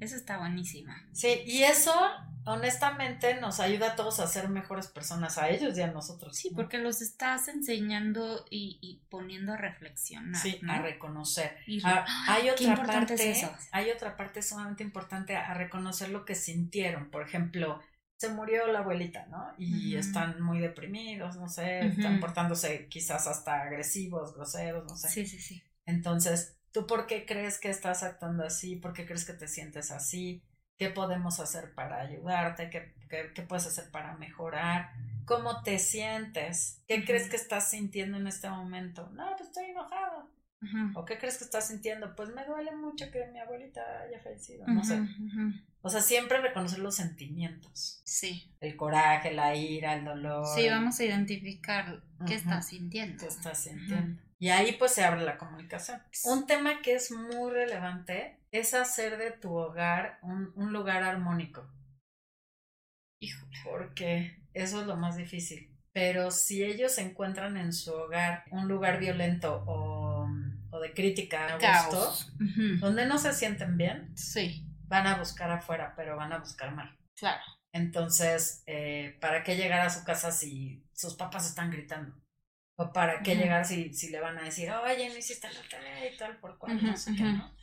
Eso 0.01 0.17
está 0.17 0.39
buenísima. 0.39 0.97
Sí, 1.13 1.43
y 1.45 1.65
eso 1.65 1.93
honestamente 2.47 3.41
nos 3.41 3.61
ayuda 3.61 3.93
a 3.93 3.97
todos 3.97 4.21
a 4.21 4.27
ser 4.27 4.49
mejores 4.49 4.87
personas, 4.87 5.37
a 5.37 5.51
ellos 5.51 5.77
y 5.77 5.83
a 5.83 5.89
nosotros. 5.89 6.37
Sí, 6.37 6.51
porque 6.55 6.79
los 6.79 7.03
estás 7.03 7.49
enseñando 7.49 8.47
y, 8.51 9.03
poniendo 9.11 9.53
a 9.53 9.57
reflexionar. 9.57 10.41
Sí, 10.41 10.61
a 10.69 10.81
reconocer. 10.81 11.59
Ah, 11.85 12.07
hay 12.29 12.49
otra 12.49 12.77
parte, 12.83 13.17
hay 13.73 13.91
otra 13.91 14.17
parte 14.17 14.43
sumamente 14.43 14.83
importante 14.83 15.37
a 15.37 15.53
reconocer 15.55 16.11
lo 16.11 16.25
que 16.25 16.35
sintieron. 16.35 17.11
Por 17.11 17.23
ejemplo, 17.23 17.81
se 18.17 18.31
murió 18.31 18.67
la 18.69 18.79
abuelita, 18.79 19.27
¿no? 19.27 19.53
Y 19.59 19.97
están 19.97 20.41
muy 20.41 20.61
deprimidos, 20.61 21.37
no 21.37 21.49
sé, 21.49 21.87
están 21.87 22.21
portándose 22.21 22.89
quizás 22.89 23.27
hasta 23.27 23.63
agresivos, 23.63 24.35
groseros, 24.35 24.85
no 24.85 24.97
sé. 24.97 25.09
Sí, 25.09 25.27
sí, 25.27 25.39
sí. 25.39 25.63
Entonces, 25.85 26.57
¿Tú 26.77 26.87
por 26.87 27.07
qué 27.07 27.25
crees 27.25 27.59
que 27.59 27.71
estás 27.71 28.03
actuando 28.03 28.45
así? 28.45 28.77
¿Por 28.77 28.93
qué 28.93 29.07
crees 29.07 29.25
que 29.25 29.33
te 29.33 29.49
sientes 29.49 29.91
así? 29.91 30.43
¿Qué 30.79 30.91
podemos 30.91 31.41
hacer 31.41 31.75
para 31.75 32.01
ayudarte? 32.01 32.71
¿Qué, 32.71 32.95
qué, 33.09 33.43
puedes 33.43 33.67
hacer 33.67 33.91
para 33.91 34.17
mejorar? 34.17 34.93
¿Cómo 35.25 35.63
te 35.63 35.79
sientes? 35.79 36.83
¿Qué 36.87 37.05
crees 37.05 37.29
que 37.31 37.37
estás 37.37 37.71
sintiendo 37.71 38.19
en 38.19 38.27
este 38.27 38.49
momento? 38.51 39.09
No, 39.13 39.27
pues 39.37 39.49
estoy 39.49 39.67
enojado. 39.67 40.31
¿O 40.95 41.05
qué 41.05 41.19
crees 41.19 41.39
que 41.39 41.45
estás 41.45 41.69
sintiendo? 41.69 42.15
Pues 42.17 42.31
me 42.31 42.45
duele 42.45 42.75
mucho 42.75 43.11
que 43.11 43.27
mi 43.33 43.39
abuelita 43.39 43.81
haya 44.01 44.21
fallecido. 44.21 44.67
No 44.67 44.83
sé. 44.85 45.01
O 45.83 45.89
sea, 45.89 46.01
siempre 46.01 46.41
reconocer 46.41 46.81
los 46.81 46.97
sentimientos. 46.97 48.01
Sí. 48.05 48.53
El 48.61 48.77
coraje, 48.77 49.33
la 49.33 49.55
ira, 49.55 49.95
el 49.95 50.05
dolor. 50.05 50.45
Sí, 50.55 50.69
vamos 50.69 50.99
a 50.99 51.05
identificar 51.05 52.03
qué 52.27 52.35
estás 52.35 52.69
sintiendo. 52.69 53.19
¿Qué 53.23 53.29
estás 53.29 53.63
sintiendo? 53.63 54.21
Y 54.39 54.51
ahí 54.51 54.73
pues 54.73 54.93
se 54.93 55.05
abre 55.05 55.23
la 55.23 55.39
comunicación. 55.39 56.03
Un 56.25 56.47
tema 56.47 56.83
que 56.83 56.95
es 56.95 57.11
muy 57.11 57.51
relevante 57.51 58.39
es 58.51 58.75
hacer 58.75 59.17
de 59.17 59.31
tu 59.31 59.55
hogar 59.55 60.19
un, 60.23 60.73
lugar 60.73 61.03
armónico. 61.03 61.71
Híjole. 63.21 63.57
Porque 63.65 64.47
eso 64.53 64.81
es 64.81 64.87
lo 64.87 64.97
más 64.97 65.17
difícil. 65.17 65.75
Pero 65.93 66.31
si 66.31 66.63
ellos 66.63 66.99
encuentran 66.99 67.57
en 67.57 67.73
su 67.73 67.93
hogar 67.95 68.45
un 68.51 68.69
lugar 68.69 69.01
violento 69.01 69.65
o, 69.67 70.29
o 70.71 70.81
de 70.81 70.93
crítica 70.93 71.55
a 71.55 71.87
gusto, 71.87 72.15
donde 72.81 73.07
no 73.07 73.17
se 73.17 73.33
sienten 73.33 73.79
bien, 73.79 74.15
sí. 74.15 74.67
van 74.83 75.07
a 75.07 75.17
buscar 75.17 75.51
afuera, 75.51 75.95
pero 75.97 76.17
van 76.17 76.35
a 76.35 76.39
buscar 76.39 76.75
mal. 76.75 76.95
Claro. 77.15 77.41
Entonces, 77.73 78.63
eh, 78.67 79.17
¿para 79.21 79.43
qué 79.43 79.57
llegar 79.57 79.81
a 79.81 79.91
su 79.91 80.05
casa 80.05 80.31
si 80.31 80.87
sus 80.93 81.15
papás 81.15 81.47
están 81.47 81.71
gritando? 81.71 82.15
¿O 82.77 82.93
para 82.93 83.23
qué 83.23 83.37
llegar 83.37 83.65
si, 83.65 83.93
si 83.95 84.11
le 84.11 84.21
van 84.21 84.39
a 84.39 84.43
decir, 84.43 84.71
oye, 84.71 85.09
no 85.09 85.17
hiciste 85.17 85.49
la 85.51 85.69
tarea 85.69 86.13
y 86.13 86.17
tal, 86.17 86.39
por 86.39 86.59
cual, 86.59 86.83
no 86.85 86.97
sé 86.97 87.15
qué, 87.15 87.23
¿no? 87.25 87.55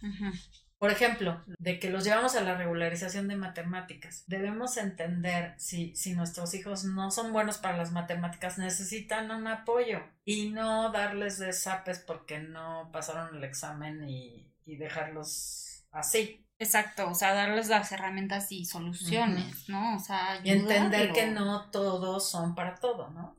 Por 0.80 0.91
ejemplo, 0.91 1.41
de 1.60 1.80
que 1.80 1.89
los 1.89 2.04
llevamos 2.04 2.36
a 2.36 2.41
la 2.41 2.58
regularización 2.58 3.30
de 3.30 3.38
matemáticas. 3.38 4.26
Debemos 4.28 4.76
entender 4.76 5.54
si, 5.58 5.95
si 5.95 6.13
nuestros 6.13 6.54
hijos 6.56 6.84
no 6.84 7.10
son 7.10 7.32
buenos 7.32 7.58
para 7.58 7.78
las 7.78 7.93
matemáticas, 7.93 8.58
necesitan 8.58 9.32
un 9.32 9.47
apoyo 9.47 10.02
y 10.26 10.49
no 10.49 10.91
darles 10.91 11.39
de 11.39 11.54
zapes 11.54 11.99
porque 11.99 12.39
no 12.39 12.89
pasaron 12.91 13.38
el 13.38 13.43
examen 13.45 14.04
y, 14.04 14.52
y 14.65 14.76
dejarlos 14.76 15.86
así. 15.91 16.45
Exacto, 16.60 17.10
o 17.10 17.15
sea, 17.15 17.34
darles 17.34 17.69
las 17.69 17.91
herramientas 17.91 18.52
y 18.52 18.65
soluciones, 18.65 19.69
¿no? 19.69 19.95
O 19.95 19.99
sea, 19.99 20.41
y 20.43 20.49
entender 20.49 21.13
que 21.13 21.28
no 21.28 21.69
todos 21.71 22.30
son 22.30 22.56
para 22.56 22.76
todo, 22.76 23.10
¿no? 23.12 23.38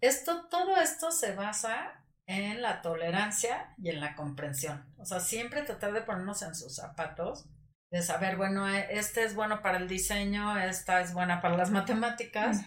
Esto, 0.00 0.46
todo 0.48 0.76
esto 0.76 1.10
se 1.10 1.34
basa 1.34 2.04
en 2.26 2.60
la 2.60 2.82
tolerancia 2.82 3.74
y 3.78 3.90
en 3.90 4.00
la 4.00 4.14
comprensión. 4.14 4.84
O 4.98 5.04
sea, 5.04 5.20
siempre 5.20 5.62
tratar 5.62 5.92
de 5.92 6.02
ponernos 6.02 6.42
en 6.42 6.54
sus 6.54 6.74
zapatos, 6.74 7.46
de 7.90 8.02
saber, 8.02 8.36
bueno, 8.36 8.68
eh, 8.68 8.88
este 8.90 9.22
es 9.22 9.34
bueno 9.34 9.62
para 9.62 9.78
el 9.78 9.88
diseño, 9.88 10.58
esta 10.58 11.00
es 11.00 11.12
buena 11.14 11.40
para 11.40 11.56
las 11.56 11.70
matemáticas, 11.70 12.62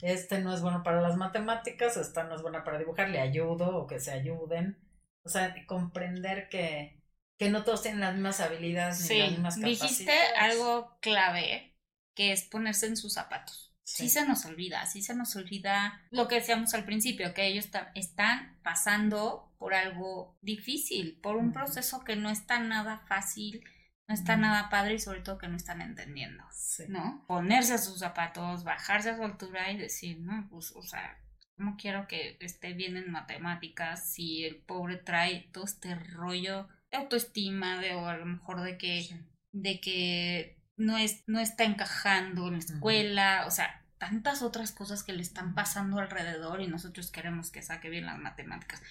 este 0.00 0.40
no 0.40 0.52
es 0.52 0.60
bueno 0.62 0.82
para 0.82 1.00
las 1.00 1.16
matemáticas, 1.16 1.96
esta 1.96 2.24
no 2.24 2.34
es 2.34 2.42
buena 2.42 2.64
para 2.64 2.78
dibujar, 2.78 3.08
le 3.08 3.20
ayudo 3.20 3.76
o 3.76 3.86
que 3.86 4.00
se 4.00 4.10
ayuden. 4.10 4.76
O 5.22 5.28
sea, 5.28 5.54
comprender 5.66 6.48
que, 6.48 7.00
que 7.38 7.48
no 7.50 7.62
todos 7.64 7.82
tienen 7.82 8.00
las 8.00 8.14
mismas 8.14 8.40
habilidades 8.40 9.08
ni 9.08 9.18
las 9.18 9.30
mismas 9.30 9.54
capacidades. 9.56 9.98
Dijiste 9.98 10.12
algo 10.38 10.98
clave, 11.00 11.76
que 12.14 12.32
es 12.32 12.42
ponerse 12.42 12.86
en 12.86 12.96
sus 12.96 13.14
zapatos. 13.14 13.73
Sí. 13.84 14.08
se 14.08 14.26
nos 14.26 14.44
olvida, 14.46 14.86
sí 14.86 15.02
se 15.02 15.14
nos 15.14 15.36
olvida 15.36 16.02
lo 16.10 16.26
que 16.26 16.36
decíamos 16.36 16.72
al 16.72 16.84
principio, 16.84 17.34
que 17.34 17.46
ellos 17.46 17.68
están 17.94 18.58
pasando 18.62 19.54
por 19.58 19.74
algo 19.74 20.38
difícil, 20.40 21.18
por 21.22 21.36
un 21.36 21.52
proceso 21.52 22.02
que 22.02 22.16
no 22.16 22.30
está 22.30 22.58
nada 22.60 23.04
fácil, 23.06 23.62
no 24.08 24.14
está 24.14 24.36
nada 24.36 24.68
padre 24.68 24.94
y 24.94 24.98
sobre 24.98 25.20
todo 25.20 25.38
que 25.38 25.48
no 25.48 25.56
están 25.56 25.80
entendiendo, 25.80 26.44
¿no? 26.88 27.24
Ponerse 27.26 27.74
a 27.74 27.78
sus 27.78 27.98
zapatos, 27.98 28.64
bajarse 28.64 29.10
a 29.10 29.16
su 29.16 29.22
altura 29.22 29.70
y 29.70 29.78
decir, 29.78 30.18
no, 30.20 30.46
pues, 30.50 30.72
o 30.72 30.82
sea, 30.82 31.18
¿cómo 31.56 31.76
quiero 31.76 32.06
que 32.08 32.36
esté 32.40 32.72
bien 32.72 32.96
en 32.96 33.10
matemáticas 33.10 34.12
si 34.12 34.44
el 34.44 34.56
pobre 34.56 34.96
trae 34.96 35.48
todo 35.52 35.64
este 35.64 35.94
rollo 35.94 36.68
de 36.90 36.98
autoestima, 36.98 37.80
de, 37.80 37.94
o 37.94 38.06
a 38.06 38.16
lo 38.16 38.26
mejor 38.26 38.62
de 38.62 38.76
que, 38.76 39.08
de 39.52 39.80
que 39.80 40.53
no, 40.76 40.98
es, 40.98 41.24
no 41.26 41.40
está 41.40 41.64
encajando 41.64 42.46
en 42.48 42.54
la 42.54 42.58
escuela, 42.58 43.44
o 43.46 43.50
sea, 43.50 43.84
tantas 43.98 44.42
otras 44.42 44.72
cosas 44.72 45.02
que 45.02 45.12
le 45.12 45.22
están 45.22 45.54
pasando 45.54 45.98
alrededor 45.98 46.60
y 46.60 46.66
nosotros 46.66 47.10
queremos 47.10 47.50
que 47.50 47.62
saque 47.62 47.88
bien 47.88 48.06
las 48.06 48.18
matemáticas. 48.18 48.82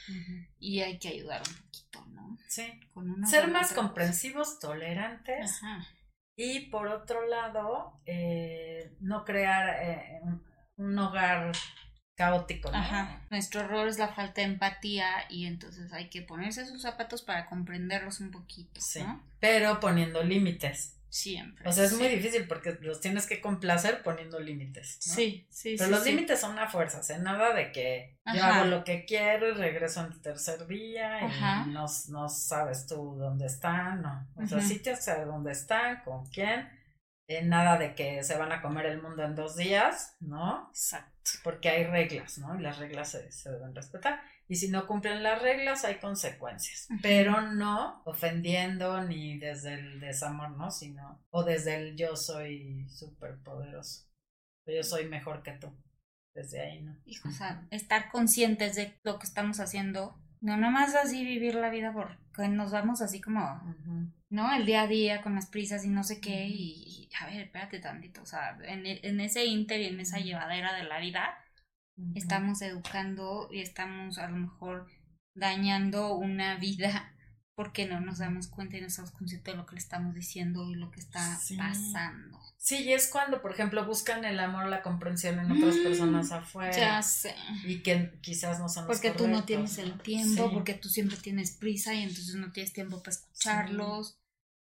Y 0.59 0.79
hay 0.81 0.97
que 0.97 1.09
ayudar 1.09 1.41
un 1.47 1.55
poquito, 1.55 2.05
¿no? 2.07 2.37
Sí. 2.47 2.79
Ser 3.29 3.49
más 3.49 3.73
comprensivos, 3.73 4.59
tolerantes. 4.59 5.61
Y 6.35 6.61
por 6.71 6.87
otro 6.87 7.27
lado, 7.27 8.01
eh, 8.05 8.95
no 9.01 9.23
crear 9.23 9.69
eh, 9.83 10.21
un, 10.77 10.97
hogar 10.97 11.51
caótico. 12.15 12.71
¿no? 12.71 12.77
Ajá. 12.77 13.21
Nuestro 13.29 13.61
error 13.61 13.87
es 13.87 13.99
la 13.99 14.07
falta 14.07 14.41
de 14.41 14.47
empatía 14.47 15.25
y 15.29 15.45
entonces 15.45 15.93
hay 15.93 16.09
que 16.09 16.23
ponerse 16.23 16.65
sus 16.65 16.81
zapatos 16.81 17.21
para 17.21 17.45
comprenderlos 17.45 18.19
un 18.19 18.31
poquito. 18.31 18.81
Sí. 18.81 19.03
Pero 19.39 19.79
poniendo 19.79 20.23
límites. 20.23 20.97
Siempre. 21.13 21.69
O 21.69 21.71
sea, 21.71 21.83
es 21.83 21.93
muy 21.93 22.07
difícil 22.07 22.47
porque 22.47 22.75
los 22.81 22.99
tienes 22.99 23.27
que 23.27 23.39
complacer 23.39 24.01
poniendo 24.01 24.39
límites. 24.39 24.97
Sí, 24.99 25.45
sí, 25.51 25.75
Pero 25.77 25.91
los 25.91 26.03
límites 26.03 26.39
son 26.39 26.53
una 26.53 26.67
fuerza, 26.67 27.01
o 27.01 27.03
sea, 27.03 27.19
nada 27.19 27.53
de 27.53 27.71
que 27.71 28.17
yo 28.33 28.43
hago 28.43 28.65
lo 28.65 28.83
que 28.83 29.05
quiero 29.05 29.47
y 29.47 29.53
regreso 29.53 30.03
en 30.03 30.11
el 30.11 30.21
tercer 30.21 30.65
día 30.65 31.19
y 31.21 31.69
no, 31.69 31.85
no, 32.09 32.29
sabes 32.29 32.87
tú 32.87 33.15
dónde 33.15 33.45
están, 33.45 34.01
no. 34.01 34.27
O 34.37 34.47
sea, 34.47 34.59
sí 34.59 34.79
que 34.79 34.95
saber 34.95 35.27
dónde 35.27 35.51
están, 35.51 36.01
con 36.01 36.25
quién. 36.25 36.67
Eh, 37.27 37.43
nada 37.43 37.77
de 37.77 37.93
que 37.93 38.23
se 38.23 38.35
van 38.35 38.51
a 38.51 38.63
comer 38.63 38.87
el 38.87 38.99
mundo 38.99 39.23
en 39.23 39.35
dos 39.35 39.55
días, 39.55 40.17
¿no? 40.19 40.67
Exacto. 40.69 41.29
Porque 41.43 41.69
hay 41.69 41.83
reglas, 41.83 42.39
¿no? 42.39 42.59
Y 42.59 42.63
las 42.63 42.79
reglas 42.79 43.11
se, 43.11 43.31
se 43.31 43.51
deben 43.51 43.75
respetar 43.75 44.19
y 44.47 44.55
si 44.55 44.69
no 44.69 44.85
cumplen 44.87 45.23
las 45.23 45.41
reglas 45.41 45.85
hay 45.85 45.95
consecuencias, 45.95 46.87
pero 47.01 47.41
no 47.41 48.01
ofendiendo 48.05 49.01
ni 49.01 49.37
desde 49.37 49.75
el 49.75 49.99
desamor, 49.99 50.51
¿no? 50.51 50.69
Sino, 50.69 51.23
o 51.29 51.43
desde 51.43 51.75
el 51.75 51.95
yo 51.95 52.15
soy 52.15 52.87
súper 52.89 53.39
poderoso, 53.39 54.05
yo 54.65 54.83
soy 54.83 55.05
mejor 55.05 55.43
que 55.43 55.53
tú, 55.53 55.73
desde 56.33 56.61
ahí, 56.61 56.81
¿no? 56.81 56.97
o 57.25 57.31
sea, 57.31 57.67
estar 57.71 58.11
conscientes 58.11 58.75
de 58.75 58.99
lo 59.03 59.17
que 59.17 59.25
estamos 59.25 59.59
haciendo, 59.59 60.19
no 60.41 60.57
nomás 60.57 60.93
así 60.95 61.23
vivir 61.23 61.55
la 61.55 61.69
vida 61.69 61.93
porque 61.93 62.49
nos 62.49 62.71
vamos 62.71 63.01
así 63.01 63.21
como, 63.21 63.61
¿no? 64.29 64.53
El 64.53 64.65
día 64.65 64.81
a 64.81 64.87
día 64.87 65.21
con 65.21 65.35
las 65.35 65.47
prisas 65.47 65.85
y 65.85 65.89
no 65.89 66.03
sé 66.03 66.19
qué, 66.19 66.47
y, 66.47 67.09
a 67.21 67.27
ver, 67.27 67.43
espérate 67.43 67.79
tantito, 67.79 68.21
o 68.21 68.25
sea, 68.25 68.57
en, 68.63 68.85
en 68.85 69.21
ese 69.21 69.45
inter 69.45 69.79
y 69.79 69.85
en 69.85 69.99
esa 70.01 70.19
llevadera 70.19 70.73
de 70.73 70.83
la 70.83 70.99
vida, 70.99 71.37
Estamos 72.15 72.61
educando 72.61 73.49
y 73.51 73.61
estamos 73.61 74.17
a 74.17 74.27
lo 74.27 74.37
mejor 74.37 74.87
dañando 75.35 76.15
una 76.15 76.57
vida 76.57 77.13
porque 77.55 77.85
no 77.87 77.99
nos 77.99 78.17
damos 78.17 78.47
cuenta 78.47 78.77
y 78.77 78.81
no 78.81 78.87
estamos 78.87 79.11
conscientes 79.11 79.53
de 79.53 79.57
lo 79.57 79.65
que 79.67 79.75
le 79.75 79.79
estamos 79.79 80.15
diciendo 80.15 80.67
y 80.71 80.75
lo 80.75 80.89
que 80.89 80.99
está 80.99 81.39
pasando. 81.55 82.39
Sí, 82.57 82.83
y 82.83 82.93
es 82.93 83.07
cuando, 83.07 83.41
por 83.41 83.51
ejemplo, 83.51 83.85
buscan 83.85 84.25
el 84.25 84.39
amor, 84.39 84.67
la 84.67 84.81
comprensión 84.81 85.39
en 85.39 85.51
otras 85.51 85.75
personas 85.77 86.31
mm, 86.31 86.33
afuera. 86.33 86.75
Ya 86.75 87.01
sé. 87.03 87.35
Y 87.63 87.83
que 87.83 88.17
quizás 88.21 88.59
no 88.59 88.69
son 88.69 88.87
Porque 88.87 89.11
tú 89.11 89.27
no 89.27 89.43
tienes 89.43 89.77
el 89.77 89.99
tiempo, 89.99 90.51
porque 90.51 90.73
tú 90.73 90.89
siempre 90.89 91.17
tienes 91.17 91.51
prisa 91.51 91.93
y 91.93 92.01
entonces 92.01 92.35
no 92.35 92.51
tienes 92.51 92.73
tiempo 92.73 93.03
para 93.03 93.11
escucharlos. 93.11 94.17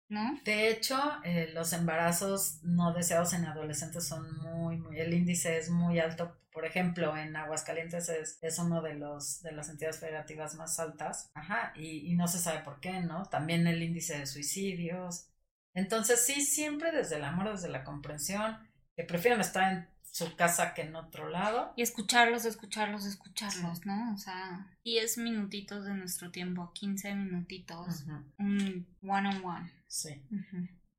¿No? 0.09 0.39
De 0.45 0.69
hecho, 0.69 0.97
eh, 1.25 1.51
los 1.53 1.73
embarazos 1.73 2.63
no 2.63 2.93
deseados 2.93 3.33
en 3.33 3.45
adolescentes 3.45 4.07
son 4.07 4.37
muy, 4.39 4.77
muy, 4.77 4.99
el 4.99 5.13
índice 5.13 5.57
es 5.57 5.69
muy 5.69 5.99
alto 5.99 6.33
por 6.57 6.65
ejemplo, 6.65 7.15
en 7.15 7.35
Aguascalientes 7.35 8.09
es, 8.09 8.39
es 8.41 8.57
uno 8.57 8.81
de 8.81 8.95
los 8.95 9.43
de 9.43 9.51
las 9.51 9.69
entidades 9.69 9.99
federativas 9.99 10.55
más 10.55 10.79
altas, 10.79 11.29
ajá, 11.35 11.71
y, 11.75 12.15
no 12.15 12.27
se 12.27 12.39
sabe 12.39 12.61
por 12.61 12.79
qué, 12.79 12.99
¿no? 12.99 13.27
También 13.27 13.67
el 13.67 13.83
índice 13.83 14.17
de 14.17 14.25
suicidios. 14.25 15.29
Entonces, 15.75 16.25
sí, 16.25 16.41
siempre 16.41 16.91
desde 16.91 17.17
el 17.17 17.25
amor, 17.25 17.51
desde 17.51 17.69
la 17.69 17.83
comprensión, 17.83 18.57
que 18.95 19.03
prefieren 19.03 19.39
estar 19.39 19.71
en 19.71 19.87
su 20.17 20.35
casa 20.35 20.73
que 20.73 20.81
en 20.81 20.95
otro 20.95 21.29
lado. 21.29 21.73
Y 21.75 21.83
escucharlos, 21.83 22.45
escucharlos, 22.45 23.05
escucharlos, 23.05 23.85
¿no? 23.85 24.13
O 24.13 24.17
sea, 24.17 24.67
10 24.83 25.19
minutitos 25.19 25.85
de 25.85 25.93
nuestro 25.93 26.31
tiempo, 26.31 26.71
15 26.73 27.13
minutitos, 27.13 28.05
un 28.39 28.87
one 29.03 29.29
on 29.29 29.45
one. 29.45 29.71
Sí. 29.87 30.23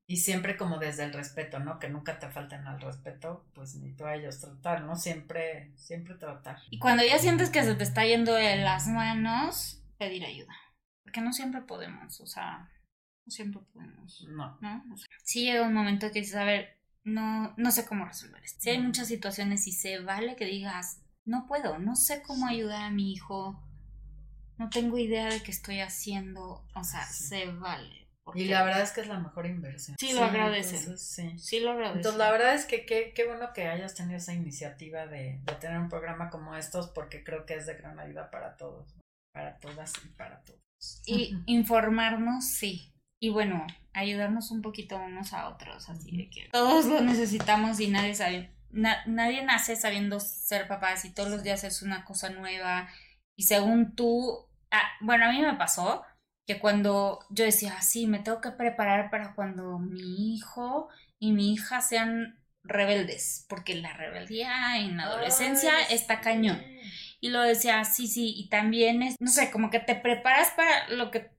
Y 0.07 0.17
siempre 0.17 0.55
como 0.55 0.77
desde 0.77 1.03
el 1.03 1.11
respeto, 1.11 1.59
¿no? 1.59 1.79
Que 1.79 1.89
nunca 1.89 2.17
te 2.17 2.29
falten 2.29 2.65
al 2.65 2.79
respeto, 2.79 3.45
pues 3.53 3.75
ni 3.75 3.93
tú 3.93 4.05
a 4.05 4.15
ellos 4.15 4.39
tratar, 4.39 4.83
¿no? 4.83 4.95
Siempre, 4.95 5.73
siempre 5.75 6.15
tratar. 6.15 6.59
Y 6.69 6.79
cuando 6.79 7.03
ya 7.03 7.19
sientes 7.19 7.49
que 7.49 7.63
se 7.63 7.75
te 7.75 7.83
está 7.83 8.05
yendo 8.05 8.33
de 8.33 8.55
las 8.55 8.87
manos, 8.87 9.83
pedir 9.97 10.23
ayuda. 10.23 10.55
Porque 11.03 11.19
no 11.19 11.33
siempre 11.33 11.61
podemos, 11.63 12.21
o 12.21 12.25
sea, 12.25 12.71
no 13.25 13.31
siempre 13.31 13.61
podemos. 13.73 14.25
No. 14.29 14.57
¿No? 14.61 14.85
O 14.93 14.97
sea, 14.97 15.09
sí 15.25 15.43
llega 15.43 15.67
un 15.67 15.73
momento 15.73 16.07
que 16.07 16.19
dices, 16.19 16.35
a 16.35 16.45
ver, 16.45 16.78
no, 17.13 17.53
no 17.57 17.71
sé 17.71 17.85
cómo 17.85 18.05
resolver 18.05 18.43
esto. 18.43 18.61
Si 18.61 18.69
hay 18.69 18.79
muchas 18.79 19.07
situaciones 19.07 19.67
y 19.67 19.71
se 19.71 19.99
vale 19.99 20.35
que 20.35 20.45
digas, 20.45 21.01
no 21.25 21.45
puedo, 21.47 21.77
no 21.77 21.95
sé 21.95 22.21
cómo 22.21 22.47
ayudar 22.47 22.83
a 22.83 22.89
mi 22.89 23.11
hijo, 23.13 23.61
no 24.57 24.69
tengo 24.69 24.97
idea 24.97 25.27
de 25.27 25.41
qué 25.41 25.51
estoy 25.51 25.79
haciendo, 25.79 26.65
o 26.75 26.83
sea, 26.83 27.05
se 27.07 27.47
vale. 27.51 28.09
Y 28.35 28.45
la 28.45 28.63
verdad 28.63 28.81
es 28.81 28.91
que 28.91 29.01
es 29.01 29.07
la 29.07 29.19
mejor 29.19 29.47
inversión. 29.47 29.95
Sí, 29.99 30.13
lo 30.13 30.23
agradecen. 30.23 30.97
sí. 30.97 31.37
sí, 31.39 31.59
lo 31.61 31.71
agradecen. 31.71 31.97
Entonces, 31.97 32.19
la 32.19 32.31
verdad 32.31 32.53
es 32.53 32.65
que 32.65 32.85
qué, 32.85 33.11
qué 33.15 33.25
bueno 33.25 33.53
que 33.53 33.67
hayas 33.67 33.95
tenido 33.95 34.17
esa 34.17 34.33
iniciativa 34.33 35.07
de, 35.07 35.39
de, 35.43 35.53
tener 35.55 35.79
un 35.79 35.89
programa 35.89 36.29
como 36.29 36.55
estos, 36.55 36.89
porque 36.89 37.23
creo 37.23 37.45
que 37.45 37.55
es 37.55 37.65
de 37.65 37.75
gran 37.75 37.99
ayuda 37.99 38.29
para 38.29 38.55
todos, 38.57 38.95
para 39.33 39.57
todas 39.57 39.93
y 40.05 40.09
para 40.09 40.41
todos. 40.43 40.61
Y 41.05 41.35
informarnos, 41.47 42.45
sí. 42.45 42.93
Y 43.21 43.29
bueno, 43.29 43.65
ayudarnos 43.93 44.51
un 44.51 44.61
poquito 44.61 44.97
unos 44.97 45.33
a 45.33 45.49
otros, 45.49 45.89
así 45.89 46.15
de 46.15 46.29
que 46.29 46.49
todos 46.51 46.85
lo 46.85 47.01
necesitamos 47.01 47.79
y 47.79 47.87
nadie 47.87 48.15
sabe, 48.15 48.51
nadie 48.71 49.43
nace 49.43 49.75
sabiendo 49.75 50.19
ser 50.19 50.67
papás 50.67 51.03
y 51.05 51.13
todos 51.13 51.29
los 51.29 51.43
días 51.43 51.63
es 51.63 51.81
una 51.81 52.05
cosa 52.05 52.29
nueva 52.29 52.89
y 53.35 53.43
según 53.43 53.95
tú, 53.95 54.47
ah, 54.71 54.83
bueno, 55.01 55.25
a 55.25 55.31
mí 55.31 55.41
me 55.41 55.55
pasó 55.55 56.03
que 56.45 56.59
cuando 56.59 57.19
yo 57.29 57.45
decía, 57.45 57.75
ah, 57.77 57.81
sí, 57.81 58.07
me 58.07 58.19
tengo 58.19 58.41
que 58.41 58.51
preparar 58.51 59.09
para 59.09 59.33
cuando 59.35 59.79
mi 59.79 60.33
hijo 60.33 60.89
y 61.19 61.31
mi 61.31 61.53
hija 61.53 61.79
sean 61.81 62.39
rebeldes, 62.63 63.45
porque 63.47 63.75
la 63.75 63.93
rebeldía 63.93 64.77
en 64.77 64.97
la 64.97 65.03
adolescencia 65.03 65.71
está 65.89 66.21
cañón. 66.21 66.61
Y 67.21 67.29
lo 67.29 67.41
decía, 67.41 67.83
sí, 67.85 68.07
sí, 68.07 68.33
y 68.35 68.49
también 68.49 69.03
es, 69.03 69.15
no 69.19 69.29
sé, 69.29 69.51
como 69.51 69.69
que 69.69 69.79
te 69.79 69.95
preparas 69.95 70.51
para 70.51 70.89
lo 70.89 71.11
que 71.11 71.31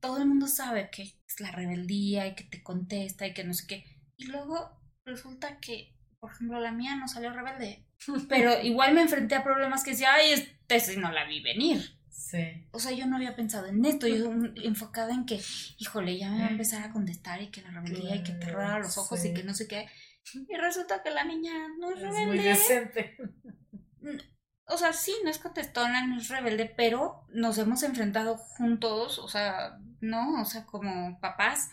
todo 0.00 0.18
el 0.18 0.26
mundo 0.26 0.46
sabe 0.46 0.90
que 0.90 1.17
es 1.38 1.40
la 1.40 1.52
rebeldía 1.52 2.26
y 2.26 2.34
que 2.34 2.44
te 2.44 2.62
contesta 2.62 3.26
y 3.26 3.34
que 3.34 3.44
no 3.44 3.54
sé 3.54 3.66
qué. 3.66 3.84
Y 4.16 4.26
luego 4.26 4.70
resulta 5.04 5.58
que, 5.58 5.96
por 6.18 6.32
ejemplo, 6.32 6.60
la 6.60 6.72
mía 6.72 6.96
no 6.96 7.08
salió 7.08 7.32
rebelde. 7.32 7.86
Pero 8.28 8.60
igual 8.62 8.94
me 8.94 9.02
enfrenté 9.02 9.34
a 9.34 9.44
problemas 9.44 9.84
que 9.84 9.92
decía, 9.92 10.14
ay, 10.14 10.32
este 10.32 10.96
no 10.96 11.12
la 11.12 11.26
vi 11.26 11.40
venir. 11.40 11.98
Sí. 12.10 12.66
O 12.72 12.78
sea, 12.78 12.92
yo 12.92 13.06
no 13.06 13.16
había 13.16 13.36
pensado 13.36 13.66
en 13.66 13.84
esto, 13.84 14.06
yo 14.06 14.30
enfocada 14.64 15.14
en 15.14 15.24
que, 15.24 15.40
híjole, 15.78 16.18
ya 16.18 16.30
me 16.30 16.40
va 16.40 16.46
a 16.46 16.50
empezar 16.50 16.82
a 16.82 16.92
contestar 16.92 17.40
y 17.40 17.50
que 17.50 17.62
la 17.62 17.70
rebeldía 17.70 18.16
y 18.16 18.22
que 18.22 18.32
te 18.32 18.50
roba 18.50 18.80
los 18.80 18.98
ojos 18.98 19.24
y 19.24 19.32
que 19.32 19.44
no 19.44 19.54
sé 19.54 19.68
qué. 19.68 19.88
Y 20.34 20.56
resulta 20.56 21.02
que 21.02 21.10
la 21.10 21.24
niña 21.24 21.52
no 21.78 21.90
es, 21.90 22.00
rebelde. 22.00 22.26
muy 22.26 22.38
decente. 22.38 23.16
O 24.66 24.76
sea, 24.76 24.92
sí, 24.92 25.14
no 25.24 25.30
es 25.30 25.38
contestona, 25.38 26.06
no 26.06 26.18
es 26.18 26.28
rebelde, 26.28 26.66
pero 26.66 27.24
nos 27.30 27.56
hemos 27.56 27.82
enfrentado 27.82 28.36
juntos, 28.36 29.18
o 29.18 29.28
sea, 29.28 29.78
¿no? 30.00 30.40
O 30.40 30.44
sea, 30.44 30.64
como 30.66 31.18
papás, 31.20 31.70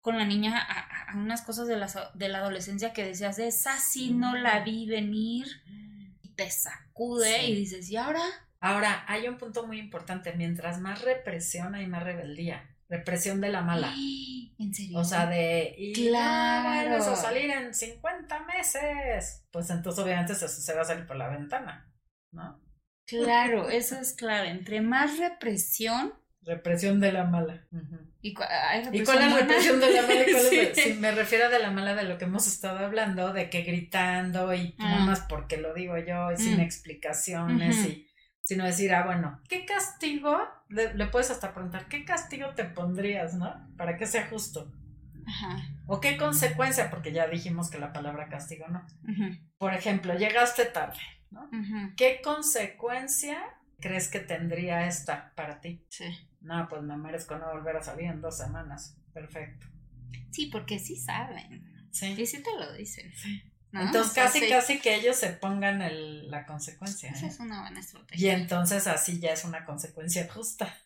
con 0.00 0.18
la 0.18 0.24
niña 0.24 0.58
a, 0.58 1.16
unas 1.16 1.42
cosas 1.42 1.68
de 1.68 1.76
la, 1.76 1.88
de 2.14 2.28
la 2.28 2.38
adolescencia 2.38 2.92
que 2.92 3.04
decías, 3.04 3.38
esa 3.38 3.78
sí 3.78 4.12
no 4.12 4.36
la 4.36 4.60
vi 4.60 4.86
venir, 4.86 5.46
y 6.22 6.34
te 6.34 6.50
sacude 6.50 7.46
y 7.46 7.54
dices, 7.54 7.90
¿y 7.90 7.96
ahora? 7.96 8.22
Ahora, 8.60 9.04
hay 9.08 9.28
un 9.28 9.38
punto 9.38 9.66
muy 9.66 9.78
importante, 9.78 10.32
mientras 10.34 10.80
más 10.80 11.02
represión 11.02 11.74
hay 11.74 11.86
más 11.86 12.02
rebeldía. 12.02 12.68
Represión 12.88 13.40
de 13.40 13.48
la 13.48 13.62
mala. 13.62 13.92
¿En 14.58 14.74
serio? 14.74 14.98
O 14.98 15.04
sea, 15.04 15.26
de... 15.26 15.74
Y 15.76 15.92
claro. 15.94 16.96
a 16.96 17.16
salir 17.16 17.50
en 17.50 17.74
50 17.74 18.44
meses. 18.44 19.44
Pues 19.50 19.70
entonces 19.70 20.04
obviamente 20.04 20.34
se, 20.34 20.46
se 20.46 20.74
va 20.74 20.82
a 20.82 20.84
salir 20.84 21.06
por 21.06 21.16
la 21.16 21.28
ventana, 21.28 21.92
¿no? 22.30 22.60
Claro, 23.06 23.68
eso 23.68 23.96
es 23.98 24.12
clave. 24.12 24.50
Entre 24.50 24.80
más 24.80 25.18
represión, 25.18 26.14
Represión 26.44 27.00
de 27.00 27.12
la 27.12 27.24
mala. 27.24 27.66
¿Y, 28.20 28.34
cuál 28.34 28.48
es 28.82 29.06
la 29.06 29.36
represión 29.36 29.80
de 29.80 29.92
la 29.92 30.02
mala? 30.02 30.24
sí. 30.74 30.94
me 30.98 31.12
refiero 31.12 31.46
a 31.46 31.48
de 31.48 31.58
la 31.58 31.70
mala 31.70 31.94
de 31.94 32.04
lo 32.04 32.18
que 32.18 32.24
hemos 32.24 32.46
estado 32.46 32.78
hablando, 32.78 33.32
de 33.32 33.48
que 33.50 33.62
gritando 33.62 34.52
y 34.54 34.74
ah. 34.78 35.04
más 35.06 35.20
porque 35.20 35.56
lo 35.56 35.74
digo 35.74 35.96
yo 35.98 36.32
y 36.32 36.36
sin 36.36 36.58
mm. 36.58 36.60
explicaciones 36.60 37.76
y 37.86 38.08
sino 38.44 38.64
decir, 38.64 38.92
ah, 38.92 39.04
bueno, 39.04 39.40
¿qué 39.48 39.64
castigo? 39.64 40.36
Le, 40.68 40.94
le, 40.94 41.06
puedes 41.06 41.30
hasta 41.30 41.54
preguntar, 41.54 41.86
¿qué 41.86 42.04
castigo 42.04 42.54
te 42.54 42.64
pondrías, 42.64 43.34
no? 43.34 43.68
Para 43.76 43.96
que 43.96 44.06
sea 44.06 44.26
justo. 44.26 44.72
Ajá. 45.26 45.56
O 45.86 46.00
qué 46.00 46.16
consecuencia, 46.16 46.90
porque 46.90 47.12
ya 47.12 47.26
dijimos 47.26 47.70
que 47.70 47.78
la 47.78 47.92
palabra 47.92 48.28
castigo 48.28 48.66
no. 48.68 48.84
Por 49.58 49.74
ejemplo, 49.74 50.14
llegaste 50.14 50.64
tarde, 50.64 51.00
¿no? 51.30 51.48
¿Qué 51.96 52.20
consecuencia 52.22 53.38
crees 53.80 54.08
que 54.08 54.20
tendría 54.20 54.86
esta 54.86 55.32
para 55.34 55.60
ti? 55.60 55.84
Sí. 55.88 56.04
No, 56.42 56.68
pues 56.68 56.82
me 56.82 56.96
merezco 56.96 57.36
no 57.36 57.50
volver 57.50 57.76
a 57.76 57.82
salir 57.82 58.06
en 58.06 58.20
dos 58.20 58.36
semanas. 58.36 58.96
Perfecto. 59.12 59.66
Sí, 60.30 60.46
porque 60.46 60.78
sí 60.78 60.96
saben. 60.96 61.88
Sí. 61.92 62.14
Y 62.18 62.26
sí 62.26 62.42
te 62.42 62.50
lo 62.58 62.72
dicen. 62.72 63.12
Sí. 63.16 63.42
Entonces 63.72 64.12
casi, 64.12 64.48
casi 64.48 64.80
que 64.80 64.94
ellos 64.94 65.16
se 65.16 65.30
pongan 65.30 65.80
el, 65.80 66.30
la 66.30 66.44
consecuencia. 66.44 67.10
Esa 67.10 67.26
¿eh? 67.26 67.28
es 67.28 67.40
una 67.40 67.62
buena 67.62 67.80
estrategia. 67.80 68.32
Y 68.32 68.40
entonces 68.40 68.86
así 68.86 69.18
ya 69.18 69.32
es 69.32 69.44
una 69.44 69.64
consecuencia 69.64 70.30
justa. 70.30 70.76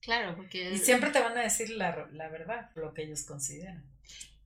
Claro, 0.00 0.36
porque... 0.36 0.72
Y 0.72 0.78
siempre 0.78 1.10
te 1.10 1.20
van 1.20 1.36
a 1.38 1.40
decir 1.40 1.70
la, 1.70 2.06
la 2.12 2.28
verdad, 2.28 2.70
lo 2.74 2.92
que 2.92 3.04
ellos 3.04 3.24
consideran. 3.24 3.84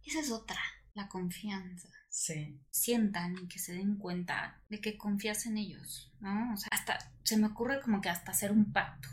Esa 0.07 0.21
es 0.21 0.31
otra, 0.31 0.61
la 0.95 1.09
confianza. 1.09 1.89
Sí. 2.09 2.61
Sientan 2.71 3.37
y 3.37 3.49
que 3.49 3.59
se 3.59 3.73
den 3.75 3.97
cuenta 3.97 4.63
de 4.69 4.81
que 4.81 4.97
confías 4.97 5.47
en 5.47 5.59
ellos, 5.59 6.13
¿no? 6.21 6.55
O 6.55 6.57
sea, 6.57 6.69
hasta 6.73 7.13
se 7.25 7.37
me 7.37 7.49
ocurre 7.49 7.81
como 7.81 8.01
que 8.01 8.09
hasta 8.09 8.31
hacer 8.31 8.51
un 8.51 8.73
pacto, 8.73 9.09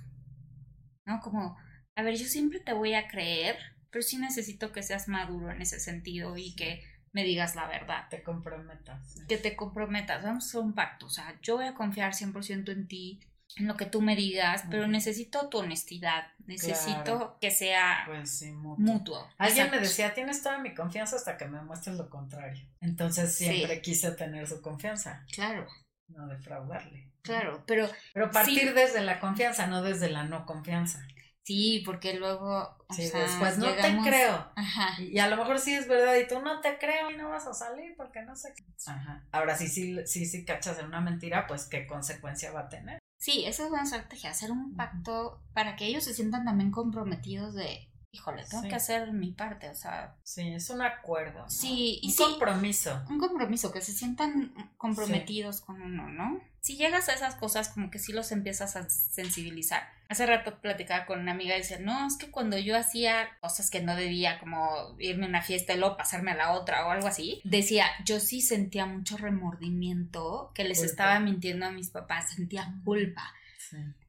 ¿no? 1.05 1.21
Como, 1.21 1.57
a 1.95 2.01
ver, 2.03 2.15
yo 2.15 2.25
siempre 2.25 2.59
te 2.59 2.73
voy 2.73 2.93
a 2.93 3.07
creer, 3.07 3.57
pero 3.89 4.03
sí 4.03 4.17
necesito 4.17 4.71
que 4.71 4.83
seas 4.83 5.07
maduro 5.07 5.51
en 5.51 5.61
ese 5.61 5.79
sentido 5.79 6.37
y 6.37 6.55
que 6.55 6.83
me 7.11 7.23
digas 7.23 7.55
la 7.55 7.67
verdad. 7.67 8.09
Te 8.09 8.21
comprometas. 8.21 9.15
Que 9.27 9.37
te 9.37 9.55
comprometas. 9.55 10.21
Vamos 10.23 10.43
a 10.43 10.47
hacer 10.49 10.61
un 10.61 10.73
pacto. 10.73 11.05
O 11.05 11.09
sea, 11.09 11.39
yo 11.41 11.55
voy 11.55 11.65
a 11.65 11.73
confiar 11.73 12.13
100% 12.13 12.69
en 12.73 12.87
ti, 12.87 13.21
en 13.55 13.67
lo 13.67 13.77
que 13.77 13.85
tú 13.85 14.01
me 14.01 14.17
digas, 14.17 14.65
pero 14.69 14.87
necesito 14.87 15.47
tu 15.47 15.59
honestidad. 15.59 16.27
Necesito 16.45 17.37
que 17.39 17.51
sea 17.51 18.03
pues 18.05 18.43
mutuo. 18.77 19.29
Alguien 19.37 19.71
me 19.71 19.79
decía, 19.79 20.13
tienes 20.13 20.43
toda 20.43 20.57
mi 20.57 20.75
confianza 20.75 21.15
hasta 21.15 21.37
que 21.37 21.45
me 21.45 21.61
muestres 21.61 21.95
lo 21.95 22.09
contrario. 22.09 22.67
Entonces 22.81 23.33
siempre 23.33 23.81
quise 23.81 24.11
tener 24.11 24.45
su 24.47 24.61
confianza. 24.61 25.25
Claro. 25.31 25.67
No 26.07 26.27
defraudarle. 26.27 27.11
Claro, 27.21 27.63
pero... 27.65 27.89
Pero 28.13 28.31
partir 28.31 28.73
desde 28.73 29.01
la 29.01 29.19
confianza, 29.19 29.67
no 29.67 29.81
desde 29.81 30.09
la 30.09 30.23
no 30.23 30.45
confianza. 30.45 31.05
Sí, 31.45 31.83
porque 31.85 32.15
luego. 32.15 32.75
sí, 32.89 33.03
después 33.03 33.59
no 33.59 33.71
te 33.75 33.97
creo. 34.03 34.51
Ajá. 34.55 34.99
Y, 34.99 35.19
a 35.19 35.27
lo 35.27 35.37
mejor 35.37 35.59
sí 35.59 35.75
es 35.75 35.87
verdad 35.87 36.15
y 36.15 36.27
tú 36.27 36.39
no 36.39 36.59
te 36.59 36.79
creo 36.79 37.11
y 37.11 37.17
no 37.17 37.29
vas 37.29 37.45
a 37.45 37.53
salir 37.53 37.93
porque 37.95 38.23
no 38.23 38.35
sé 38.35 38.51
qué. 38.55 38.63
Ajá. 38.87 39.23
Ahora 39.31 39.55
sí, 39.55 39.67
sí, 39.67 39.95
sí, 40.07 40.25
sí 40.25 40.43
cachas 40.43 40.79
en 40.79 40.87
una 40.87 41.01
mentira, 41.01 41.45
pues 41.45 41.65
qué 41.65 41.85
consecuencia 41.85 42.51
va 42.51 42.61
a 42.61 42.69
tener. 42.69 42.97
Sí, 43.19 43.45
esa 43.45 43.65
es 43.65 43.69
una 43.69 43.83
estrategia, 43.83 44.31
hacer 44.31 44.51
un 44.51 44.75
pacto 44.75 45.43
para 45.53 45.75
que 45.75 45.85
ellos 45.85 46.03
se 46.03 46.15
sientan 46.15 46.45
también 46.45 46.71
comprometidos 46.71 47.53
de, 47.53 47.91
híjole, 48.15 48.45
tengo 48.45 48.63
que 48.63 48.75
hacer 48.75 49.11
mi 49.11 49.31
parte, 49.31 49.69
o 49.69 49.75
sea. 49.75 50.15
Sí, 50.23 50.53
es 50.53 50.69
un 50.69 50.81
acuerdo. 50.81 51.47
Sí, 51.49 51.99
y 52.01 52.09
un 52.09 52.31
compromiso. 52.31 53.01
Un 53.09 53.19
compromiso, 53.19 53.71
que 53.71 53.81
se 53.81 53.91
sientan 53.91 54.53
comprometidos 54.77 55.61
con 55.61 55.81
uno, 55.81 56.07
¿no? 56.09 56.39
Si 56.61 56.77
llegas 56.77 57.09
a 57.09 57.13
esas 57.13 57.35
cosas, 57.35 57.69
como 57.69 57.91
que 57.91 57.99
sí 57.99 58.13
los 58.13 58.31
empiezas 58.31 58.75
a 58.75 58.89
sensibilizar. 58.89 59.83
Hace 60.07 60.25
rato 60.25 60.61
platicaba 60.61 61.05
con 61.05 61.19
una 61.19 61.33
amiga 61.33 61.55
y 61.55 61.59
decía, 61.59 61.79
no, 61.79 62.07
es 62.07 62.17
que 62.17 62.31
cuando 62.31 62.57
yo 62.57 62.77
hacía 62.77 63.27
cosas 63.41 63.69
que 63.69 63.81
no 63.81 63.95
debía, 63.95 64.39
como 64.39 64.95
irme 64.99 65.25
a 65.25 65.29
una 65.29 65.41
fiesta 65.41 65.73
y 65.73 65.77
luego 65.77 65.97
pasarme 65.97 66.31
a 66.31 66.35
la 66.35 66.53
otra 66.53 66.87
o 66.87 66.91
algo 66.91 67.07
así, 67.07 67.41
decía, 67.43 67.85
yo 68.05 68.19
sí 68.19 68.41
sentía 68.41 68.85
mucho 68.85 69.17
remordimiento 69.17 70.51
que 70.55 70.63
les 70.63 70.81
estaba 70.81 71.19
mintiendo 71.19 71.65
a 71.65 71.71
mis 71.71 71.89
papás, 71.89 72.33
sentía 72.33 72.73
culpa. 72.83 73.33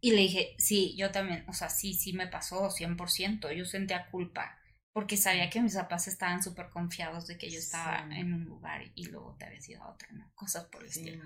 Y 0.00 0.12
le 0.12 0.22
dije, 0.22 0.54
sí, 0.58 0.94
yo 0.96 1.10
también, 1.10 1.44
o 1.48 1.52
sea, 1.52 1.68
sí, 1.68 1.94
sí 1.94 2.12
me 2.12 2.26
pasó 2.26 2.70
100%, 2.70 3.52
yo 3.52 3.64
sentía 3.64 4.06
culpa, 4.10 4.58
porque 4.92 5.16
sabía 5.16 5.50
que 5.50 5.60
mis 5.60 5.74
papás 5.74 6.08
estaban 6.08 6.42
súper 6.42 6.70
confiados 6.70 7.26
de 7.26 7.36
que 7.36 7.50
yo 7.50 7.58
estaba 7.58 8.06
en 8.16 8.32
un 8.32 8.44
lugar 8.44 8.82
y 8.94 9.06
luego 9.06 9.36
te 9.38 9.44
había 9.44 9.60
ido 9.66 9.82
a 9.82 9.90
otro, 9.90 10.08
¿no? 10.12 10.30
Cosas 10.34 10.64
por 10.66 10.82
el 10.82 10.88
estilo. 10.88 11.22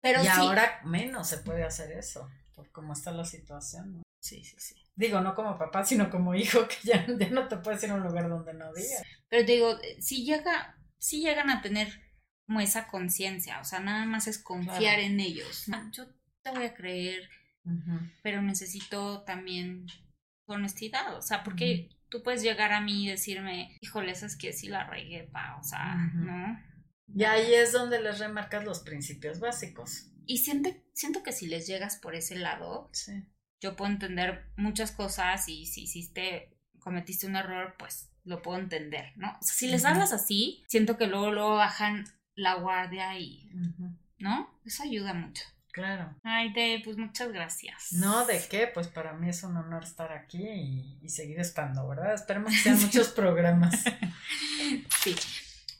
Pero 0.00 0.22
y 0.22 0.26
ahora 0.26 0.80
menos 0.84 1.28
se 1.28 1.38
puede 1.38 1.64
hacer 1.64 1.92
eso, 1.92 2.30
por 2.54 2.70
cómo 2.70 2.92
está 2.92 3.10
la 3.10 3.24
situación, 3.24 3.98
¿no? 3.98 4.02
Sí, 4.20 4.42
sí, 4.42 4.56
sí. 4.58 4.74
Digo, 4.94 5.20
no 5.20 5.34
como 5.34 5.58
papá, 5.58 5.84
sino 5.84 6.08
como 6.08 6.34
hijo, 6.34 6.66
que 6.66 6.76
ya, 6.84 7.06
no 7.06 7.46
te 7.48 7.58
puedes 7.58 7.82
ir 7.82 7.90
a 7.90 7.94
un 7.94 8.02
lugar 8.02 8.28
donde 8.28 8.54
no 8.54 8.72
digas. 8.72 9.02
Pero 9.28 9.44
digo, 9.44 9.78
si 10.00 10.24
llega, 10.24 10.78
si 10.98 11.20
llegan 11.20 11.50
a 11.50 11.60
tener 11.60 12.00
como 12.46 12.60
esa 12.60 12.86
conciencia, 12.86 13.60
o 13.60 13.64
sea, 13.64 13.80
nada 13.80 14.06
más 14.06 14.28
es 14.28 14.38
confiar 14.38 15.00
en 15.00 15.20
ellos. 15.20 15.66
Yo 15.90 16.06
te 16.42 16.50
voy 16.50 16.64
a 16.64 16.74
creer, 16.74 17.28
pero 18.22 18.42
necesito 18.42 19.22
también 19.22 19.86
honestidad, 20.46 21.16
o 21.16 21.22
sea, 21.22 21.42
porque 21.42 21.88
tú 22.08 22.22
puedes 22.22 22.42
llegar 22.42 22.72
a 22.72 22.80
mí 22.80 23.04
y 23.04 23.08
decirme, 23.08 23.78
híjole, 23.80 24.12
es 24.12 24.36
que 24.36 24.52
sí 24.52 24.68
la 24.68 24.84
regué, 24.84 25.24
pa, 25.24 25.56
o 25.60 25.64
sea, 25.64 25.96
¿no? 26.14 26.58
Y 27.14 27.24
ahí 27.24 27.54
es 27.54 27.72
donde 27.72 28.00
les 28.00 28.18
remarcas 28.18 28.64
los 28.64 28.80
principios 28.80 29.40
básicos. 29.40 30.10
Y 30.26 30.38
siente, 30.38 30.84
siento 30.94 31.22
que 31.22 31.32
si 31.32 31.46
les 31.46 31.66
llegas 31.66 31.96
por 31.96 32.14
ese 32.14 32.36
lado, 32.36 32.90
yo 33.60 33.76
puedo 33.76 33.90
entender 33.90 34.52
muchas 34.56 34.92
cosas 34.92 35.48
y 35.48 35.66
si 35.66 35.82
hiciste, 35.82 36.56
cometiste 36.80 37.26
un 37.26 37.36
error, 37.36 37.74
pues 37.78 38.10
lo 38.24 38.42
puedo 38.42 38.58
entender, 38.58 39.12
¿no? 39.16 39.28
O 39.28 39.42
sea, 39.42 39.54
si 39.54 39.68
les 39.68 39.84
hablas 39.84 40.12
así, 40.12 40.64
siento 40.66 40.96
que 40.96 41.06
luego, 41.06 41.30
luego 41.30 41.54
bajan 41.56 42.04
la 42.34 42.54
guardia 42.54 43.18
y, 43.18 43.50
¿no? 44.18 44.58
Eso 44.64 44.82
ayuda 44.82 45.12
mucho. 45.12 45.44
Claro. 45.74 46.14
Ay, 46.22 46.52
de, 46.52 46.80
pues 46.84 46.96
muchas 46.96 47.32
gracias. 47.32 47.92
No, 47.94 48.24
¿de 48.26 48.40
qué? 48.48 48.68
Pues 48.68 48.86
para 48.86 49.12
mí 49.12 49.28
es 49.28 49.42
un 49.42 49.56
honor 49.56 49.82
estar 49.82 50.12
aquí 50.12 50.96
y, 51.02 51.08
seguir 51.08 51.40
estando, 51.40 51.88
¿verdad? 51.88 52.14
Esperemos 52.14 52.52
que 52.52 52.58
sean 52.60 52.80
muchos 52.80 53.08
programas. 53.16 53.82
sí. 55.02 55.16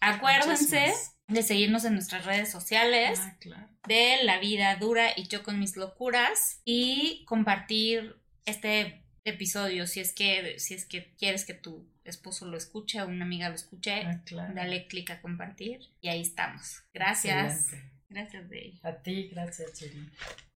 Acuérdense 0.01 0.93
de 1.29 1.43
seguirnos 1.45 1.85
en 1.85 1.95
nuestras 1.95 2.25
redes 2.25 2.51
sociales 2.51 3.21
ah, 3.23 3.37
claro. 3.39 3.69
de 3.87 4.25
La 4.25 4.41
Vida 4.41 4.75
Dura 4.75 5.13
y 5.17 5.29
Yo 5.29 5.45
con 5.45 5.61
mis 5.61 5.77
locuras 5.77 6.61
y 6.65 7.25
compartir 7.27 8.17
este 8.47 9.05
episodio 9.23 9.87
si 9.87 10.01
es 10.01 10.13
que 10.13 10.59
si 10.59 10.75
es 10.75 10.87
que 10.87 11.15
quieres 11.15 11.45
que 11.45 11.55
tu 11.55 11.89
esposo 12.03 12.47
lo 12.47 12.57
escuche 12.57 13.01
o 13.01 13.07
una 13.07 13.25
amiga 13.25 13.49
lo 13.49 13.55
escuche, 13.55 14.03
ah, 14.05 14.21
dale 14.53 14.89
clic 14.89 15.11
a 15.11 15.21
compartir 15.21 15.89
y 16.01 16.09
ahí 16.09 16.21
estamos. 16.21 16.83
Gracias. 16.93 17.71
Gracias, 17.71 17.94
Dave. 18.11 18.79
A 18.83 18.93
ti, 18.93 19.29
gracias, 19.29 19.73
Chiri. 19.73 20.09